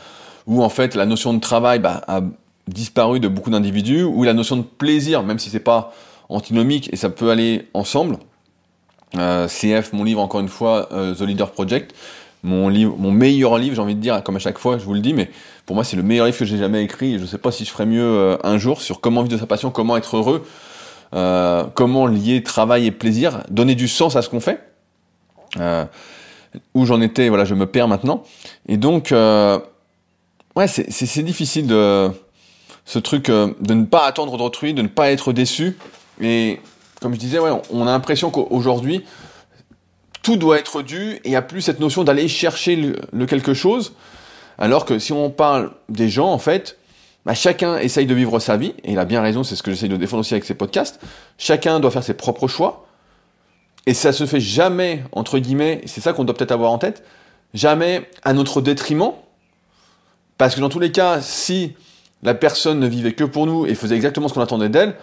où 0.48 0.64
en 0.64 0.70
fait 0.70 0.96
la 0.96 1.06
notion 1.06 1.34
de 1.34 1.40
travail 1.40 1.80
bah, 1.80 2.02
a 2.08 2.22
disparu 2.68 3.20
de 3.20 3.28
beaucoup 3.28 3.50
d'individus, 3.50 4.04
où 4.04 4.24
la 4.24 4.34
notion 4.34 4.58
de 4.58 4.64
plaisir, 4.64 5.24
même 5.24 5.40
si 5.40 5.50
c'est 5.50 5.60
pas 5.60 5.94
antinomique 6.30 6.90
et 6.94 6.96
ça 6.96 7.10
peut 7.10 7.30
aller 7.30 7.68
ensemble. 7.74 8.18
Euh, 9.18 9.48
CF, 9.48 9.92
mon 9.94 10.04
livre 10.04 10.22
encore 10.22 10.40
une 10.40 10.48
fois, 10.48 10.88
euh, 10.94 11.14
The 11.14 11.22
Leader 11.22 11.52
Project, 11.52 11.94
mon 12.44 12.70
livre, 12.70 12.96
mon 12.98 13.12
meilleur 13.12 13.58
livre, 13.58 13.76
j'ai 13.76 13.82
envie 13.82 13.96
de 13.96 14.00
dire, 14.00 14.24
comme 14.24 14.36
à 14.36 14.40
chaque 14.40 14.58
fois, 14.58 14.78
je 14.78 14.86
vous 14.86 14.94
le 14.94 15.00
dis, 15.00 15.14
mais 15.14 15.30
pour 15.66 15.76
moi 15.76 15.84
c'est 15.84 15.96
le 15.96 16.04
meilleur 16.04 16.26
livre 16.26 16.38
que 16.38 16.46
j'ai 16.46 16.58
jamais 16.58 16.84
écrit. 16.84 17.16
Et 17.16 17.20
je 17.20 17.26
sais 17.26 17.38
pas 17.38 17.52
si 17.52 17.66
je 17.66 17.72
ferai 17.72 17.86
mieux 17.86 18.02
euh, 18.02 18.38
un 18.44 18.58
jour 18.58 18.82
sur 18.82 19.02
comment 19.02 19.22
vivre 19.22 19.34
de 19.34 19.40
sa 19.40 19.46
passion, 19.46 19.70
comment 19.70 19.98
être 19.98 20.18
heureux, 20.18 20.46
euh, 21.14 21.66
comment 21.74 22.08
lier 22.08 22.42
travail 22.42 22.88
et 22.88 22.92
plaisir, 22.92 23.44
donner 23.50 23.76
du 23.76 23.88
sens 23.88 24.16
à 24.16 24.22
ce 24.22 24.30
qu'on 24.30 24.40
fait. 24.40 24.62
Euh, 25.60 25.86
où 26.74 26.86
j'en 26.86 27.00
étais, 27.00 27.30
voilà, 27.30 27.46
je 27.46 27.56
me 27.56 27.66
perds 27.66 27.88
maintenant. 27.88 28.24
Et 28.68 28.76
donc, 28.76 29.14
ouais, 30.56 30.68
c'est 30.68 31.24
difficile 31.24 31.68
de 31.68 32.10
ce 32.86 33.00
truc 33.00 33.28
de 33.28 33.74
ne 33.74 33.86
pas 33.86 34.06
attendre 34.06 34.38
d'autrui, 34.38 34.74
de 34.74 34.82
ne 34.82 34.88
pas 34.88 35.12
être 35.12 35.34
déçu. 35.34 35.78
Et 36.20 36.60
comme 37.02 37.14
je 37.14 37.20
disais, 37.20 37.40
ouais, 37.40 37.52
on 37.72 37.82
a 37.84 37.92
l'impression 37.92 38.32
qu'aujourd'hui, 38.32 39.04
tout 40.22 40.36
doit 40.36 40.60
être 40.60 40.82
dû 40.82 41.14
et 41.14 41.22
il 41.26 41.32
n'y 41.32 41.36
a 41.36 41.42
plus 41.42 41.62
cette 41.62 41.80
notion 41.80 42.04
d'aller 42.04 42.28
chercher 42.28 42.76
le, 42.76 43.26
quelque 43.26 43.54
chose. 43.54 43.94
Alors 44.58 44.86
que 44.86 45.00
si 45.00 45.12
on 45.14 45.30
parle 45.30 45.72
des 45.90 46.10
gens, 46.10 46.32
en 46.32 46.38
fait, 46.38 46.78
bah, 47.26 47.34
chacun 47.34 47.78
essaye 47.78 48.06
de 48.06 48.14
vivre 48.14 48.40
sa 48.40 48.58
vie, 48.58 48.74
et 48.84 48.92
il 48.92 49.00
a 49.00 49.06
bien 49.06 49.22
raison, 49.22 49.44
c'est 49.44 49.56
ce 49.56 49.64
que 49.64 49.72
j'essaye 49.72 49.90
de 49.90 49.98
défendre 49.98 50.22
aussi 50.22 50.34
avec 50.34 50.44
ces 50.44 50.54
podcasts. 50.54 51.00
Chacun 51.38 51.80
doit 51.80 51.92
faire 51.92 52.04
ses 52.04 52.14
propres 52.14 52.48
choix, 52.48 52.86
et 53.88 53.94
ça 53.94 54.14
se 54.14 54.26
fait 54.26 54.40
jamais, 54.40 55.04
entre 55.12 55.40
guillemets, 55.40 55.82
c'est 55.86 56.02
ça 56.02 56.14
qu'on 56.14 56.24
doit 56.24 56.36
peut-être 56.36 56.52
avoir 56.52 56.72
en 56.72 56.78
tête, 56.78 57.04
jamais 57.54 58.08
à 58.24 58.34
notre 58.34 58.62
détriment, 58.62 59.14
parce 60.42 60.56
que 60.56 60.60
dans 60.60 60.70
tous 60.70 60.80
les 60.80 60.92
cas, 60.92 61.22
si 61.22 61.74
la 62.24 62.34
personne 62.34 62.80
ne 62.80 62.88
vivait 62.88 63.14
que 63.14 63.24
pour 63.24 63.46
nous 63.46 63.68
et 63.68 63.76
faisait 63.76 63.94
exactement 63.94 64.28
ce 64.28 64.34
qu'on 64.34 64.42
attendait 64.42 64.70
d'elle, 64.70 64.96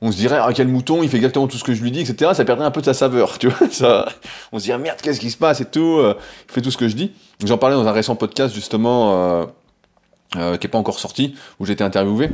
on 0.00 0.12
se 0.12 0.16
dirait, 0.16 0.38
ah, 0.40 0.52
quel 0.54 0.68
mouton, 0.68 1.02
il 1.02 1.08
fait 1.08 1.16
exactement 1.16 1.48
tout 1.48 1.56
ce 1.56 1.64
que 1.64 1.74
je 1.74 1.82
lui 1.82 1.90
dis, 1.90 1.98
etc. 1.98 2.30
Ça 2.32 2.44
perdrait 2.44 2.64
un 2.64 2.70
peu 2.70 2.78
de 2.78 2.86
sa 2.86 2.94
saveur, 2.94 3.36
tu 3.40 3.48
vois. 3.48 3.68
Ça, 3.72 4.06
on 4.52 4.60
se 4.60 4.64
dirait, 4.66 4.78
merde, 4.78 5.00
qu'est-ce 5.02 5.18
qui 5.18 5.32
se 5.32 5.36
passe 5.36 5.60
et 5.60 5.64
tout. 5.64 5.98
Euh, 5.98 6.14
il 6.48 6.52
fait 6.52 6.60
tout 6.60 6.70
ce 6.70 6.76
que 6.76 6.86
je 6.86 6.94
dis. 6.94 7.10
J'en 7.44 7.58
parlais 7.58 7.74
dans 7.74 7.88
un 7.88 7.90
récent 7.90 8.14
podcast, 8.14 8.54
justement, 8.54 9.14
euh, 9.14 9.46
euh, 10.36 10.56
qui 10.58 10.68
est 10.68 10.70
pas 10.70 10.78
encore 10.78 11.00
sorti, 11.00 11.34
où 11.58 11.66
j'étais 11.66 11.82
interviewé. 11.82 12.30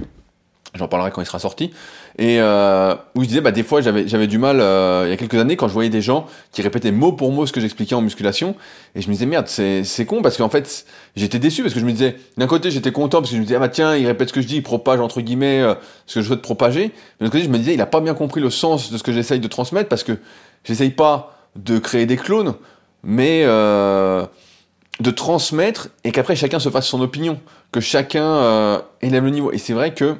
J'en 0.74 0.86
parlerai 0.86 1.10
quand 1.10 1.20
il 1.20 1.26
sera 1.26 1.40
sorti. 1.40 1.72
Et 2.16 2.36
euh, 2.38 2.94
où 3.16 3.22
je 3.22 3.28
disais, 3.28 3.40
bah, 3.40 3.50
des 3.50 3.64
fois, 3.64 3.80
j'avais, 3.80 4.06
j'avais 4.06 4.28
du 4.28 4.38
mal, 4.38 4.60
euh, 4.60 5.02
il 5.06 5.10
y 5.10 5.12
a 5.12 5.16
quelques 5.16 5.34
années, 5.34 5.56
quand 5.56 5.66
je 5.66 5.72
voyais 5.72 5.90
des 5.90 6.00
gens 6.00 6.26
qui 6.52 6.62
répétaient 6.62 6.92
mot 6.92 7.12
pour 7.12 7.32
mot 7.32 7.44
ce 7.44 7.52
que 7.52 7.60
j'expliquais 7.60 7.96
en 7.96 8.02
musculation. 8.02 8.54
Et 8.94 9.02
je 9.02 9.08
me 9.08 9.14
disais, 9.14 9.26
merde, 9.26 9.48
c'est, 9.48 9.82
c'est 9.82 10.06
con, 10.06 10.22
parce 10.22 10.36
qu'en 10.36 10.48
fait, 10.48 10.86
j'étais 11.16 11.40
déçu, 11.40 11.62
parce 11.62 11.74
que 11.74 11.80
je 11.80 11.84
me 11.84 11.90
disais, 11.90 12.16
d'un 12.36 12.46
côté, 12.46 12.70
j'étais 12.70 12.92
content, 12.92 13.18
parce 13.18 13.30
que 13.30 13.36
je 13.36 13.40
me 13.40 13.46
disais, 13.46 13.56
ah 13.56 13.60
bah 13.60 13.68
tiens, 13.68 13.96
il 13.96 14.06
répète 14.06 14.28
ce 14.28 14.32
que 14.32 14.40
je 14.40 14.46
dis, 14.46 14.56
il 14.56 14.62
propage, 14.62 15.00
entre 15.00 15.20
guillemets, 15.20 15.60
euh, 15.60 15.74
ce 16.06 16.14
que 16.14 16.22
je 16.22 16.26
souhaite 16.28 16.42
propager. 16.42 16.92
Mais 17.18 17.26
d'un 17.26 17.30
côté, 17.30 17.42
je 17.42 17.48
me 17.48 17.58
disais, 17.58 17.74
il 17.74 17.80
a 17.80 17.86
pas 17.86 18.00
bien 18.00 18.14
compris 18.14 18.40
le 18.40 18.50
sens 18.50 18.92
de 18.92 18.98
ce 18.98 19.02
que 19.02 19.12
j'essaye 19.12 19.40
de 19.40 19.48
transmettre, 19.48 19.88
parce 19.88 20.04
que 20.04 20.18
j'essaye 20.62 20.90
pas 20.90 21.36
de 21.56 21.80
créer 21.80 22.06
des 22.06 22.16
clones, 22.16 22.54
mais 23.02 23.42
euh, 23.42 24.24
de 25.00 25.10
transmettre, 25.10 25.88
et 26.04 26.12
qu'après, 26.12 26.36
chacun 26.36 26.60
se 26.60 26.68
fasse 26.68 26.86
son 26.86 27.00
opinion, 27.00 27.40
que 27.72 27.80
chacun 27.80 28.82
élève 29.02 29.24
le 29.24 29.30
niveau. 29.30 29.50
Et 29.50 29.58
c'est 29.58 29.72
vrai 29.72 29.94
que 29.94 30.16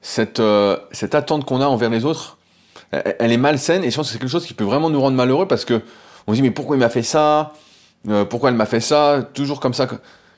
cette, 0.00 0.40
euh, 0.40 0.76
cette 0.92 1.14
attente 1.14 1.44
qu'on 1.44 1.60
a 1.60 1.66
envers 1.66 1.90
les 1.90 2.04
autres, 2.04 2.38
elle, 2.90 3.30
est 3.30 3.36
malsaine 3.36 3.84
et 3.84 3.90
je 3.90 3.96
pense 3.96 4.08
que 4.08 4.12
c'est 4.12 4.18
quelque 4.18 4.30
chose 4.30 4.46
qui 4.46 4.54
peut 4.54 4.64
vraiment 4.64 4.90
nous 4.90 5.00
rendre 5.00 5.16
malheureux 5.16 5.46
parce 5.46 5.64
que 5.64 5.80
on 6.26 6.32
se 6.32 6.36
dit 6.36 6.42
mais 6.42 6.50
pourquoi 6.50 6.76
il 6.76 6.80
m'a 6.80 6.88
fait 6.88 7.02
ça? 7.02 7.52
Euh, 8.08 8.24
Pourquoi 8.24 8.50
elle 8.50 8.56
m'a 8.56 8.66
fait 8.66 8.80
ça? 8.80 9.28
Toujours 9.34 9.60
comme 9.60 9.74
ça. 9.74 9.86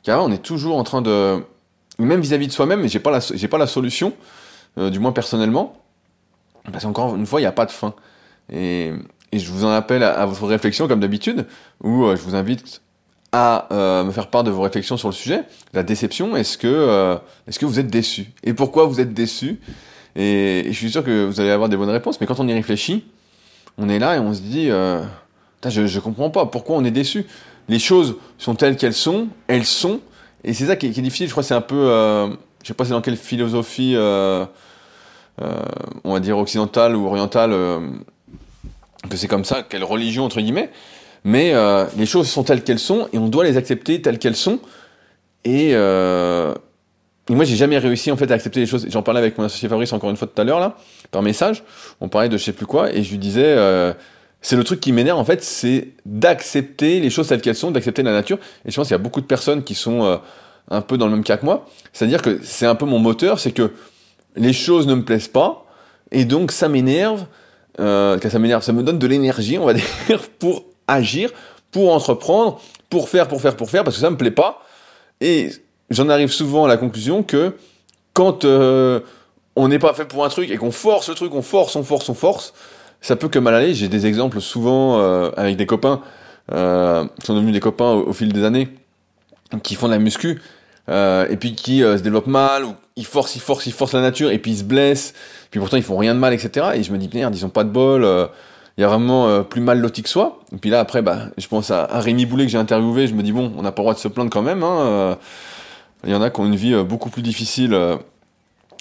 Car 0.02 0.22
on 0.22 0.32
est 0.32 0.42
toujours 0.42 0.76
en 0.76 0.84
train 0.84 1.00
de, 1.00 1.42
même 1.98 2.20
vis-à-vis 2.20 2.48
de 2.48 2.52
soi-même, 2.52 2.88
j'ai 2.88 2.98
pas 2.98 3.10
la, 3.10 3.20
pas 3.48 3.58
la 3.58 3.66
solution, 3.66 4.12
euh, 4.78 4.90
du 4.90 4.98
moins 4.98 5.12
personnellement, 5.12 5.76
parce 6.70 6.84
qu'encore 6.84 7.14
une 7.14 7.26
fois, 7.26 7.40
il 7.40 7.44
n'y 7.44 7.48
a 7.48 7.52
pas 7.52 7.66
de 7.66 7.70
fin. 7.70 7.94
Et, 8.52 8.92
et 9.30 9.38
je 9.38 9.50
vous 9.50 9.64
en 9.64 9.70
appelle 9.70 10.02
à, 10.02 10.12
à 10.20 10.26
votre 10.26 10.44
réflexion 10.46 10.88
comme 10.88 11.00
d'habitude, 11.00 11.46
où 11.82 12.04
je 12.10 12.20
vous 12.22 12.34
invite 12.34 12.82
à 13.32 13.66
euh, 13.72 14.04
me 14.04 14.12
faire 14.12 14.28
part 14.28 14.44
de 14.44 14.50
vos 14.50 14.60
réflexions 14.60 14.98
sur 14.98 15.08
le 15.08 15.14
sujet. 15.14 15.44
La 15.72 15.82
déception, 15.82 16.36
est-ce 16.36 16.58
que, 16.58 16.66
euh, 16.68 17.16
est-ce 17.48 17.58
que 17.58 17.64
vous 17.64 17.80
êtes 17.80 17.88
déçu? 17.88 18.30
Et 18.44 18.52
pourquoi 18.52 18.84
vous 18.84 19.00
êtes 19.00 19.14
déçu? 19.14 19.58
Et, 20.14 20.64
je 20.66 20.72
suis 20.72 20.90
sûr 20.90 21.02
que 21.02 21.24
vous 21.24 21.40
allez 21.40 21.50
avoir 21.50 21.70
des 21.70 21.78
bonnes 21.78 21.90
réponses, 21.90 22.20
mais 22.20 22.26
quand 22.26 22.38
on 22.40 22.46
y 22.46 22.52
réfléchit, 22.52 23.04
on 23.78 23.88
est 23.88 23.98
là 23.98 24.16
et 24.16 24.18
on 24.18 24.34
se 24.34 24.40
dit, 24.42 24.70
euh, 24.70 25.02
je, 25.66 25.86
je 25.86 26.00
comprends 26.00 26.28
pas, 26.28 26.44
pourquoi 26.44 26.76
on 26.76 26.84
est 26.84 26.90
déçu? 26.90 27.26
Les 27.68 27.78
choses 27.78 28.16
sont 28.36 28.54
telles 28.54 28.76
qu'elles 28.76 28.92
sont, 28.92 29.28
elles 29.46 29.64
sont, 29.64 30.00
et 30.44 30.52
c'est 30.52 30.66
ça 30.66 30.76
qui 30.76 30.88
est, 30.88 30.90
qui 30.90 31.00
est, 31.00 31.02
difficile, 31.02 31.28
je 31.28 31.32
crois 31.32 31.42
que 31.42 31.48
c'est 31.48 31.54
un 31.54 31.62
peu, 31.62 31.88
euh, 31.88 32.28
je 32.62 32.68
sais 32.68 32.74
pas 32.74 32.84
c'est 32.84 32.90
dans 32.90 33.00
quelle 33.00 33.16
philosophie, 33.16 33.94
euh, 33.96 34.44
on 36.04 36.12
va 36.12 36.20
dire 36.20 36.36
occidentale 36.36 36.94
ou 36.94 37.06
orientale, 37.06 37.52
que 39.08 39.16
c'est 39.16 39.28
comme 39.28 39.46
ça, 39.46 39.62
quelle 39.62 39.84
religion 39.84 40.24
entre 40.24 40.40
guillemets, 40.40 40.70
mais 41.24 41.52
euh, 41.54 41.84
les 41.96 42.06
choses 42.06 42.28
sont 42.28 42.42
telles 42.42 42.62
qu'elles 42.62 42.78
sont 42.78 43.08
et 43.12 43.18
on 43.18 43.28
doit 43.28 43.44
les 43.44 43.56
accepter 43.56 44.02
telles 44.02 44.18
qu'elles 44.18 44.36
sont. 44.36 44.58
Et, 45.44 45.70
euh, 45.74 46.54
et 47.28 47.34
moi, 47.34 47.44
j'ai 47.44 47.56
jamais 47.56 47.78
réussi 47.78 48.10
en 48.10 48.16
fait 48.16 48.30
à 48.30 48.34
accepter 48.34 48.60
les 48.60 48.66
choses. 48.66 48.86
J'en 48.90 49.02
parlais 49.02 49.20
avec 49.20 49.38
mon 49.38 49.44
associé 49.44 49.68
Fabrice 49.68 49.92
encore 49.92 50.10
une 50.10 50.16
fois 50.16 50.28
tout 50.28 50.40
à 50.40 50.44
l'heure 50.44 50.60
là, 50.60 50.76
par 51.10 51.22
message. 51.22 51.62
On 52.00 52.08
parlait 52.08 52.28
de 52.28 52.36
je 52.36 52.44
sais 52.44 52.52
plus 52.52 52.66
quoi 52.66 52.92
et 52.92 53.02
je 53.02 53.10
lui 53.10 53.18
disais, 53.18 53.44
euh, 53.44 53.92
c'est 54.40 54.56
le 54.56 54.64
truc 54.64 54.80
qui 54.80 54.92
m'énerve 54.92 55.18
en 55.18 55.24
fait, 55.24 55.42
c'est 55.42 55.88
d'accepter 56.04 56.98
les 56.98 57.10
choses 57.10 57.28
telles 57.28 57.40
qu'elles 57.40 57.56
sont, 57.56 57.70
d'accepter 57.70 58.02
la 58.02 58.12
nature. 58.12 58.38
Et 58.64 58.70
je 58.70 58.76
pense 58.76 58.88
qu'il 58.88 58.94
y 58.94 59.00
a 59.00 59.02
beaucoup 59.02 59.20
de 59.20 59.26
personnes 59.26 59.62
qui 59.62 59.74
sont 59.74 60.04
euh, 60.04 60.16
un 60.68 60.80
peu 60.80 60.98
dans 60.98 61.06
le 61.06 61.12
même 61.12 61.24
cas 61.24 61.36
que 61.36 61.44
moi. 61.44 61.66
C'est-à-dire 61.92 62.22
que 62.22 62.40
c'est 62.42 62.66
un 62.66 62.74
peu 62.74 62.86
mon 62.86 62.98
moteur, 62.98 63.38
c'est 63.38 63.52
que 63.52 63.72
les 64.34 64.52
choses 64.52 64.88
ne 64.88 64.94
me 64.94 65.04
plaisent 65.04 65.28
pas 65.28 65.64
et 66.10 66.24
donc 66.24 66.50
ça 66.50 66.68
m'énerve. 66.68 67.26
Euh, 67.80 68.18
ça 68.20 68.38
m'énerve, 68.38 68.62
ça 68.62 68.72
me 68.72 68.82
donne 68.82 68.98
de 68.98 69.06
l'énergie, 69.06 69.58
on 69.58 69.64
va 69.64 69.74
dire, 70.08 70.28
pour 70.38 70.64
agir, 70.88 71.30
pour 71.70 71.92
entreprendre, 71.92 72.60
pour 72.90 73.08
faire, 73.08 73.26
pour 73.26 73.40
faire, 73.40 73.56
pour 73.56 73.70
faire, 73.70 73.82
parce 73.82 73.96
que 73.96 74.02
ça 74.02 74.10
me 74.10 74.16
plaît 74.16 74.30
pas. 74.30 74.62
Et 75.20 75.50
j'en 75.90 76.08
arrive 76.08 76.30
souvent 76.30 76.66
à 76.66 76.68
la 76.68 76.76
conclusion 76.76 77.22
que 77.22 77.56
quand 78.12 78.44
euh, 78.44 79.00
on 79.56 79.68
n'est 79.68 79.78
pas 79.78 79.94
fait 79.94 80.04
pour 80.04 80.24
un 80.24 80.28
truc 80.28 80.50
et 80.50 80.56
qu'on 80.56 80.70
force 80.70 81.08
le 81.08 81.14
truc, 81.14 81.34
on 81.34 81.42
force, 81.42 81.74
on 81.76 81.82
force, 81.82 82.08
on 82.08 82.14
force, 82.14 82.52
ça 83.00 83.16
peut 83.16 83.28
que 83.28 83.38
mal 83.38 83.54
aller. 83.54 83.74
J'ai 83.74 83.88
des 83.88 84.06
exemples 84.06 84.40
souvent 84.40 85.00
euh, 85.00 85.30
avec 85.36 85.56
des 85.56 85.66
copains 85.66 86.02
euh, 86.52 87.06
qui 87.18 87.26
sont 87.26 87.34
devenus 87.34 87.54
des 87.54 87.60
copains 87.60 87.92
au, 87.92 88.12
fil 88.12 88.32
des 88.32 88.44
années, 88.44 88.68
qui 89.62 89.74
font 89.74 89.86
de 89.86 89.92
la 89.92 89.98
muscu 89.98 90.42
et 90.88 91.36
puis 91.38 91.54
qui 91.54 91.80
se 91.80 92.02
développent 92.02 92.26
mal 92.26 92.64
ou 92.64 92.74
ils 92.96 93.06
forcent, 93.06 93.34
ils 93.36 93.40
forcent, 93.40 93.64
ils 93.64 93.72
forcent 93.72 93.94
la 93.94 94.02
nature 94.02 94.30
et 94.30 94.38
puis 94.38 94.50
ils 94.50 94.58
se 94.58 94.64
blessent. 94.64 95.14
Puis 95.50 95.58
pourtant 95.58 95.78
ils 95.78 95.82
font 95.82 95.96
rien 95.96 96.14
de 96.14 96.18
mal, 96.18 96.34
etc. 96.34 96.72
Et 96.74 96.82
je 96.82 96.92
me 96.92 96.98
dis 96.98 97.08
merde, 97.14 97.34
ils 97.34 97.46
ont 97.46 97.50
pas 97.50 97.64
de 97.64 97.70
bol 97.70 98.04
il 98.78 98.80
y 98.80 98.84
a 98.84 98.88
vraiment 98.88 99.28
euh, 99.28 99.42
plus 99.42 99.60
mal 99.60 99.80
loti 99.80 100.02
que 100.02 100.08
soi. 100.08 100.40
Et 100.52 100.56
puis 100.56 100.70
là, 100.70 100.80
après, 100.80 101.02
bah, 101.02 101.26
je 101.36 101.46
pense 101.46 101.70
à, 101.70 101.86
Rémi 102.00 102.26
Boulet 102.26 102.44
que 102.44 102.50
j'ai 102.50 102.58
interviewé, 102.58 103.06
je 103.06 103.14
me 103.14 103.22
dis, 103.22 103.32
bon, 103.32 103.52
on 103.56 103.62
n'a 103.62 103.72
pas 103.72 103.82
le 103.82 103.84
droit 103.84 103.94
de 103.94 103.98
se 103.98 104.08
plaindre 104.08 104.30
quand 104.30 104.42
même. 104.42 104.62
Hein, 104.62 104.80
euh. 104.80 105.14
il 106.04 106.10
y 106.10 106.14
en 106.14 106.22
a 106.22 106.30
qui 106.30 106.40
ont 106.40 106.46
une 106.46 106.56
vie 106.56 106.74
euh, 106.74 106.84
beaucoup 106.84 107.10
plus 107.10 107.22
difficile 107.22 107.78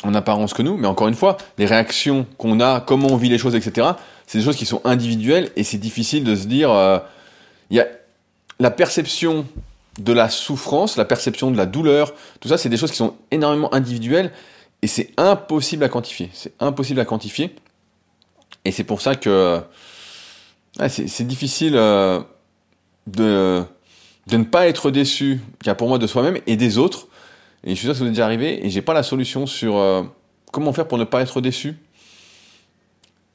en 0.03 0.13
apparence 0.15 0.53
que 0.53 0.61
nous, 0.61 0.77
mais 0.77 0.87
encore 0.87 1.07
une 1.07 1.13
fois, 1.13 1.37
les 1.57 1.65
réactions 1.65 2.25
qu'on 2.37 2.59
a, 2.59 2.79
comment 2.79 3.09
on 3.09 3.17
vit 3.17 3.29
les 3.29 3.37
choses, 3.37 3.55
etc., 3.55 3.89
c'est 4.25 4.37
des 4.37 4.43
choses 4.43 4.55
qui 4.55 4.65
sont 4.65 4.81
individuelles 4.85 5.51
et 5.57 5.63
c'est 5.63 5.77
difficile 5.77 6.23
de 6.23 6.35
se 6.35 6.47
dire, 6.47 6.69
il 7.69 7.77
y 7.77 7.81
a 7.81 7.87
la 8.59 8.71
perception 8.71 9.45
de 9.99 10.13
la 10.13 10.29
souffrance, 10.29 10.95
la 10.95 11.05
perception 11.05 11.51
de 11.51 11.57
la 11.57 11.65
douleur, 11.65 12.13
tout 12.39 12.47
ça, 12.47 12.57
c'est 12.57 12.69
des 12.69 12.77
choses 12.77 12.91
qui 12.91 12.97
sont 12.97 13.15
énormément 13.29 13.73
individuelles 13.73 14.31
et 14.81 14.87
c'est 14.87 15.11
impossible 15.17 15.83
à 15.83 15.89
quantifier. 15.89 16.29
C'est 16.33 16.53
impossible 16.59 16.99
à 16.99 17.05
quantifier. 17.05 17.53
Et 18.65 18.71
c'est 18.71 18.83
pour 18.83 19.01
ça 19.01 19.15
que 19.15 19.61
c'est 20.87 21.27
difficile 21.27 21.73
euh, 21.75 22.19
de, 23.07 23.63
de 24.27 24.37
ne 24.37 24.43
pas 24.43 24.67
être 24.67 24.91
déçu, 24.91 25.41
car 25.63 25.75
pour 25.75 25.87
moi 25.87 25.97
de 25.97 26.07
soi-même 26.07 26.37
et 26.47 26.55
des 26.55 26.77
autres. 26.77 27.07
Et 27.63 27.71
je 27.71 27.75
suis 27.75 27.85
sûr 27.85 27.91
que 27.91 27.97
ça 27.97 28.03
vous 28.03 28.09
est 28.09 28.13
déjà 28.13 28.25
arrivé, 28.25 28.65
et 28.65 28.69
j'ai 28.69 28.81
pas 28.81 28.93
la 28.93 29.03
solution 29.03 29.45
sur 29.45 29.77
euh, 29.77 30.03
comment 30.51 30.73
faire 30.73 30.87
pour 30.87 30.97
ne 30.97 31.03
pas 31.03 31.21
être 31.21 31.41
déçu. 31.41 31.75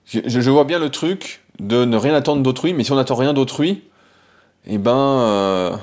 Je, 0.07 0.51
vois 0.51 0.65
bien 0.65 0.79
le 0.79 0.91
truc 0.91 1.43
de 1.59 1.85
ne 1.85 1.97
rien 1.97 2.15
attendre 2.15 2.43
d'autrui, 2.43 2.73
mais 2.73 2.85
si 2.85 2.93
on 2.93 2.97
n'attend 2.97 3.17
rien 3.17 3.33
d'autrui, 3.33 3.83
eh 4.65 4.79
ben, 4.79 4.97
euh, 4.97 5.77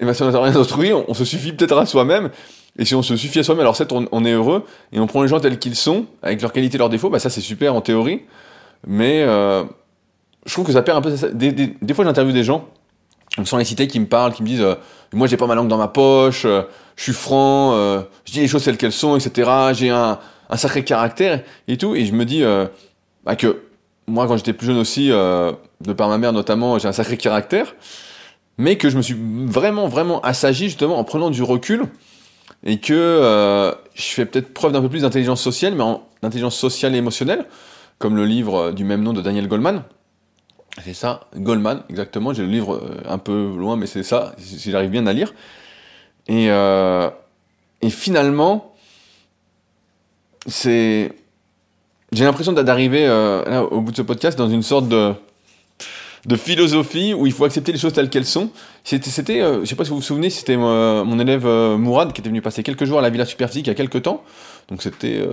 eh 0.00 0.04
ben 0.04 0.12
si 0.12 0.22
on 0.22 0.26
n'attend 0.26 0.42
rien 0.42 0.52
d'autrui, 0.52 0.92
on, 0.92 1.14
se 1.14 1.24
suffit 1.24 1.54
peut-être 1.54 1.78
à 1.78 1.86
soi-même, 1.86 2.30
et 2.78 2.84
si 2.84 2.94
on 2.94 3.02
se 3.02 3.16
suffit 3.16 3.38
à 3.38 3.44
soi-même, 3.44 3.60
alors 3.60 3.76
certes, 3.76 3.92
on, 3.92 4.24
est 4.24 4.32
heureux, 4.32 4.64
et 4.92 4.98
on 4.98 5.06
prend 5.06 5.22
les 5.22 5.28
gens 5.28 5.38
tels 5.38 5.58
qu'ils 5.58 5.76
sont, 5.76 6.06
avec 6.22 6.42
leurs 6.42 6.52
qualités, 6.52 6.76
leurs 6.76 6.88
défauts, 6.88 7.08
bah 7.08 7.20
ça 7.20 7.30
c'est 7.30 7.40
super 7.40 7.74
en 7.74 7.80
théorie, 7.80 8.22
mais 8.86 9.22
euh, 9.22 9.64
je 10.44 10.52
trouve 10.52 10.66
que 10.66 10.72
ça 10.72 10.82
perd 10.82 10.98
un 10.98 11.00
peu... 11.00 11.14
Des, 11.32 11.52
des, 11.52 11.94
fois 11.94 12.04
j'interviewe 12.04 12.32
des 12.32 12.42
gens, 12.42 12.68
sans 13.44 13.56
les 13.58 13.64
citer, 13.64 13.86
qui 13.86 14.00
me 14.00 14.06
parlent, 14.06 14.32
qui 14.32 14.42
me 14.42 14.48
disent 14.48 14.60
euh, 14.60 14.74
Moi 15.12 15.26
j'ai 15.26 15.36
pas 15.36 15.46
ma 15.46 15.54
langue 15.54 15.68
dans 15.68 15.78
ma 15.78 15.88
poche, 15.88 16.44
euh, 16.44 16.62
je 16.96 17.04
suis 17.04 17.12
franc, 17.12 17.74
euh, 17.74 18.02
je 18.24 18.32
dis 18.32 18.40
les 18.40 18.48
choses 18.48 18.64
telles 18.64 18.76
qu'elles 18.76 18.92
sont, 18.92 19.16
etc. 19.16 19.50
J'ai 19.72 19.90
un, 19.90 20.18
sacré 20.56 20.84
caractère, 20.84 21.42
et 21.66 21.76
tout, 21.76 21.94
et 21.94 22.04
je 22.04 22.12
me 22.12 22.24
dis 22.24 22.44
bah, 23.24 23.34
que 23.34 23.62
moi 24.06 24.28
quand 24.28 24.36
j'étais 24.36 24.52
plus 24.52 24.68
jeune 24.68 24.78
aussi, 24.78 25.08
de 25.08 25.92
par 25.96 26.08
ma 26.08 26.18
mère 26.18 26.32
notamment, 26.32 26.78
j'ai 26.78 26.86
un 26.86 26.92
sacré 26.92 27.16
caractère, 27.16 27.74
mais 28.56 28.76
que 28.76 28.88
je 28.88 28.96
me 28.96 29.02
suis 29.02 29.16
vraiment, 29.18 29.88
vraiment 29.88 30.20
assagi 30.20 30.66
justement 30.66 30.96
en 30.96 31.02
prenant 31.02 31.30
du 31.30 31.42
recul 31.42 31.86
et 32.64 32.80
que 32.80 32.92
euh, 32.92 33.72
je 33.94 34.02
fais 34.02 34.26
peut-être 34.26 34.52
preuve 34.52 34.72
d'un 34.72 34.80
peu 34.80 34.88
plus 34.88 35.02
d'intelligence 35.02 35.42
sociale, 35.42 35.74
mais 35.74 35.84
d'intelligence 36.22 36.56
sociale 36.56 36.94
et 36.94 36.98
émotionnelle, 36.98 37.46
comme 37.98 38.16
le 38.16 38.24
livre 38.24 38.72
du 38.72 38.84
même 38.84 39.02
nom 39.02 39.12
de 39.12 39.20
Daniel 39.20 39.48
Goldman. 39.48 39.84
C'est 40.82 40.94
ça, 40.94 41.28
Goldman, 41.36 41.82
exactement. 41.88 42.32
J'ai 42.32 42.42
le 42.42 42.48
livre 42.48 42.76
euh, 42.76 43.00
un 43.08 43.18
peu 43.18 43.54
loin, 43.56 43.76
mais 43.76 43.86
c'est 43.86 44.02
ça, 44.02 44.34
si 44.38 44.70
j'arrive 44.70 44.90
bien 44.90 45.06
à 45.06 45.12
lire. 45.12 45.32
Et, 46.26 46.50
euh, 46.50 47.10
finalement, 47.88 48.74
c'est. 50.46 51.12
J'ai 52.12 52.24
l'impression 52.24 52.52
d'arriver 52.52 53.06
euh, 53.06 53.62
au 53.62 53.80
bout 53.80 53.90
de 53.90 53.96
ce 53.96 54.02
podcast 54.02 54.38
dans 54.38 54.48
une 54.48 54.62
sorte 54.62 54.88
de, 54.88 55.12
de 56.26 56.36
philosophie 56.36 57.12
où 57.14 57.26
il 57.26 57.32
faut 57.32 57.44
accepter 57.44 57.72
les 57.72 57.78
choses 57.78 57.92
telles 57.92 58.08
qu'elles 58.08 58.24
sont. 58.24 58.50
C'était, 58.82 59.40
euh, 59.40 59.60
je 59.60 59.66
sais 59.66 59.76
pas 59.76 59.84
si 59.84 59.90
vous 59.90 59.96
vous 59.96 60.02
souvenez, 60.02 60.30
c'était 60.30 60.56
euh, 60.56 61.04
mon 61.04 61.18
élève 61.18 61.46
euh, 61.46 61.76
Mourad 61.76 62.12
qui 62.12 62.20
était 62.20 62.30
venu 62.30 62.40
passer 62.40 62.62
quelques 62.62 62.84
jours 62.84 62.98
à 62.98 63.02
la 63.02 63.10
Villa 63.10 63.26
Superphysique 63.26 63.66
il 63.66 63.70
y 63.70 63.72
a 63.72 63.74
quelques 63.74 64.02
temps. 64.02 64.22
Donc 64.68 64.82
c'était 64.82 65.26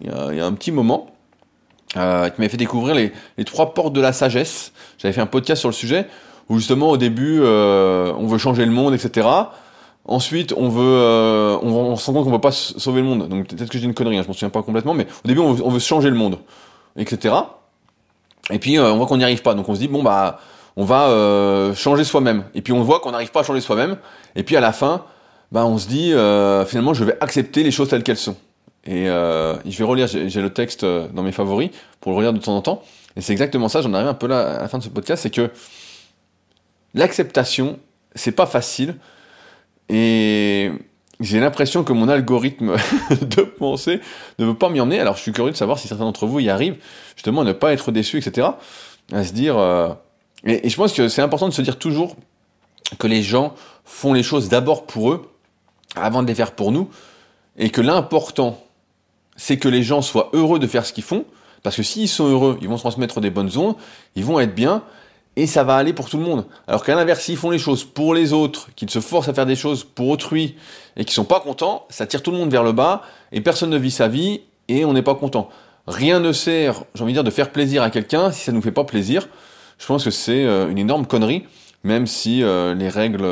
il, 0.00 0.06
y 0.06 0.40
a 0.40 0.46
un 0.46 0.52
petit 0.52 0.72
moment. 0.72 1.10
qui 1.92 1.98
m'avait 1.98 2.48
fait 2.48 2.56
découvrir 2.56 2.94
les, 2.94 3.12
les, 3.36 3.44
trois 3.44 3.74
portes 3.74 3.92
de 3.92 4.00
la 4.00 4.12
sagesse. 4.12 4.72
J'avais 4.98 5.12
fait 5.12 5.20
un 5.20 5.26
podcast 5.26 5.60
sur 5.60 5.68
le 5.68 5.74
sujet 5.74 6.06
où 6.48 6.58
justement 6.58 6.90
au 6.90 6.96
début 6.96 7.40
on 7.42 8.26
veut 8.26 8.38
changer 8.38 8.64
le 8.64 8.72
monde, 8.72 8.94
etc. 8.94 9.28
Ensuite, 10.08 10.54
on 10.56 10.68
veut, 10.68 11.58
on, 11.62 11.68
on, 11.68 11.96
se 11.96 12.06
rend 12.06 12.12
compte 12.14 12.24
qu'on 12.26 12.30
peut 12.30 12.40
pas 12.40 12.52
sauver 12.52 13.00
le 13.00 13.06
monde. 13.06 13.28
Donc 13.28 13.48
peut-être 13.48 13.68
que 13.68 13.76
j'ai 13.76 13.84
une 13.84 13.94
connerie, 13.94 14.16
hein, 14.16 14.22
je 14.22 14.28
m'en 14.28 14.34
souviens 14.34 14.50
pas 14.50 14.62
complètement, 14.62 14.94
mais 14.94 15.06
au 15.24 15.28
début 15.28 15.40
on 15.40 15.52
veut, 15.52 15.64
on 15.64 15.70
veut 15.70 15.80
changer 15.80 16.08
le 16.08 16.16
monde, 16.16 16.38
etc. 16.96 17.34
Et 18.50 18.58
puis 18.58 18.78
euh, 18.78 18.92
on 18.92 18.96
voit 18.96 19.06
qu'on 19.06 19.16
n'y 19.16 19.24
arrive 19.24 19.42
pas, 19.42 19.54
donc 19.54 19.68
on 19.68 19.74
se 19.74 19.80
dit 19.80 19.88
bon 19.88 20.02
bah 20.02 20.40
on 20.76 20.84
va 20.84 21.08
euh, 21.08 21.74
changer 21.74 22.04
soi-même. 22.04 22.44
Et 22.54 22.62
puis 22.62 22.72
on 22.72 22.82
voit 22.82 23.00
qu'on 23.00 23.12
n'arrive 23.12 23.30
pas 23.30 23.40
à 23.40 23.42
changer 23.42 23.60
soi-même. 23.60 23.96
Et 24.34 24.42
puis 24.42 24.56
à 24.56 24.60
la 24.60 24.72
fin, 24.72 25.04
bah 25.52 25.64
on 25.66 25.78
se 25.78 25.88
dit 25.88 26.12
euh, 26.12 26.64
finalement 26.64 26.94
je 26.94 27.04
vais 27.04 27.16
accepter 27.20 27.62
les 27.62 27.70
choses 27.70 27.88
telles 27.88 28.02
qu'elles 28.02 28.16
sont. 28.16 28.36
Et 28.88 29.06
je 29.06 29.78
vais 29.78 29.84
relire, 29.84 30.06
j'ai 30.06 30.40
le 30.40 30.50
texte 30.50 30.84
dans 30.84 31.24
mes 31.24 31.32
favoris 31.32 31.70
pour 32.00 32.12
le 32.12 32.18
relire 32.18 32.32
de 32.32 32.38
temps 32.38 32.56
en 32.56 32.62
temps. 32.62 32.82
Et 33.16 33.20
c'est 33.20 33.32
exactement 33.32 33.68
ça. 33.68 33.82
J'en 33.82 33.92
arrive 33.94 34.06
un 34.06 34.14
peu 34.14 34.28
là 34.28 34.58
à 34.58 34.62
la 34.62 34.68
fin 34.68 34.78
de 34.78 34.84
ce 34.84 34.90
podcast, 34.90 35.24
c'est 35.24 35.30
que 35.30 35.50
l'acceptation, 36.94 37.80
c'est 38.14 38.30
pas 38.30 38.46
facile. 38.46 38.94
Et 39.88 40.70
j'ai 41.20 41.40
l'impression 41.40 41.84
que 41.84 41.92
mon 41.92 42.08
algorithme 42.08 42.76
de 43.10 43.42
pensée 43.42 44.00
ne 44.38 44.46
veut 44.46 44.54
pas 44.54 44.68
m'y 44.68 44.80
emmener. 44.80 45.00
Alors 45.00 45.16
je 45.16 45.22
suis 45.22 45.32
curieux 45.32 45.52
de 45.52 45.56
savoir 45.56 45.78
si 45.78 45.88
certains 45.88 46.04
d'entre 46.04 46.26
vous 46.26 46.40
y 46.40 46.50
arrivent, 46.50 46.76
justement 47.14 47.42
à 47.42 47.44
ne 47.44 47.52
pas 47.52 47.72
être 47.72 47.92
déçus, 47.92 48.18
etc. 48.18 48.48
À 49.12 49.24
se 49.24 49.32
dire... 49.32 49.56
Euh... 49.58 49.88
Et, 50.44 50.68
je 50.68 50.76
pense 50.76 50.92
que 50.92 51.08
c'est 51.08 51.22
important 51.22 51.48
de 51.48 51.54
se 51.54 51.62
dire 51.62 51.78
toujours 51.78 52.16
que 52.98 53.06
les 53.06 53.22
gens 53.22 53.54
font 53.84 54.12
les 54.12 54.22
choses 54.22 54.48
d'abord 54.48 54.86
pour 54.86 55.10
eux, 55.10 55.30
avant 55.94 56.22
de 56.22 56.28
les 56.28 56.34
faire 56.34 56.52
pour 56.52 56.72
nous, 56.72 56.90
et 57.56 57.70
que 57.70 57.80
l'important, 57.80 58.62
c'est 59.36 59.56
que 59.56 59.68
les 59.68 59.82
gens 59.82 60.02
soient 60.02 60.30
heureux 60.34 60.58
de 60.58 60.66
faire 60.66 60.84
ce 60.84 60.92
qu'ils 60.92 61.04
font, 61.04 61.24
parce 61.62 61.76
que 61.76 61.82
s'ils 61.82 62.08
sont 62.08 62.28
heureux, 62.28 62.58
ils 62.60 62.68
vont 62.68 62.76
transmettre 62.76 63.20
des 63.20 63.30
bonnes 63.30 63.56
ondes, 63.56 63.76
ils 64.14 64.24
vont 64.24 64.38
être 64.38 64.54
bien, 64.54 64.82
et 65.36 65.46
ça 65.46 65.64
va 65.64 65.76
aller 65.76 65.92
pour 65.92 66.08
tout 66.08 66.16
le 66.16 66.24
monde. 66.24 66.46
Alors 66.66 66.82
qu'à 66.82 66.94
l'inverse, 66.94 67.20
s'ils 67.20 67.36
font 67.36 67.50
les 67.50 67.58
choses 67.58 67.84
pour 67.84 68.14
les 68.14 68.32
autres, 68.32 68.68
qu'ils 68.74 68.90
se 68.90 69.00
forcent 69.00 69.28
à 69.28 69.34
faire 69.34 69.46
des 69.46 69.56
choses 69.56 69.84
pour 69.84 70.08
autrui 70.08 70.56
et 70.96 71.04
qu'ils 71.04 71.14
sont 71.14 71.24
pas 71.24 71.40
contents, 71.40 71.86
ça 71.90 72.06
tire 72.06 72.22
tout 72.22 72.30
le 72.30 72.38
monde 72.38 72.50
vers 72.50 72.62
le 72.62 72.72
bas 72.72 73.02
et 73.32 73.40
personne 73.40 73.70
ne 73.70 73.76
vit 73.76 73.90
sa 73.90 74.08
vie 74.08 74.40
et 74.68 74.84
on 74.84 74.94
n'est 74.94 75.02
pas 75.02 75.14
content. 75.14 75.50
Rien 75.86 76.20
ne 76.20 76.32
sert, 76.32 76.84
j'ai 76.94 77.02
envie 77.02 77.12
de 77.12 77.16
dire, 77.18 77.24
de 77.24 77.30
faire 77.30 77.52
plaisir 77.52 77.82
à 77.82 77.90
quelqu'un 77.90 78.32
si 78.32 78.44
ça 78.44 78.52
nous 78.52 78.62
fait 78.62 78.72
pas 78.72 78.84
plaisir. 78.84 79.28
Je 79.78 79.86
pense 79.86 80.04
que 80.04 80.10
c'est 80.10 80.44
euh, 80.44 80.70
une 80.70 80.78
énorme 80.78 81.06
connerie, 81.06 81.44
même 81.84 82.06
si 82.06 82.42
euh, 82.42 82.74
les 82.74 82.88
règles, 82.88 83.26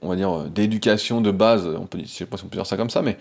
on 0.00 0.08
va 0.08 0.16
dire, 0.16 0.44
d'éducation 0.44 1.20
de 1.20 1.30
base, 1.30 1.68
on 1.78 1.84
peut, 1.84 1.98
je 2.02 2.08
sais 2.08 2.24
pas 2.24 2.38
si 2.38 2.44
on 2.44 2.48
peut 2.48 2.56
dire 2.56 2.66
ça 2.66 2.78
comme 2.78 2.90
ça, 2.90 3.02
mais 3.02 3.18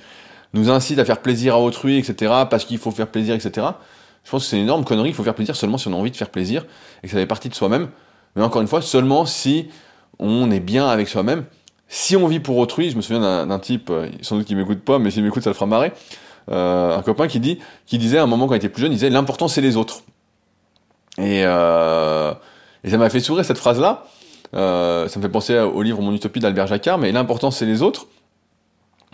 nous 0.53 0.69
incitent 0.71 0.97
à 0.97 1.05
faire 1.05 1.21
plaisir 1.21 1.55
à 1.55 1.59
autrui, 1.59 1.97
etc., 1.97 2.33
parce 2.49 2.65
qu'il 2.65 2.77
faut 2.77 2.89
faire 2.89 3.07
plaisir, 3.07 3.35
etc. 3.35 3.67
Je 4.23 4.31
pense 4.31 4.43
que 4.43 4.49
c'est 4.49 4.57
une 4.57 4.63
énorme 4.63 4.85
connerie, 4.85 5.09
il 5.09 5.15
faut 5.15 5.23
faire 5.23 5.35
plaisir 5.35 5.55
seulement 5.55 5.77
si 5.77 5.87
on 5.87 5.93
a 5.93 5.95
envie 5.95 6.11
de 6.11 6.17
faire 6.17 6.29
plaisir 6.29 6.65
et 7.03 7.07
que 7.07 7.13
ça 7.13 7.19
fait 7.19 7.27
partie 7.27 7.49
de 7.49 7.55
soi-même. 7.55 7.89
Mais 8.35 8.43
encore 8.43 8.61
une 8.61 8.67
fois, 8.67 8.81
seulement 8.81 9.25
si 9.25 9.67
on 10.19 10.51
est 10.51 10.59
bien 10.59 10.87
avec 10.87 11.07
soi-même. 11.07 11.45
Si 11.87 12.15
on 12.15 12.27
vit 12.27 12.39
pour 12.39 12.57
autrui, 12.57 12.91
je 12.91 12.95
me 12.95 13.01
souviens 13.01 13.45
d'un 13.45 13.59
type, 13.59 13.89
euh, 13.89 14.09
sans 14.21 14.37
doute 14.37 14.45
qu'il 14.45 14.55
m'écoute 14.57 14.81
pas, 14.81 14.99
mais 14.99 15.09
s'il 15.09 15.23
m'écoute, 15.23 15.43
ça 15.43 15.49
le 15.49 15.55
fera 15.55 15.65
marrer. 15.65 15.91
Euh, 16.51 16.97
un 16.97 17.01
copain 17.01 17.27
qui 17.27 17.39
dit, 17.39 17.59
qui 17.87 17.97
disait 17.97 18.19
à 18.19 18.23
un 18.23 18.27
moment 18.27 18.47
quand 18.47 18.53
il 18.53 18.57
était 18.57 18.69
plus 18.69 18.81
jeune, 18.81 18.91
il 18.91 18.95
disait 18.95 19.09
l'important 19.09 19.47
c'est 19.47 19.61
les 19.61 19.75
autres. 19.75 20.03
Et, 21.17 21.43
euh, 21.45 22.33
ça 22.87 22.97
m'a 22.97 23.09
fait 23.09 23.19
sourire 23.19 23.43
cette 23.43 23.57
phrase-là. 23.57 24.05
Ça 24.53 24.59
me 25.15 25.21
fait 25.21 25.29
penser 25.29 25.57
au 25.59 25.81
livre 25.81 26.01
Mon 26.01 26.13
Utopie 26.13 26.39
d'Albert 26.39 26.67
Jacquard, 26.67 26.97
mais 26.97 27.11
l'important 27.11 27.51
c'est 27.51 27.65
les 27.65 27.81
autres. 27.81 28.07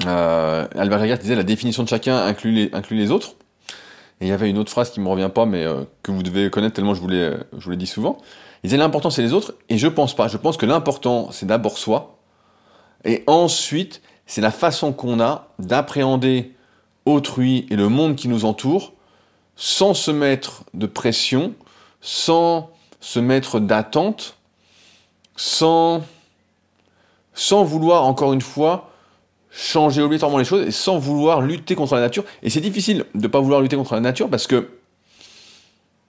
Albert 0.06 1.00
Jacquard 1.00 1.18
disait 1.18 1.36
la 1.36 1.44
définition 1.44 1.84
de 1.84 1.90
chacun 1.90 2.18
inclut 2.26 2.70
les 2.92 3.12
autres. 3.12 3.36
Et 4.22 4.26
il 4.26 4.30
y 4.30 4.32
avait 4.32 4.50
une 4.50 4.58
autre 4.58 4.72
phrase 4.72 4.92
qui 4.92 5.00
me 5.00 5.10
revient 5.10 5.30
pas, 5.34 5.46
mais 5.46 5.64
euh, 5.64 5.84
que 6.04 6.12
vous 6.12 6.24
devez 6.24 6.50
connaître 6.50 6.76
tellement 6.76 6.94
je 6.94 7.02
vous 7.02 7.08
l'ai, 7.08 7.34
je 7.58 7.64
vous 7.64 7.72
l'ai 7.72 7.78
dit 7.78 7.88
souvent. 7.88 8.18
Il 8.64 8.68
disait 8.68 8.78
l'important 8.78 9.10
c'est 9.10 9.22
les 9.22 9.34
autres, 9.34 9.56
et 9.70 9.78
je 9.78 9.88
pense 9.88 10.16
pas. 10.16 10.28
Je 10.28 10.38
pense 10.38 10.58
que 10.58 10.66
l'important 10.66 11.30
c'est 11.32 11.46
d'abord 11.46 11.78
soi, 11.78 12.18
et 13.04 13.24
ensuite 13.28 14.02
c'est 14.26 14.42
la 14.42 14.52
façon 14.52 14.94
qu'on 14.94 15.20
a 15.20 15.50
d'appréhender 15.60 16.56
autrui 17.06 17.68
et 17.70 17.76
le 17.76 17.90
monde 17.90 18.16
qui 18.16 18.28
nous 18.28 18.46
entoure, 18.46 18.94
sans 19.56 19.94
se 19.94 20.12
mettre 20.12 20.64
de 20.74 20.88
pression, 20.88 21.54
sans 22.02 22.70
se 23.00 23.20
mettre 23.20 23.60
d'attente, 23.60 24.38
sans, 25.36 26.04
sans 27.34 27.64
vouloir 27.64 28.06
encore 28.06 28.34
une 28.34 28.42
fois 28.42 28.90
changer 29.56 30.02
obligatoirement 30.02 30.38
les 30.38 30.46
choses 30.46 30.70
sans 30.72 30.98
vouloir 30.98 31.42
lutter 31.42 31.76
contre 31.76 31.96
la 31.96 32.02
nature. 32.02 32.26
Et 32.44 32.50
c'est 32.50 32.60
difficile 32.60 33.06
de 33.16 33.22
ne 33.22 33.28
pas 33.28 33.40
vouloir 33.40 33.62
lutter 33.62 33.78
contre 33.78 33.94
la 33.94 34.02
nature 34.02 34.30
parce 34.30 34.48
que 34.48 34.68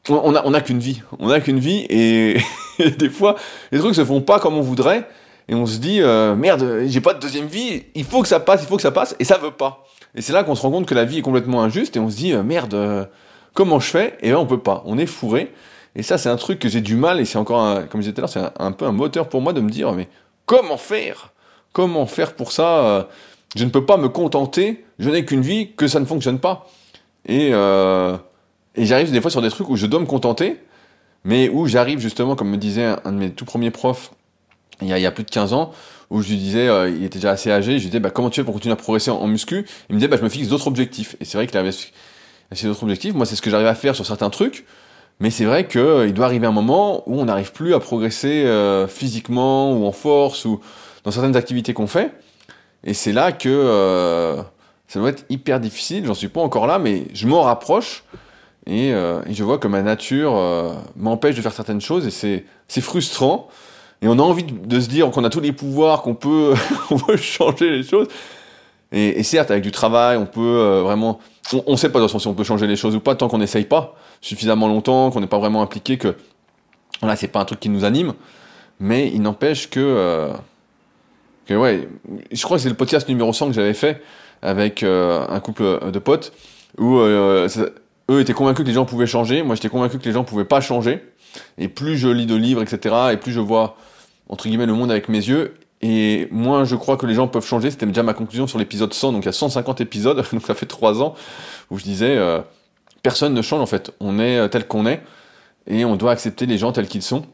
on 0.09 0.35
a, 0.35 0.42
on 0.44 0.54
a 0.54 0.61
qu'une 0.61 0.78
vie. 0.78 1.02
On 1.18 1.30
a 1.30 1.40
qu'une 1.40 1.59
vie 1.59 1.87
et, 1.88 2.38
des 2.98 3.11
fois, 3.11 3.37
les 3.72 3.78
trucs 3.78 3.94
se 3.94 4.04
font 4.04 4.20
pas 4.20 4.38
comme 4.38 4.56
on 4.56 4.62
voudrait 4.62 5.09
et 5.48 5.54
on 5.54 5.64
se 5.64 5.78
dit 5.78 6.00
euh, 6.00 6.35
merde, 6.35 6.82
j'ai 6.87 7.00
pas 7.00 7.14
de 7.14 7.20
deuxième 7.20 7.46
vie, 7.46 7.85
il 7.94 8.04
faut 8.04 8.22
que 8.22 8.28
ça 8.28 8.40
passe, 8.40 8.62
il 8.62 8.66
faut 8.66 8.76
que 8.76 8.82
ça 8.82 8.90
passe 8.90 9.14
et 9.20 9.24
ça 9.24 9.38
veut 9.38 9.52
pas. 9.52 9.85
Et 10.14 10.22
c'est 10.22 10.32
là 10.32 10.42
qu'on 10.42 10.54
se 10.54 10.62
rend 10.62 10.70
compte 10.70 10.87
que 10.87 10.94
la 10.94 11.04
vie 11.04 11.18
est 11.18 11.22
complètement 11.22 11.62
injuste 11.62 11.96
et 11.96 12.00
on 12.00 12.11
se 12.11 12.16
dit 12.16 12.32
euh, 12.32 12.42
merde, 12.42 12.74
euh, 12.74 13.04
comment 13.54 13.78
je 13.78 13.90
fais 13.90 14.18
Et 14.22 14.30
ben 14.30 14.38
on 14.38 14.46
peut 14.46 14.59
pas, 14.59 14.82
on 14.87 14.98
est 14.98 15.06
fourré. 15.06 15.52
Et 15.94 16.02
ça 16.02 16.18
c'est 16.18 16.28
un 16.28 16.37
truc 16.37 16.59
que 16.59 16.68
j'ai 16.68 16.80
du 16.80 16.96
mal 16.96 17.20
et 17.20 17.24
c'est 17.24 17.38
encore 17.38 17.88
comme 17.88 18.02
je 18.02 18.11
disais 18.11 18.12
tout 18.12 18.20
à 18.20 18.22
l'heure, 18.22 18.30
c'est 18.30 18.40
un, 18.40 18.52
un, 18.59 18.72
peu 18.72 18.87
un 18.87 18.92
moteur 18.92 19.28
pour 19.28 19.40
moi 19.40 19.52
de 19.52 19.61
me 19.61 19.70
dire 19.70 19.92
mais 19.92 20.09
comment 20.46 20.78
faire? 20.78 21.32
Comment 21.72 22.06
faire 22.06 22.32
pour 22.35 22.52
ça 22.52 23.09
Je 23.57 23.64
ne 23.64 23.71
peux 23.71 23.85
pas 23.85 23.97
me 23.97 24.09
contenter, 24.09 24.85
je 24.99 25.11
n'ai 25.11 25.25
qu'une 25.25 25.40
vie, 25.40 25.73
que 25.77 25.88
ça 25.88 25.99
ne 25.99 26.05
fonctionne 26.05 26.38
pas. 26.38 26.69
Et 27.27 27.51
euh, 27.53 28.16
et 28.77 28.85
j'arrive 28.85 29.11
des 29.11 29.21
fois 29.21 29.31
sur 29.31 29.42
des 29.42 29.51
trucs 29.51 29.69
où 29.69 29.77
je 29.77 29.87
dois 29.87 30.01
me 30.01 30.07
contenter, 30.07 30.61
mais 31.25 31.49
où 31.49 31.66
j'arrive 31.66 31.99
justement, 31.99 32.37
comme 32.37 32.51
me 32.51 32.59
disait 32.59 32.85
un, 33.05 33.12
de 33.12 33.19
mes 33.19 33.31
tout 33.31 33.45
premiers 33.45 33.71
profs, 33.71 34.12
il 34.83 34.88
y, 34.88 35.07
a, 35.07 35.11
plus 35.11 35.25
de 35.25 35.31
15 35.31 35.55
ans, 35.55 35.73
où 36.11 36.21
je 36.21 36.29
lui 36.29 36.37
disais, 36.37 36.69
euh, 36.69 36.90
il 36.90 37.03
était 37.03 37.19
déjà 37.19 37.31
assez 37.31 37.51
âgé, 37.51 37.79
je 37.79 37.85
lui 37.85 37.87
disais, 37.87 38.01
bah, 38.01 38.11
comment 38.11 38.29
tu 38.29 38.40
fais 38.40 38.45
pour 38.45 38.53
continuer 38.53 38.75
à 38.75 38.77
progresser 38.77 39.11
en, 39.11 39.27
muscu? 39.27 39.64
Il 39.88 39.95
me 39.95 39.99
disait, 39.99 40.09
bah, 40.09 40.19
je 40.19 40.23
me 40.23 40.29
fixe 40.29 40.49
d'autres 40.49 40.69
objectifs. 40.69 41.16
Et 41.19 41.25
c'est 41.25 41.38
vrai 41.38 41.47
qu'il 41.47 41.57
avait 41.57 41.73
ces 41.73 42.66
d'autres 42.66 42.83
objectifs. 42.83 43.14
Moi, 43.14 43.25
c'est 43.25 43.37
ce 43.37 43.42
que 43.42 43.49
j'arrive 43.49 43.66
à 43.66 43.75
faire 43.75 43.95
sur 43.95 44.05
certains 44.05 44.29
trucs. 44.29 44.66
Mais 45.19 45.31
c'est 45.31 45.47
vrai 45.47 45.66
qu'il 45.66 45.81
euh, 45.81 46.12
doit 46.12 46.27
arriver 46.27 46.47
un 46.47 46.53
moment 46.53 47.03
où 47.09 47.19
on 47.19 47.25
n'arrive 47.25 47.53
plus 47.53 47.73
à 47.73 47.81
progresser 47.81 48.45
euh, 48.45 48.87
physiquement 48.87 49.73
ou 49.73 49.87
en 49.87 49.92
force 49.92 50.45
ou 50.45 50.61
dans 51.05 51.11
certaines 51.11 51.37
activités 51.37 51.73
qu'on 51.73 51.87
fait. 51.87 52.12
Et 52.85 52.95
c'est 52.95 53.12
là 53.12 53.33
que 53.33 53.49
euh, 53.49 54.37
ça 54.89 55.01
doit 55.01 55.11
être 55.11 55.25
hyper 55.29 55.61
difficile. 55.61 56.07
J'en 56.07 56.15
suis 56.15 56.29
pas 56.29 56.41
encore 56.41 56.67
là, 56.67 56.79
mais 56.79 57.05
je 57.12 57.27
m'en 57.27 57.43
rapproche. 57.43 58.05
Et, 58.67 58.93
euh, 58.93 59.21
je 59.31 59.45
vois 59.45 59.59
que 59.59 59.69
ma 59.69 59.83
nature 59.83 60.37
euh, 60.37 60.75
m'empêche 60.97 61.37
de 61.37 61.43
faire 61.43 61.53
certaines 61.53 61.81
choses 61.81 62.07
et 62.07 62.45
c'est 62.69 62.81
frustrant. 62.81 63.49
Et 64.03 64.09
on 64.09 64.18
a 64.18 64.22
envie 64.22 64.45
de, 64.45 64.81
se 64.81 64.89
dire 64.89 65.11
qu'on 65.11 65.24
a 65.24 65.31
tous 65.31 65.41
les 65.41 65.53
pouvoirs, 65.53 66.03
qu'on 66.03 66.14
peut, 66.14 66.55
changer 67.16 67.70
les 67.70 67.83
choses. 67.83 68.09
Et, 68.93 69.22
certes, 69.22 69.51
avec 69.51 69.64
du 69.64 69.72
travail, 69.72 70.16
on 70.16 70.27
peut 70.27 70.81
vraiment... 70.85 71.18
On 71.66 71.72
ne 71.72 71.77
sait 71.77 71.91
pas 71.91 71.99
de 71.99 72.05
toute 72.05 72.12
façon 72.12 72.18
si 72.18 72.27
on 72.29 72.35
peut 72.35 72.45
changer 72.45 72.66
les 72.66 72.77
choses 72.77 72.95
ou 72.95 73.01
pas 73.01 73.14
tant 73.14 73.29
qu'on 73.29 73.39
n'essaye 73.39 73.64
pas 73.64 73.95
suffisamment 74.20 74.68
longtemps, 74.68 75.11
qu'on 75.11 75.20
n'est 75.20 75.27
pas 75.27 75.39
vraiment 75.39 75.62
impliqué, 75.62 75.97
que 75.97 76.16
voilà, 77.01 77.14
c'est 77.16 77.29
pas 77.29 77.41
un 77.41 77.45
truc 77.45 77.61
qui 77.61 77.68
nous 77.68 77.85
anime. 77.85 78.14
Mais 78.79 79.09
il 79.09 79.22
n'empêche 79.22 79.70
que... 79.70 80.31
que 81.47 81.55
ouais, 81.55 81.88
je 82.32 82.42
crois 82.42 82.57
que 82.57 82.62
c'est 82.62 82.68
le 82.68 82.74
podcast 82.74 83.09
numéro 83.09 83.32
100 83.32 83.49
que 83.49 83.53
j'avais 83.55 83.74
fait 83.74 84.03
avec 84.42 84.82
euh, 84.82 85.24
un 85.28 85.40
couple 85.40 85.90
de 85.90 85.99
potes 85.99 86.32
où 86.78 86.99
eux 86.99 88.20
étaient 88.20 88.32
convaincus 88.32 88.64
que 88.64 88.68
les 88.68 88.74
gens 88.74 88.84
pouvaient 88.84 89.07
changer, 89.07 89.42
moi 89.42 89.55
j'étais 89.55 89.68
convaincu 89.68 89.99
que 89.99 90.05
les 90.05 90.12
gens 90.12 90.24
pouvaient 90.24 90.44
pas 90.44 90.61
changer. 90.61 91.03
Et 91.59 91.68
plus 91.68 91.97
je 91.97 92.09
lis 92.09 92.26
de 92.26 92.34
livres, 92.34 92.62
etc., 92.62 92.94
et 93.12 93.16
plus 93.16 93.32
je 93.32 93.40
vois, 93.40 93.76
entre 94.28 94.49
guillemets, 94.49 94.66
le 94.66 94.72
monde 94.72 94.90
avec 94.90 95.09
mes 95.09 95.18
yeux, 95.18 95.55
et 95.82 96.28
moins 96.30 96.64
je 96.64 96.76
crois 96.76 96.97
que 96.97 97.07
les 97.07 97.14
gens 97.14 97.28
peuvent 97.28 97.47
changer. 97.47 97.70
C'était 97.70 97.86
déjà 97.86 98.03
ma 98.03 98.14
conclusion 98.14 98.47
sur 98.47 98.59
l'épisode 98.59 98.92
100, 98.92 99.12
donc 99.12 99.22
il 99.22 99.26
y 99.26 99.28
a 99.28 99.32
150 99.32 99.80
épisodes, 99.80 100.16
donc 100.32 100.42
ça 100.47 100.55
fait 100.55 100.66
3 100.66 101.03
ans, 101.03 101.14
où 101.70 101.78
je 101.78 101.84
disais, 101.84 102.16
euh, 102.16 102.40
personne 103.03 103.34
ne 103.34 103.42
change 103.42 103.61
en 103.61 103.66
fait, 103.66 103.92
on 104.01 104.18
est 104.18 104.38
euh, 104.38 104.49
tel 104.49 104.66
qu'on 104.66 104.86
est, 104.86 105.03
et 105.66 105.84
on 105.84 105.97
doit 105.97 106.12
accepter 106.12 106.47
les 106.47 106.59
gens 106.59 106.72
tels 106.72 106.88
qu'ils 106.88 107.03
sont. 107.03 107.24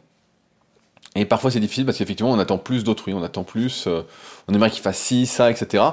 Et 1.14 1.24
parfois 1.24 1.50
c'est 1.50 1.60
difficile 1.60 1.84
parce 1.84 1.98
qu'effectivement 1.98 2.32
on 2.32 2.38
attend 2.38 2.58
plus 2.58 2.84
d'autrui, 2.84 3.12
on 3.14 3.22
attend 3.22 3.44
plus, 3.44 3.86
euh, 3.86 4.02
on 4.48 4.54
aimerait 4.54 4.70
qu'il 4.70 4.82
fasse 4.82 4.98
ci, 4.98 5.26
ça, 5.26 5.50
etc. 5.50 5.84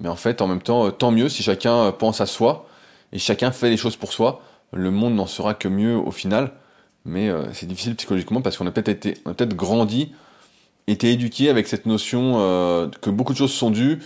Mais 0.00 0.08
en 0.08 0.16
fait, 0.16 0.42
en 0.42 0.46
même 0.46 0.62
temps, 0.62 0.86
euh, 0.86 0.90
tant 0.90 1.10
mieux 1.10 1.28
si 1.28 1.42
chacun 1.42 1.74
euh, 1.74 1.92
pense 1.92 2.20
à 2.20 2.26
soi 2.26 2.66
et 3.12 3.18
chacun 3.18 3.50
fait 3.52 3.70
les 3.70 3.76
choses 3.76 3.96
pour 3.96 4.12
soi. 4.12 4.42
Le 4.72 4.90
monde 4.90 5.14
n'en 5.14 5.26
sera 5.26 5.54
que 5.54 5.68
mieux 5.68 5.96
au 5.96 6.10
final. 6.10 6.52
Mais 7.04 7.30
c'est 7.52 7.66
difficile 7.66 7.96
psychologiquement 7.96 8.42
parce 8.42 8.56
qu'on 8.56 8.66
a 8.68 8.70
peut-être 8.70 8.88
été, 8.88 9.18
on 9.26 9.32
a 9.32 9.34
peut-être 9.34 9.56
grandi, 9.56 10.12
été 10.86 11.10
éduqué 11.10 11.50
avec 11.50 11.66
cette 11.66 11.84
notion 11.84 12.34
que 13.00 13.10
beaucoup 13.10 13.32
de 13.32 13.38
choses 13.38 13.52
sont 13.52 13.72
dues 13.72 13.98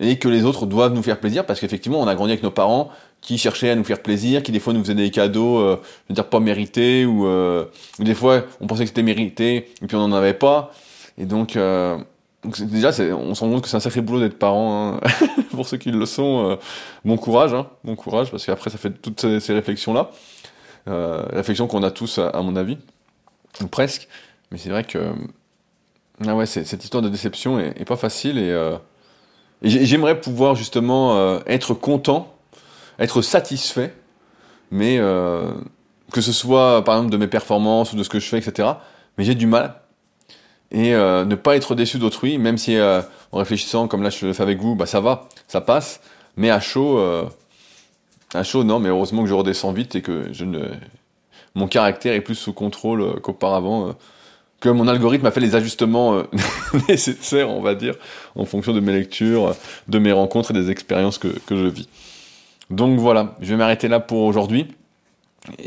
et 0.00 0.18
que 0.18 0.28
les 0.28 0.44
autres 0.44 0.66
doivent 0.66 0.94
nous 0.94 1.02
faire 1.02 1.20
plaisir 1.20 1.44
parce 1.44 1.60
qu'effectivement 1.60 2.00
on 2.00 2.06
a 2.06 2.14
grandi 2.14 2.32
avec 2.32 2.42
nos 2.42 2.50
parents 2.50 2.90
qui 3.20 3.38
cherchaient 3.38 3.70
à 3.70 3.76
nous 3.76 3.84
faire 3.84 4.02
plaisir, 4.02 4.42
qui 4.42 4.52
des 4.52 4.60
fois 4.60 4.72
nous 4.72 4.80
faisaient 4.80 4.94
des 4.94 5.10
cadeaux, 5.10 5.58
euh, 5.58 5.76
je 5.82 6.08
veux 6.08 6.14
dire 6.14 6.28
pas 6.28 6.40
mérités 6.40 7.04
ou, 7.04 7.26
euh, 7.26 7.66
des 7.98 8.14
fois 8.14 8.44
on 8.60 8.66
pensait 8.66 8.84
que 8.84 8.88
c'était 8.88 9.02
mérité 9.02 9.70
et 9.82 9.86
puis 9.86 9.96
on 9.96 10.08
n'en 10.08 10.16
avait 10.16 10.34
pas 10.34 10.72
et 11.18 11.26
donc, 11.26 11.56
euh, 11.56 11.98
donc 12.42 12.60
déjà 12.62 12.90
on 13.14 13.34
se 13.34 13.44
rend 13.44 13.50
compte 13.50 13.62
que 13.62 13.68
c'est 13.68 13.76
un 13.76 13.80
sacré 13.80 14.00
boulot 14.00 14.20
d'être 14.20 14.38
parent 14.38 14.94
hein. 14.94 15.00
pour 15.50 15.68
ceux 15.68 15.76
qui 15.76 15.90
le 15.90 16.06
sont 16.06 16.50
euh, 16.50 16.56
bon 17.04 17.16
courage 17.16 17.52
hein, 17.52 17.68
bon 17.84 17.94
courage 17.94 18.30
parce 18.30 18.46
qu'après 18.46 18.70
ça 18.70 18.78
fait 18.78 18.90
toutes 18.90 19.20
ces, 19.20 19.52
réflexions 19.52 19.92
là 19.92 20.10
réflexions 20.86 21.68
qu'on 21.68 21.82
a 21.84 21.90
tous 21.92 22.18
à, 22.18 22.42
mon 22.42 22.56
avis 22.56 22.78
ou 23.60 23.66
presque 23.66 24.08
mais 24.50 24.58
c'est 24.58 24.70
vrai 24.70 24.82
que 24.84 25.12
ah 26.26 26.34
ouais 26.34 26.46
cette 26.46 26.82
histoire 26.82 27.02
de 27.02 27.08
déception 27.08 27.60
est, 27.60 27.80
est 27.80 27.84
pas 27.84 27.96
facile 27.96 28.38
et 28.38 28.50
et 28.50 28.91
j'aimerais 29.62 30.20
pouvoir 30.20 30.54
justement 30.54 31.16
euh, 31.16 31.40
être 31.46 31.74
content, 31.74 32.34
être 32.98 33.22
satisfait, 33.22 33.94
mais 34.70 34.98
euh, 34.98 35.52
que 36.12 36.20
ce 36.20 36.32
soit 36.32 36.82
par 36.84 36.96
exemple 36.96 37.12
de 37.12 37.16
mes 37.16 37.28
performances 37.28 37.92
ou 37.92 37.96
de 37.96 38.02
ce 38.02 38.08
que 38.08 38.20
je 38.20 38.26
fais, 38.26 38.38
etc. 38.38 38.68
Mais 39.16 39.24
j'ai 39.24 39.34
du 39.34 39.46
mal. 39.46 39.74
Et 40.70 40.94
euh, 40.94 41.24
ne 41.24 41.34
pas 41.34 41.56
être 41.56 41.74
déçu 41.74 41.98
d'autrui, 41.98 42.38
même 42.38 42.58
si 42.58 42.78
en 42.80 43.38
réfléchissant 43.38 43.88
comme 43.88 44.02
là 44.02 44.10
je 44.10 44.26
le 44.26 44.32
fais 44.32 44.42
avec 44.42 44.58
vous, 44.58 44.74
bah 44.74 44.86
ça 44.86 45.00
va, 45.00 45.28
ça 45.48 45.60
passe. 45.60 46.00
Mais 46.36 46.50
à 46.50 46.60
chaud, 46.60 46.98
à 48.32 48.42
chaud 48.42 48.64
non, 48.64 48.78
mais 48.78 48.88
heureusement 48.88 49.22
que 49.22 49.28
je 49.28 49.34
redescends 49.34 49.72
vite 49.72 49.94
et 49.96 50.02
que 50.02 50.30
mon 51.54 51.68
caractère 51.68 52.14
est 52.14 52.22
plus 52.22 52.36
sous 52.36 52.54
contrôle 52.54 53.20
qu'auparavant 53.20 53.94
que 54.62 54.68
mon 54.68 54.86
algorithme 54.86 55.26
a 55.26 55.32
fait 55.32 55.40
les 55.40 55.56
ajustements 55.56 56.14
euh, 56.14 56.22
nécessaires, 56.88 57.50
on 57.50 57.60
va 57.60 57.74
dire, 57.74 57.96
en 58.36 58.44
fonction 58.46 58.72
de 58.72 58.80
mes 58.80 58.92
lectures, 58.92 59.54
de 59.88 59.98
mes 59.98 60.12
rencontres 60.12 60.52
et 60.52 60.54
des 60.54 60.70
expériences 60.70 61.18
que, 61.18 61.28
je 61.50 61.66
vis. 61.66 61.88
Donc 62.70 62.98
voilà, 62.98 63.34
je 63.40 63.50
vais 63.50 63.56
m'arrêter 63.56 63.88
là 63.88 63.98
pour 64.00 64.22
aujourd'hui. 64.22 64.68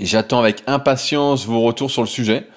J'attends 0.01 0.39
avec 0.39 0.63
impatience 0.65 1.45
vos 1.45 1.61
retours 1.61 1.91
sur 1.91 2.01
le 2.01 2.07
sujet. 2.07 2.47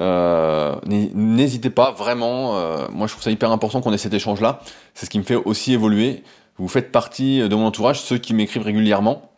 Euh, 0.00 0.74
N'hésitez 0.86 1.68
pas, 1.68 1.90
vraiment, 1.90 2.56
euh, 2.56 2.86
moi 2.90 3.06
je 3.06 3.12
trouve 3.12 3.22
ça 3.22 3.30
hyper 3.30 3.52
important 3.52 3.82
qu'on 3.82 3.92
ait 3.92 3.98
cet 3.98 4.14
échange-là. 4.14 4.60
C'est 4.94 5.04
ce 5.04 5.10
qui 5.10 5.18
me 5.18 5.24
fait 5.24 5.36
aussi 5.36 5.74
évoluer. 5.74 6.22
Vous 6.56 6.68
faites 6.68 6.90
partie 6.90 7.46
de 7.46 7.54
mon 7.54 7.66
entourage, 7.66 8.00
ceux 8.00 8.16
qui 8.16 8.32
m'écrivent 8.32 8.64
régulièrement. 8.64 9.30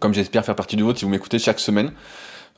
Comme 0.00 0.12
j'espère 0.12 0.44
faire 0.44 0.56
partie 0.56 0.76
du 0.76 0.82
vôtre 0.82 0.98
si 0.98 1.04
vous 1.04 1.10
m'écoutez 1.10 1.38
chaque 1.38 1.60
semaine. 1.60 1.92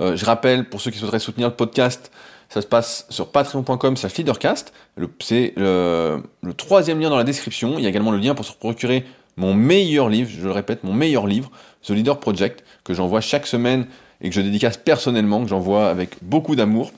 Je 0.01 0.25
rappelle, 0.25 0.69
pour 0.69 0.81
ceux 0.81 0.91
qui 0.91 0.99
souhaiteraient 0.99 1.19
soutenir 1.19 1.49
le 1.49 1.55
podcast, 1.55 2.11
ça 2.55 2.63
se 2.63 2.67
passe 2.69 3.05
sur 3.11 3.33
patreon.com 3.33 3.97
slash 3.97 4.17
leadercast. 4.17 4.73
C'est 5.19 5.55
le, 5.57 6.23
troisième 6.57 7.01
lien 7.01 7.11
dans 7.11 7.17
la 7.17 7.25
description. 7.25 7.79
Il 7.79 7.83
y 7.83 7.87
a 7.87 7.89
également 7.89 8.13
le 8.13 8.19
lien 8.19 8.37
pour 8.37 8.45
se 8.45 8.53
procurer 8.53 9.05
mon 9.37 9.55
meilleur 9.55 10.09
livre, 10.09 10.31
je 10.31 10.45
le 10.45 10.53
répète, 10.53 10.85
mon 10.85 10.93
meilleur 10.93 11.27
livre, 11.27 11.51
The 11.83 11.91
Leader 11.91 12.21
Project, 12.21 12.63
que 12.85 12.95
j'envoie 12.95 13.21
chaque 13.21 13.49
semaine 13.49 13.89
et 14.21 14.29
que 14.29 14.37
je 14.37 14.41
dédicace 14.41 14.77
personnellement, 14.77 15.43
que 15.43 15.49
j'envoie 15.49 15.89
avec 15.89 16.15
beaucoup 16.23 16.55
d'amour. 16.55 16.93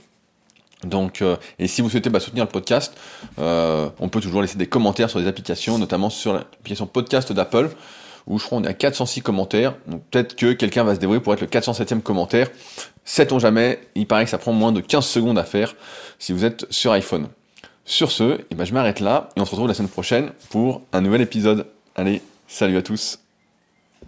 Donc, 0.85 1.23
euh, 1.23 1.37
et 1.59 1.69
si 1.69 1.81
vous 1.81 1.89
souhaitez 1.89 2.11
bah, 2.11 2.21
soutenir 2.21 2.45
le 2.45 2.51
podcast, 2.51 2.95
euh, 3.39 3.89
on 3.99 4.11
peut 4.11 4.21
toujours 4.21 4.43
laisser 4.43 4.59
des 4.59 4.67
commentaires 4.67 5.09
sur 5.09 5.19
les 5.19 5.27
applications, 5.27 5.79
notamment 5.79 6.11
sur 6.11 6.35
l'application 6.35 6.87
podcast 6.87 7.33
d'Apple 7.33 7.71
où 8.27 8.39
je 8.39 8.45
crois 8.45 8.59
on 8.59 8.65
est 8.65 8.69
à 8.69 8.75
406 8.75 9.23
commentaires. 9.23 9.77
Donc 9.87 10.03
peut-être 10.11 10.37
que 10.37 10.53
quelqu'un 10.53 10.85
va 10.85 10.95
se 10.95 11.01
débrouiller 11.01 11.21
pour 11.21 11.33
être 11.35 11.41
le 11.41 11.47
407e 11.47 12.01
commentaire. 12.01 12.49
Sait-on 13.05 13.39
jamais, 13.39 13.81
il 13.95 14.07
paraît 14.07 14.25
que 14.25 14.31
ça 14.31 14.39
prend 14.39 14.53
moins 14.53 14.73
de 14.73 14.81
15 14.81 15.05
secondes 15.05 15.39
à 15.39 15.45
faire 15.45 15.75
si 16.19 16.33
vous 16.33 16.45
êtes 16.45 16.67
sur 16.71 16.93
iPhone. 16.93 17.29
Sur 17.85 18.11
ce, 18.11 18.41
eh 18.51 18.55
ben 18.55 18.65
je 18.65 18.75
m'arrête 18.75 19.01
là 19.01 19.29
et 19.37 19.41
on 19.41 19.45
se 19.45 19.53
retrouve 19.53 19.69
la 19.69 19.75
semaine 19.75 19.91
prochaine 19.91 20.33
pour 20.51 20.83
un 20.93 21.01
nouvel 21.01 21.21
épisode. 21.21 21.67
Allez, 21.95 22.21
salut 22.49 22.77
à 22.77 22.83
tous 22.83 23.26